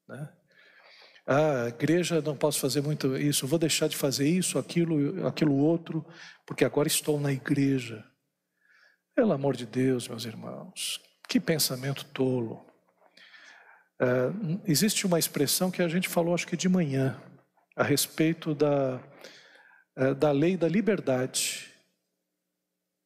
Né? 0.08 0.30
Ah, 1.28 1.66
igreja 1.68 2.22
não 2.22 2.38
posso 2.38 2.60
fazer 2.60 2.82
muito 2.82 3.18
isso, 3.18 3.48
vou 3.48 3.60
deixar 3.60 3.88
de 3.88 3.98
fazer 3.98 4.28
isso, 4.28 4.60
aquilo, 4.60 5.28
aquilo 5.28 5.56
outro, 5.56 6.06
porque 6.46 6.64
agora 6.64 6.88
estou 6.88 7.20
na 7.20 7.32
igreja. 7.32 8.06
Pelo 9.16 9.32
amor 9.32 9.56
de 9.56 9.66
Deus, 9.66 10.08
meus 10.08 10.26
irmãos, 10.26 11.00
que 11.28 11.40
pensamento 11.40 12.06
tolo. 12.06 12.66
Uh, 14.02 14.62
existe 14.66 15.06
uma 15.06 15.18
expressão 15.18 15.72
que 15.72 15.82
a 15.82 15.88
gente 15.88 16.10
falou, 16.10 16.34
acho 16.34 16.48
que 16.48 16.58
de 16.58 16.68
manhã, 16.68 17.18
a 17.76 17.84
respeito 17.84 18.54
da, 18.54 19.00
uh, 19.98 20.14
da 20.16 20.32
lei 20.32 20.58
da 20.58 20.68
liberdade. 20.68 21.72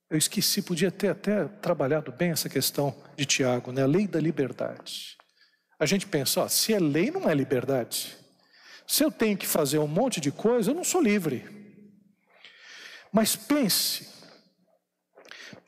Eu 0.10 0.18
esqueci, 0.18 0.62
podia 0.64 0.90
ter 0.90 1.10
até 1.10 1.46
trabalhado 1.46 2.12
bem 2.12 2.32
essa 2.32 2.50
questão 2.50 2.96
de 3.16 3.26
Tiago, 3.26 3.72
né? 3.72 3.84
a 3.84 3.88
lei 3.88 4.08
da 4.08 4.20
liberdade. 4.20 5.16
A 5.80 5.86
gente 5.86 6.08
pensa, 6.08 6.42
ó, 6.42 6.48
se 6.48 6.74
é 6.74 6.80
lei, 6.80 7.12
não 7.12 7.30
é 7.30 7.34
liberdade. 7.36 8.18
Se 8.88 9.04
eu 9.04 9.12
tenho 9.12 9.38
que 9.38 9.46
fazer 9.46 9.78
um 9.78 9.88
monte 9.88 10.20
de 10.20 10.32
coisa, 10.32 10.72
eu 10.72 10.76
não 10.76 10.84
sou 10.84 11.00
livre. 11.00 11.46
Mas 13.14 13.36
pense, 13.36 14.08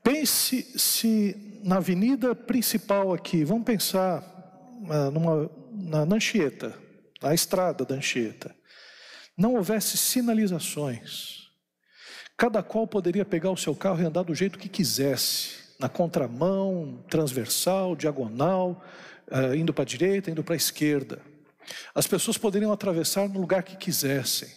pense 0.03 0.77
se 0.77 1.61
na 1.63 1.77
avenida 1.77 2.33
principal 2.33 3.13
aqui, 3.13 3.43
vamos 3.43 3.63
pensar 3.63 4.40
numa, 4.81 5.49
na 5.71 6.15
Anchieta, 6.15 6.75
na 7.21 7.33
estrada 7.33 7.85
da 7.85 7.95
Anchieta, 7.95 8.55
não 9.37 9.55
houvesse 9.55 9.97
sinalizações, 9.97 11.49
cada 12.35 12.63
qual 12.63 12.87
poderia 12.87 13.23
pegar 13.23 13.51
o 13.51 13.57
seu 13.57 13.75
carro 13.75 14.01
e 14.01 14.05
andar 14.05 14.23
do 14.23 14.33
jeito 14.33 14.57
que 14.57 14.67
quisesse, 14.67 15.61
na 15.79 15.87
contramão, 15.87 17.03
transversal, 17.09 17.95
diagonal, 17.95 18.83
uh, 19.31 19.55
indo 19.55 19.73
para 19.73 19.83
a 19.83 19.85
direita, 19.85 20.29
indo 20.29 20.43
para 20.43 20.55
a 20.55 20.57
esquerda. 20.57 21.21
As 21.93 22.05
pessoas 22.05 22.37
poderiam 22.37 22.71
atravessar 22.71 23.27
no 23.27 23.39
lugar 23.39 23.63
que 23.63 23.75
quisessem. 23.75 24.49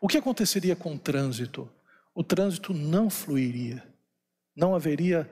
O 0.00 0.08
que 0.08 0.18
aconteceria 0.18 0.74
com 0.74 0.94
o 0.94 0.98
trânsito? 0.98 1.70
O 2.14 2.24
trânsito 2.24 2.72
não 2.72 3.08
fluiria, 3.08 3.82
não 4.56 4.74
haveria, 4.74 5.28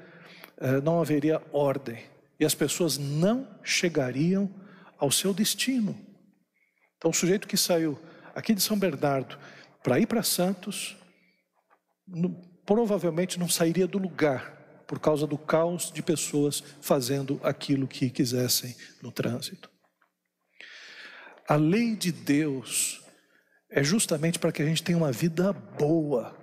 uh, 0.58 0.80
não 0.82 1.00
haveria 1.00 1.42
ordem 1.52 1.98
e 2.38 2.44
as 2.44 2.54
pessoas 2.54 2.98
não 2.98 3.58
chegariam 3.62 4.52
ao 4.98 5.10
seu 5.10 5.34
destino. 5.34 5.98
Então, 6.96 7.10
o 7.10 7.14
sujeito 7.14 7.48
que 7.48 7.56
saiu 7.56 7.98
aqui 8.34 8.54
de 8.54 8.60
São 8.60 8.78
Bernardo 8.78 9.38
para 9.82 9.98
ir 9.98 10.06
para 10.06 10.22
Santos, 10.22 10.96
no, 12.06 12.30
provavelmente 12.64 13.38
não 13.38 13.48
sairia 13.48 13.86
do 13.86 13.98
lugar 13.98 14.56
por 14.86 14.98
causa 14.98 15.26
do 15.26 15.36
caos 15.36 15.92
de 15.92 16.02
pessoas 16.02 16.62
fazendo 16.80 17.40
aquilo 17.42 17.86
que 17.86 18.10
quisessem 18.10 18.74
no 19.02 19.12
trânsito. 19.12 19.70
A 21.46 21.56
lei 21.56 21.94
de 21.94 22.10
Deus 22.10 23.02
é 23.70 23.82
justamente 23.82 24.38
para 24.38 24.50
que 24.50 24.62
a 24.62 24.64
gente 24.64 24.82
tenha 24.82 24.98
uma 24.98 25.12
vida 25.12 25.52
boa. 25.52 26.36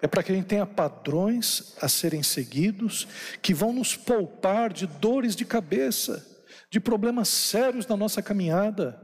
É 0.00 0.06
para 0.06 0.22
que 0.22 0.30
a 0.30 0.34
gente 0.34 0.46
tenha 0.46 0.66
padrões 0.66 1.74
a 1.80 1.88
serem 1.88 2.22
seguidos 2.22 3.08
que 3.42 3.52
vão 3.52 3.72
nos 3.72 3.96
poupar 3.96 4.72
de 4.72 4.86
dores 4.86 5.34
de 5.34 5.44
cabeça, 5.44 6.24
de 6.70 6.78
problemas 6.78 7.28
sérios 7.28 7.86
na 7.86 7.96
nossa 7.96 8.22
caminhada. 8.22 9.00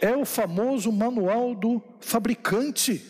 É 0.00 0.16
o 0.16 0.24
famoso 0.24 0.92
manual 0.92 1.54
do 1.54 1.82
fabricante, 2.00 3.04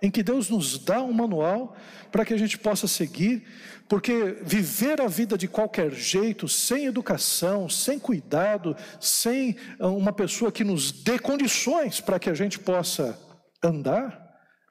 em 0.00 0.10
que 0.10 0.22
Deus 0.22 0.48
nos 0.48 0.78
dá 0.78 1.02
um 1.02 1.12
manual 1.12 1.76
para 2.10 2.24
que 2.24 2.34
a 2.34 2.38
gente 2.38 2.58
possa 2.58 2.88
seguir, 2.88 3.46
porque 3.88 4.38
viver 4.42 5.00
a 5.00 5.06
vida 5.06 5.36
de 5.36 5.46
qualquer 5.46 5.90
jeito, 5.92 6.48
sem 6.48 6.86
educação, 6.86 7.68
sem 7.68 7.98
cuidado, 7.98 8.74
sem 8.98 9.56
ah, 9.78 9.88
uma 9.88 10.12
pessoa 10.12 10.50
que 10.50 10.64
nos 10.64 10.90
dê 10.90 11.18
condições 11.18 12.00
para 12.00 12.18
que 12.18 12.30
a 12.30 12.34
gente 12.34 12.58
possa 12.58 13.18
andar, 13.62 14.18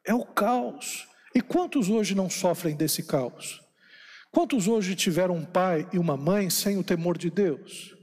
é 0.06 0.14
o 0.14 0.26
caos. 0.26 1.11
E 1.34 1.42
quantos 1.42 1.90
hoje 1.90 2.14
não 2.14 2.30
sofrem 2.30 2.76
desse 2.76 3.04
caos? 3.04 3.62
Quantos 4.32 4.68
hoje 4.68 4.96
tiveram 4.96 5.36
um 5.36 5.46
pai 5.46 5.88
e 5.94 5.98
uma 5.98 6.18
mãe 6.18 6.50
sem 6.50 6.78
o 6.78 6.84
temor 6.84 7.18
de 7.18 7.30
Deus? 7.30 7.96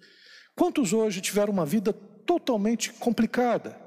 Quantos 0.54 0.92
hoje 0.92 1.20
tiveram 1.20 1.52
uma 1.52 1.66
vida 1.66 1.92
totalmente 1.92 2.92
complicada? 2.92 3.78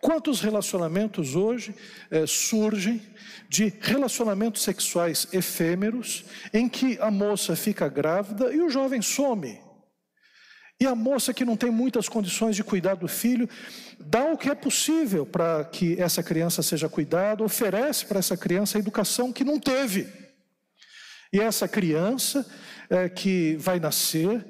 Quantos 0.00 0.40
relacionamentos 0.40 1.36
hoje 1.36 1.74
eh, 2.10 2.26
surgem 2.26 3.00
de 3.48 3.72
relacionamentos 3.80 4.62
sexuais 4.62 5.28
efêmeros, 5.32 6.24
em 6.52 6.68
que 6.68 6.98
a 7.00 7.10
moça 7.10 7.54
fica 7.54 7.88
grávida 7.88 8.52
e 8.52 8.60
o 8.60 8.68
jovem 8.68 9.00
some? 9.00 9.61
E 10.82 10.86
a 10.86 10.96
moça 10.96 11.32
que 11.32 11.44
não 11.44 11.56
tem 11.56 11.70
muitas 11.70 12.08
condições 12.08 12.56
de 12.56 12.64
cuidar 12.64 12.96
do 12.96 13.06
filho, 13.06 13.48
dá 14.00 14.24
o 14.24 14.36
que 14.36 14.50
é 14.50 14.54
possível 14.54 15.24
para 15.24 15.62
que 15.62 15.94
essa 16.02 16.24
criança 16.24 16.60
seja 16.60 16.88
cuidada, 16.88 17.44
oferece 17.44 18.04
para 18.04 18.18
essa 18.18 18.36
criança 18.36 18.76
a 18.76 18.80
educação 18.80 19.32
que 19.32 19.44
não 19.44 19.60
teve. 19.60 20.08
E 21.32 21.38
essa 21.38 21.68
criança 21.68 22.44
é, 22.90 23.08
que 23.08 23.54
vai 23.60 23.78
nascer, 23.78 24.44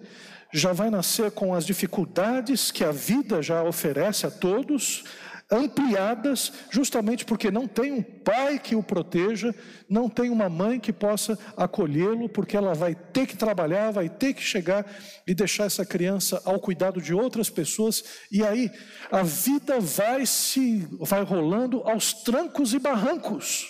já 0.55 0.73
vai 0.73 0.89
nascer 0.89 1.31
com 1.33 1.55
as 1.55 1.67
dificuldades 1.67 2.71
que 2.71 2.83
a 2.83 2.93
vida 2.93 3.43
já 3.43 3.63
oferece 3.63 4.27
a 4.27 4.31
todos, 4.31 5.05
ampliadas, 5.53 6.51
justamente 6.71 7.25
porque 7.25 7.51
não 7.51 7.69
tem 7.69 7.93
um 7.93 8.03
pai 8.03 8.59
que 8.59 8.75
o 8.75 8.83
proteja, 8.83 9.55
não 9.89 10.09
tem 10.09 10.31
uma 10.31 10.49
mãe 10.49 10.81
que 10.81 10.93
possa 10.93 11.39
acolhê-lo, 11.57 12.29
porque 12.29 12.57
ela 12.57 12.75
vai 12.75 12.95
ter 12.95 13.27
que 13.27 13.37
trabalhar, 13.37 13.91
vai 13.91 14.09
ter 14.09 14.33
que 14.33 14.43
chegar 14.43 14.87
e 15.27 15.35
deixar 15.35 15.65
essa 15.65 15.85
criança 15.85 16.41
ao 16.45 16.59
cuidado 16.59 17.01
de 17.01 17.13
outras 17.13 17.51
pessoas, 17.51 18.03
e 18.31 18.43
aí 18.43 18.71
a 19.11 19.23
vida 19.23 19.79
vai 19.79 20.25
se 20.25 20.89
vai 20.99 21.23
rolando 21.23 21.83
aos 21.83 22.15
trancos 22.15 22.73
e 22.73 22.79
barrancos. 22.79 23.67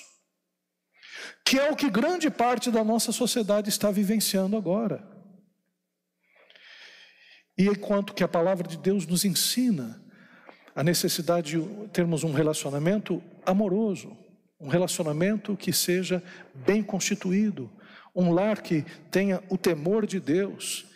Que 1.45 1.59
é 1.59 1.71
o 1.71 1.77
que 1.77 1.91
grande 1.91 2.31
parte 2.31 2.71
da 2.71 2.85
nossa 2.85 3.11
sociedade 3.11 3.69
está 3.69 3.91
vivenciando 3.91 4.57
agora. 4.57 5.11
E 7.59 7.67
enquanto 7.67 8.15
que 8.15 8.25
a 8.25 8.29
palavra 8.29 8.67
de 8.67 8.79
Deus 8.79 9.07
nos 9.07 9.25
ensina 9.25 10.02
a 10.75 10.83
necessidade 10.83 11.61
de 11.61 11.89
termos 11.89 12.25
um 12.25 12.33
relacionamento 12.33 13.23
amoroso, 13.45 14.17
um 14.61 14.69
relacionamento 14.69 15.57
que 15.57 15.73
seja 15.73 16.23
bem 16.55 16.83
constituído, 16.83 17.71
um 18.15 18.33
lar 18.33 18.63
que 18.63 18.85
tenha 19.11 19.43
o 19.49 19.59
temor 19.59 20.07
de 20.07 20.21
Deus, 20.21 20.87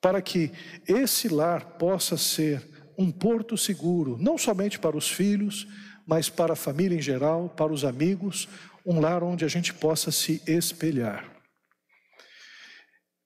para 0.00 0.20
que 0.20 0.52
esse 0.86 1.28
lar 1.28 1.78
possa 1.78 2.16
ser 2.16 2.62
um 2.98 3.10
porto 3.10 3.56
seguro, 3.56 4.16
não 4.18 4.38
somente 4.38 4.78
para 4.78 4.96
os 4.96 5.10
filhos, 5.10 5.66
mas 6.06 6.28
para 6.28 6.52
a 6.52 6.56
família 6.56 6.96
em 6.96 7.02
geral, 7.02 7.48
para 7.48 7.72
os 7.72 7.84
amigos, 7.84 8.48
um 8.84 9.00
lar 9.00 9.22
onde 9.22 9.44
a 9.44 9.48
gente 9.48 9.74
possa 9.74 10.12
se 10.12 10.40
espelhar. 10.46 11.28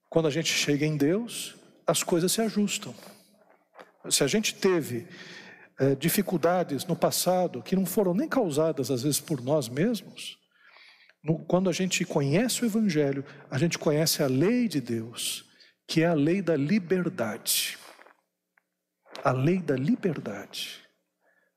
Quando 0.09 0.27
a 0.27 0.31
gente 0.31 0.53
chega 0.53 0.87
em 0.87 0.97
Deus, 0.97 1.55
as 1.87 2.03
coisas 2.03 2.33
se 2.33 2.41
ajustam. 2.41 2.95
Se 4.09 4.25
a 4.25 4.27
gente 4.27 4.55
teve 4.55 5.07
é, 5.81 5.95
dificuldades 5.95 6.85
no 6.85 6.95
passado 6.95 7.63
que 7.63 7.75
não 7.75 7.87
foram 7.87 8.13
nem 8.13 8.29
causadas 8.29 8.91
às 8.91 9.03
vezes 9.03 9.19
por 9.19 9.41
nós 9.43 9.67
mesmos, 9.67 10.39
no, 11.25 11.39
quando 11.47 11.71
a 11.71 11.73
gente 11.73 12.05
conhece 12.05 12.63
o 12.63 12.67
Evangelho, 12.67 13.25
a 13.51 13.57
gente 13.57 13.79
conhece 13.79 14.23
a 14.23 14.27
lei 14.27 14.69
de 14.69 14.79
Deus, 14.79 15.47
que 15.89 16.03
é 16.03 16.07
a 16.07 16.13
lei 16.13 16.43
da 16.43 16.55
liberdade. 16.55 17.79
A 19.25 19.33
lei 19.33 19.59
da 19.59 19.75
liberdade, 19.75 20.81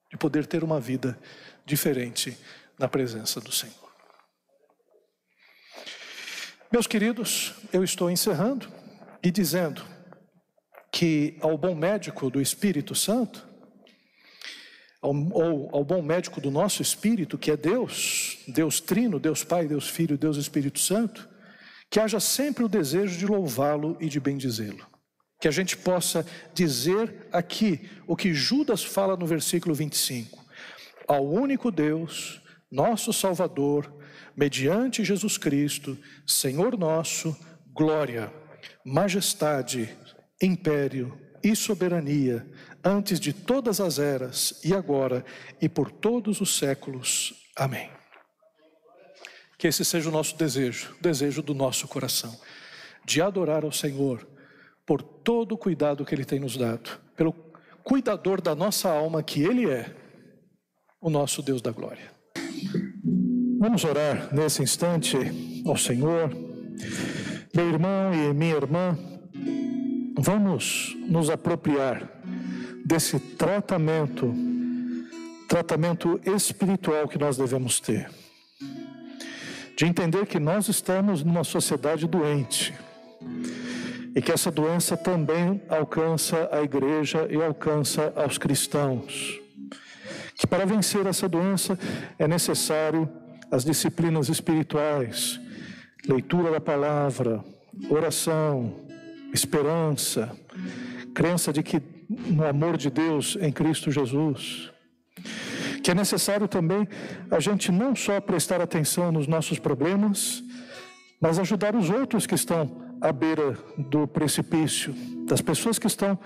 de 0.09 0.17
poder 0.17 0.47
ter 0.47 0.63
uma 0.63 0.79
vida 0.79 1.19
diferente 1.65 2.37
na 2.79 2.87
presença 2.87 3.41
do 3.41 3.51
Senhor. 3.51 3.75
Meus 6.71 6.87
queridos, 6.87 7.55
eu 7.71 7.83
estou 7.83 8.09
encerrando 8.09 8.71
e 9.21 9.29
dizendo 9.29 9.85
que 10.91 11.37
ao 11.41 11.57
bom 11.57 11.75
médico 11.75 12.29
do 12.29 12.41
Espírito 12.41 12.95
Santo, 12.95 13.52
ao, 15.03 15.13
ou 15.13 15.69
ao 15.73 15.83
bom 15.83 16.01
médico 16.01 16.39
do 16.39 16.49
nosso 16.49 16.81
espírito, 16.81 17.37
que 17.37 17.51
é 17.51 17.57
Deus, 17.57 18.39
Deus 18.47 18.79
Trino, 18.79 19.19
Deus 19.19 19.43
Pai, 19.43 19.67
Deus 19.67 19.89
Filho, 19.89 20.17
Deus 20.17 20.37
Espírito 20.37 20.79
Santo, 20.79 21.27
que 21.91 21.99
haja 21.99 22.19
sempre 22.21 22.63
o 22.63 22.69
desejo 22.69 23.17
de 23.19 23.27
louvá-lo 23.27 23.97
e 23.99 24.07
de 24.07 24.19
bendizê-lo. 24.19 24.87
Que 25.39 25.47
a 25.49 25.51
gente 25.51 25.75
possa 25.75 26.25
dizer 26.53 27.27
aqui 27.33 27.89
o 28.07 28.15
que 28.15 28.33
Judas 28.33 28.81
fala 28.81 29.17
no 29.17 29.27
versículo 29.27 29.75
25: 29.75 30.41
Ao 31.05 31.29
único 31.29 31.69
Deus, 31.69 32.41
nosso 32.71 33.11
Salvador, 33.11 33.93
mediante 34.35 35.03
Jesus 35.03 35.37
Cristo, 35.37 35.97
Senhor 36.25 36.77
nosso, 36.77 37.35
glória, 37.73 38.33
majestade, 38.85 39.89
império 40.41 41.19
e 41.43 41.55
soberania 41.57 42.49
antes 42.83 43.19
de 43.19 43.31
todas 43.31 43.79
as 43.79 43.97
eras, 43.97 44.59
e 44.63 44.73
agora 44.73 45.23
e 45.61 45.69
por 45.69 45.89
todos 45.89 46.41
os 46.41 46.57
séculos. 46.57 47.33
Amém. 47.55 47.89
Que 49.57 49.67
esse 49.67 49.85
seja 49.85 50.09
o 50.09 50.11
nosso 50.11 50.35
desejo, 50.37 50.93
o 50.99 51.01
desejo 51.01 51.41
do 51.41 51.53
nosso 51.53 51.87
coração, 51.87 52.37
de 53.05 53.21
adorar 53.21 53.63
ao 53.63 53.71
Senhor 53.71 54.27
por 54.85 55.01
todo 55.01 55.53
o 55.53 55.57
cuidado 55.57 56.03
que 56.03 56.13
Ele 56.13 56.25
tem 56.25 56.39
nos 56.39 56.57
dado, 56.57 56.99
pelo 57.15 57.33
cuidador 57.83 58.41
da 58.41 58.53
nossa 58.53 58.89
alma 58.89 59.23
que 59.23 59.41
Ele 59.41 59.69
é, 59.69 59.95
o 60.99 61.09
nosso 61.09 61.41
Deus 61.41 61.61
da 61.61 61.71
glória. 61.71 62.11
Vamos 63.59 63.85
orar 63.85 64.33
nesse 64.33 64.61
instante 64.61 65.17
ao 65.65 65.77
Senhor. 65.77 66.29
Meu 67.55 67.69
irmão 67.69 68.13
e 68.13 68.33
minha 68.33 68.55
irmã, 68.55 68.97
vamos 70.17 70.97
nos 71.07 71.29
apropriar 71.29 72.12
desse 72.85 73.19
tratamento, 73.19 74.33
tratamento 75.47 76.19
espiritual 76.25 77.07
que 77.07 77.17
nós 77.17 77.37
devemos 77.37 77.79
ter. 77.79 78.09
De 79.77 79.85
entender 79.85 80.25
que 80.25 80.39
nós 80.39 80.67
estamos 80.67 81.23
numa 81.23 81.43
sociedade 81.43 82.07
doente 82.07 82.73
e 84.15 84.21
que 84.21 84.31
essa 84.31 84.51
doença 84.51 84.95
também 84.95 85.61
alcança 85.67 86.47
a 86.51 86.61
igreja 86.61 87.27
e 87.29 87.41
alcança 87.41 88.13
aos 88.15 88.37
cristãos. 88.37 89.39
Que 90.35 90.45
para 90.45 90.65
vencer 90.65 91.05
essa 91.07 91.27
doença 91.27 91.77
é 92.19 92.27
necessário 92.27 93.09
as 93.49 93.63
disciplinas 93.63 94.29
espirituais, 94.29 95.39
leitura 96.07 96.51
da 96.51 96.59
palavra, 96.59 97.43
oração, 97.89 98.75
esperança, 99.33 100.35
crença 101.13 101.51
de 101.51 101.63
que 101.63 101.79
no 102.27 102.45
amor 102.45 102.77
de 102.77 102.89
Deus 102.89 103.37
em 103.39 103.51
Cristo 103.51 103.91
Jesus. 103.91 104.71
Que 105.83 105.91
é 105.91 105.93
necessário 105.93 106.47
também 106.47 106.87
a 107.29 107.39
gente 107.39 107.71
não 107.71 107.95
só 107.95 108.19
prestar 108.21 108.61
atenção 108.61 109.11
nos 109.11 109.27
nossos 109.27 109.59
problemas, 109.59 110.43
mas 111.19 111.39
ajudar 111.39 111.75
os 111.75 111.89
outros 111.89 112.25
que 112.25 112.35
estão 112.35 112.83
à 113.01 113.11
beira 113.11 113.57
do 113.77 114.07
precipício, 114.07 114.93
das 115.27 115.41
pessoas 115.41 115.77
que 115.77 115.87
estão 115.87 116.17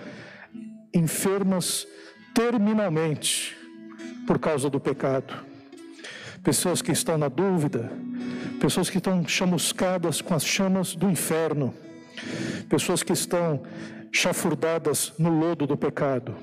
enfermas 0.94 1.88
terminalmente 2.34 3.56
por 4.28 4.38
causa 4.38 4.70
do 4.70 4.80
pecado, 4.80 5.34
pessoas 6.44 6.82
que 6.82 6.92
estão 6.92 7.18
na 7.18 7.28
dúvida, 7.28 7.92
pessoas 8.60 8.90
que 8.90 8.98
estão 8.98 9.28
chamuscadas 9.28 10.22
com 10.22 10.34
as 10.34 10.46
chamas 10.46 10.96
do 10.96 11.10
inferno, 11.10 11.74
pessoas 12.70 13.04
que 13.04 13.14
estão 13.14 13.64
chafurdadas 14.18 15.14
no 15.20 15.30
lodo 15.30 15.68
do 15.68 15.78
pecado. 15.78 16.36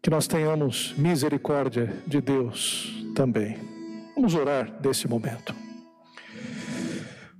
Que 0.00 0.08
nós 0.08 0.26
tenhamos 0.26 0.94
misericórdia 0.96 1.92
de 2.06 2.22
Deus 2.22 3.04
também. 3.14 3.58
Vamos 4.14 4.34
orar 4.34 4.80
desse 4.80 5.06
momento. 5.06 5.54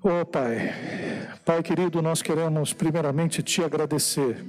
Oh 0.03 0.27
Pai, 0.27 0.75
Pai 1.43 1.63
querido, 1.63 2.03
nós 2.03 2.21
queremos 2.21 2.75
primeiramente 2.75 3.43
te 3.43 3.65
agradecer 3.65 4.45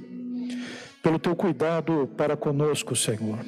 pelo 1.02 1.18
teu 1.18 1.34
cuidado 1.34 2.10
para 2.14 2.36
conosco, 2.36 2.94
Senhor. 2.94 3.38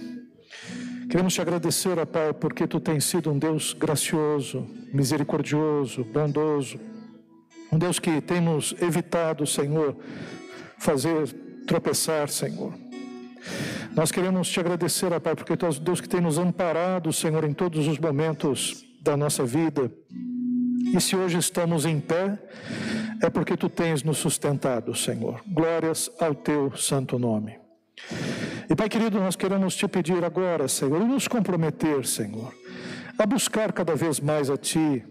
Queremos 1.10 1.34
te 1.34 1.42
agradecer, 1.42 1.98
ó 1.98 2.06
Pai, 2.06 2.32
porque 2.32 2.66
tu 2.66 2.80
tens 2.80 3.04
sido 3.04 3.30
um 3.30 3.38
Deus 3.38 3.74
gracioso, 3.74 4.66
misericordioso, 4.94 6.04
bondoso, 6.04 6.80
um 7.70 7.78
Deus 7.78 7.98
que 7.98 8.20
tem 8.22 8.40
nos 8.40 8.74
evitado, 8.80 9.46
Senhor, 9.46 9.96
fazer 10.82 11.28
tropeçar, 11.66 12.28
Senhor. 12.28 12.74
Nós 13.94 14.10
queremos 14.10 14.48
te 14.48 14.58
agradecer, 14.58 15.12
ó 15.12 15.20
Pai, 15.20 15.34
porque 15.34 15.56
tu 15.56 15.66
és 15.66 15.78
Deus 15.78 16.00
que 16.00 16.08
tem 16.08 16.20
nos 16.20 16.38
amparado, 16.38 17.12
Senhor, 17.12 17.44
em 17.44 17.52
todos 17.52 17.86
os 17.86 17.98
momentos 17.98 18.84
da 19.00 19.16
nossa 19.16 19.44
vida. 19.44 19.92
E 20.94 21.00
se 21.00 21.14
hoje 21.14 21.38
estamos 21.38 21.86
em 21.86 22.00
pé, 22.00 22.38
é 23.22 23.30
porque 23.30 23.56
tu 23.56 23.68
tens 23.68 24.02
nos 24.02 24.18
sustentado, 24.18 24.94
Senhor. 24.94 25.40
Glórias 25.46 26.10
ao 26.18 26.34
teu 26.34 26.76
santo 26.76 27.18
nome. 27.18 27.58
E 28.68 28.74
Pai 28.74 28.88
querido, 28.88 29.20
nós 29.20 29.36
queremos 29.36 29.76
te 29.76 29.86
pedir 29.86 30.24
agora, 30.24 30.66
Senhor, 30.66 31.00
e 31.00 31.04
nos 31.04 31.28
comprometer, 31.28 32.04
Senhor, 32.06 32.52
a 33.18 33.26
buscar 33.26 33.72
cada 33.72 33.94
vez 33.94 34.18
mais 34.18 34.50
a 34.50 34.56
Ti, 34.56 35.04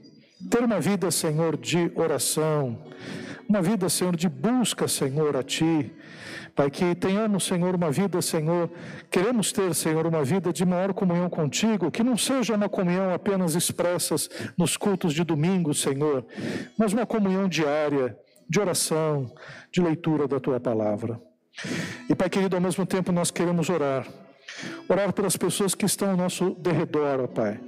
ter 0.49 0.63
uma 0.63 0.79
vida, 0.79 1.11
Senhor, 1.11 1.55
de 1.55 1.91
oração, 1.95 2.83
uma 3.51 3.61
vida, 3.61 3.89
Senhor, 3.89 4.15
de 4.15 4.29
busca, 4.29 4.87
Senhor, 4.87 5.35
a 5.35 5.43
Ti. 5.43 5.91
Pai, 6.55 6.71
que 6.71 6.95
tenhamos, 6.95 7.43
Senhor, 7.43 7.75
uma 7.75 7.91
vida, 7.91 8.21
Senhor, 8.21 8.69
queremos 9.09 9.51
ter, 9.51 9.75
Senhor, 9.75 10.07
uma 10.07 10.23
vida 10.23 10.53
de 10.53 10.65
maior 10.65 10.93
comunhão 10.93 11.29
contigo, 11.29 11.91
que 11.91 12.01
não 12.01 12.15
seja 12.17 12.55
uma 12.55 12.69
comunhão 12.69 13.13
apenas 13.13 13.53
expressas 13.53 14.29
nos 14.57 14.77
cultos 14.77 15.13
de 15.13 15.25
domingo, 15.25 15.73
Senhor, 15.73 16.25
mas 16.77 16.93
uma 16.93 17.05
comunhão 17.05 17.49
diária, 17.49 18.17
de 18.47 18.59
oração, 18.59 19.33
de 19.69 19.81
leitura 19.81 20.29
da 20.29 20.39
tua 20.39 20.59
palavra. 20.59 21.21
E, 22.09 22.15
Pai 22.15 22.29
querido, 22.29 22.55
ao 22.55 22.61
mesmo 22.61 22.85
tempo 22.85 23.11
nós 23.11 23.31
queremos 23.31 23.69
orar. 23.69 24.07
Orar 24.87 25.11
pelas 25.11 25.35
pessoas 25.35 25.75
que 25.75 25.85
estão 25.85 26.11
ao 26.11 26.17
nosso 26.17 26.51
derredor, 26.55 27.21
ó 27.21 27.27
Pai. 27.27 27.59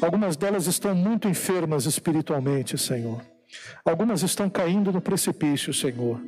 Algumas 0.00 0.36
delas 0.36 0.68
estão 0.68 0.94
muito 0.94 1.28
enfermas 1.28 1.84
espiritualmente, 1.84 2.78
Senhor. 2.78 3.35
Algumas 3.84 4.22
estão 4.22 4.50
caindo 4.50 4.92
no 4.92 5.00
precipício, 5.00 5.72
Senhor. 5.72 6.20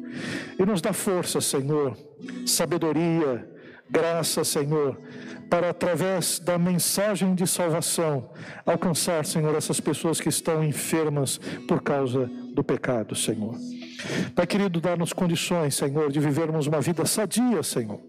E 0.59 0.65
nos 0.65 0.81
dá 0.81 0.93
força, 0.93 1.41
Senhor, 1.41 1.97
sabedoria, 2.47 3.49
graça, 3.91 4.45
Senhor, 4.45 5.01
para 5.49 5.71
através 5.71 6.39
da 6.39 6.59
mensagem 6.59 7.35
de 7.35 7.47
salvação 7.47 8.31
alcançar, 8.67 9.25
Senhor, 9.25 9.55
essas 9.55 9.81
pessoas 9.81 10.21
que 10.21 10.29
estão 10.29 10.63
enfermas 10.63 11.39
por 11.67 11.83
causa 11.83 12.31
do 12.55 12.63
pecado, 12.63 13.15
Senhor. 13.15 13.57
Pai 14.35 14.47
querido, 14.47 14.81
dá-nos 14.81 15.13
condições, 15.13 15.75
Senhor, 15.75 16.13
de 16.13 16.21
vivermos 16.21 16.67
uma 16.67 16.81
vida 16.81 17.05
sadia, 17.07 17.63
Senhor. 17.63 18.01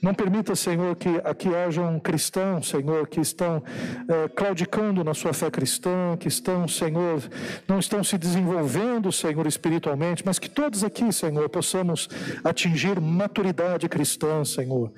Não 0.00 0.14
permita, 0.14 0.54
Senhor, 0.54 0.94
que 0.94 1.20
aqui 1.24 1.52
hajam 1.52 1.98
cristãos, 1.98 2.68
Senhor, 2.68 3.08
que 3.08 3.20
estão 3.20 3.62
eh, 4.08 4.28
claudicando 4.28 5.02
na 5.02 5.12
sua 5.12 5.32
fé 5.32 5.50
cristã, 5.50 6.16
que 6.18 6.28
estão, 6.28 6.68
Senhor, 6.68 7.20
não 7.66 7.80
estão 7.80 8.04
se 8.04 8.16
desenvolvendo, 8.16 9.10
Senhor, 9.10 9.44
espiritualmente, 9.46 10.22
mas 10.24 10.38
que 10.38 10.48
todos 10.48 10.84
aqui, 10.84 11.12
Senhor, 11.12 11.48
possamos 11.48 12.08
atingir 12.44 13.00
maturidade 13.00 13.88
cristã, 13.88 14.44
Senhor, 14.44 14.92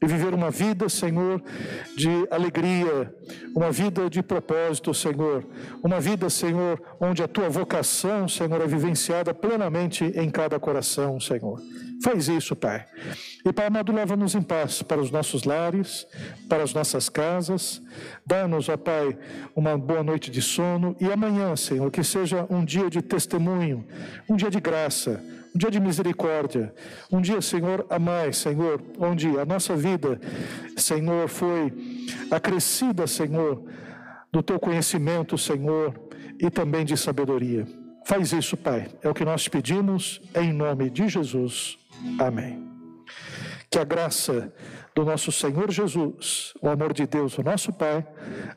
e 0.00 0.06
viver 0.06 0.32
uma 0.32 0.50
vida, 0.50 0.88
Senhor, 0.88 1.42
de 1.96 2.08
alegria, 2.30 3.12
uma 3.54 3.72
vida 3.72 4.08
de 4.08 4.22
propósito, 4.22 4.94
Senhor, 4.94 5.44
uma 5.82 5.98
vida, 5.98 6.30
Senhor, 6.30 6.80
onde 7.00 7.20
a 7.20 7.26
tua 7.26 7.48
vocação, 7.48 8.28
Senhor, 8.28 8.60
é 8.60 8.66
vivenciada 8.66 9.34
plenamente 9.34 10.04
em 10.04 10.30
cada 10.30 10.60
coração, 10.60 11.18
Senhor. 11.18 11.60
Faz 12.02 12.28
isso, 12.28 12.54
Pai. 12.54 12.84
E, 13.44 13.52
Pai 13.52 13.66
amado, 13.66 13.92
leva-nos 13.92 14.34
em 14.34 14.42
paz 14.42 14.82
para 14.82 15.00
os 15.00 15.10
nossos 15.10 15.44
lares, 15.44 16.06
para 16.48 16.62
as 16.62 16.74
nossas 16.74 17.08
casas. 17.08 17.82
Dá-nos, 18.24 18.68
ó 18.68 18.76
Pai, 18.76 19.16
uma 19.54 19.76
boa 19.76 20.02
noite 20.02 20.30
de 20.30 20.42
sono. 20.42 20.96
E 21.00 21.10
amanhã, 21.10 21.56
Senhor, 21.56 21.90
que 21.90 22.04
seja 22.04 22.46
um 22.50 22.64
dia 22.64 22.90
de 22.90 23.00
testemunho, 23.00 23.86
um 24.28 24.36
dia 24.36 24.50
de 24.50 24.60
graça, 24.60 25.22
um 25.54 25.58
dia 25.58 25.70
de 25.70 25.80
misericórdia, 25.80 26.74
um 27.10 27.20
dia, 27.20 27.40
Senhor, 27.40 27.86
a 27.88 27.98
mais, 27.98 28.36
Senhor, 28.36 28.82
onde 28.98 29.38
a 29.38 29.44
nossa 29.44 29.74
vida, 29.74 30.20
Senhor, 30.76 31.28
foi 31.28 31.72
acrescida, 32.30 33.06
Senhor, 33.06 33.64
do 34.30 34.42
teu 34.42 34.60
conhecimento, 34.60 35.38
Senhor, 35.38 35.94
e 36.38 36.50
também 36.50 36.84
de 36.84 36.94
sabedoria. 36.96 37.66
Faz 38.04 38.32
isso, 38.32 38.56
Pai. 38.56 38.88
É 39.02 39.08
o 39.08 39.14
que 39.14 39.24
nós 39.24 39.48
pedimos 39.48 40.20
em 40.34 40.52
nome 40.52 40.90
de 40.90 41.08
Jesus. 41.08 41.78
Amém. 42.18 42.66
Que 43.70 43.78
a 43.78 43.84
graça 43.84 44.52
do 44.94 45.04
nosso 45.04 45.30
Senhor 45.30 45.70
Jesus, 45.70 46.54
o 46.62 46.68
amor 46.68 46.94
de 46.94 47.06
Deus, 47.06 47.36
o 47.36 47.42
nosso 47.42 47.72
Pai, 47.72 48.06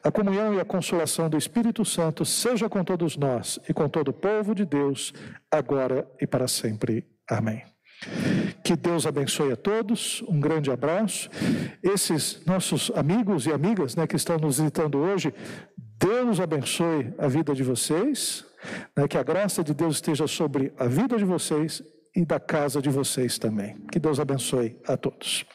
a 0.01 0.09
comunhão 0.09 0.53
e 0.53 0.59
a 0.59 0.65
consolação 0.65 1.29
do 1.29 1.37
Espírito 1.37 1.83
Santo 1.83 2.23
seja 2.23 2.69
com 2.69 2.83
todos 2.83 3.17
nós 3.17 3.59
e 3.67 3.73
com 3.73 3.89
todo 3.89 4.09
o 4.09 4.13
povo 4.13 4.55
de 4.55 4.65
Deus, 4.65 5.13
agora 5.51 6.07
e 6.21 6.25
para 6.25 6.47
sempre. 6.47 7.05
Amém. 7.29 7.63
Que 8.63 8.75
Deus 8.75 9.05
abençoe 9.05 9.51
a 9.51 9.57
todos, 9.57 10.23
um 10.27 10.39
grande 10.39 10.71
abraço. 10.71 11.29
Esses 11.83 12.41
nossos 12.45 12.89
amigos 12.95 13.45
e 13.45 13.51
amigas 13.51 13.95
né, 13.95 14.07
que 14.07 14.15
estão 14.15 14.37
nos 14.37 14.57
visitando 14.57 14.99
hoje, 14.99 15.33
Deus 15.77 16.39
abençoe 16.39 17.13
a 17.17 17.27
vida 17.27 17.53
de 17.53 17.63
vocês, 17.63 18.45
né, 18.95 19.07
que 19.07 19.17
a 19.17 19.23
graça 19.23 19.61
de 19.61 19.73
Deus 19.73 19.95
esteja 19.95 20.27
sobre 20.27 20.71
a 20.77 20.85
vida 20.85 21.17
de 21.17 21.25
vocês 21.25 21.83
e 22.15 22.25
da 22.25 22.39
casa 22.39 22.81
de 22.81 22.89
vocês 22.89 23.37
também. 23.37 23.75
Que 23.91 23.99
Deus 23.99 24.19
abençoe 24.19 24.77
a 24.87 24.97
todos. 24.97 25.45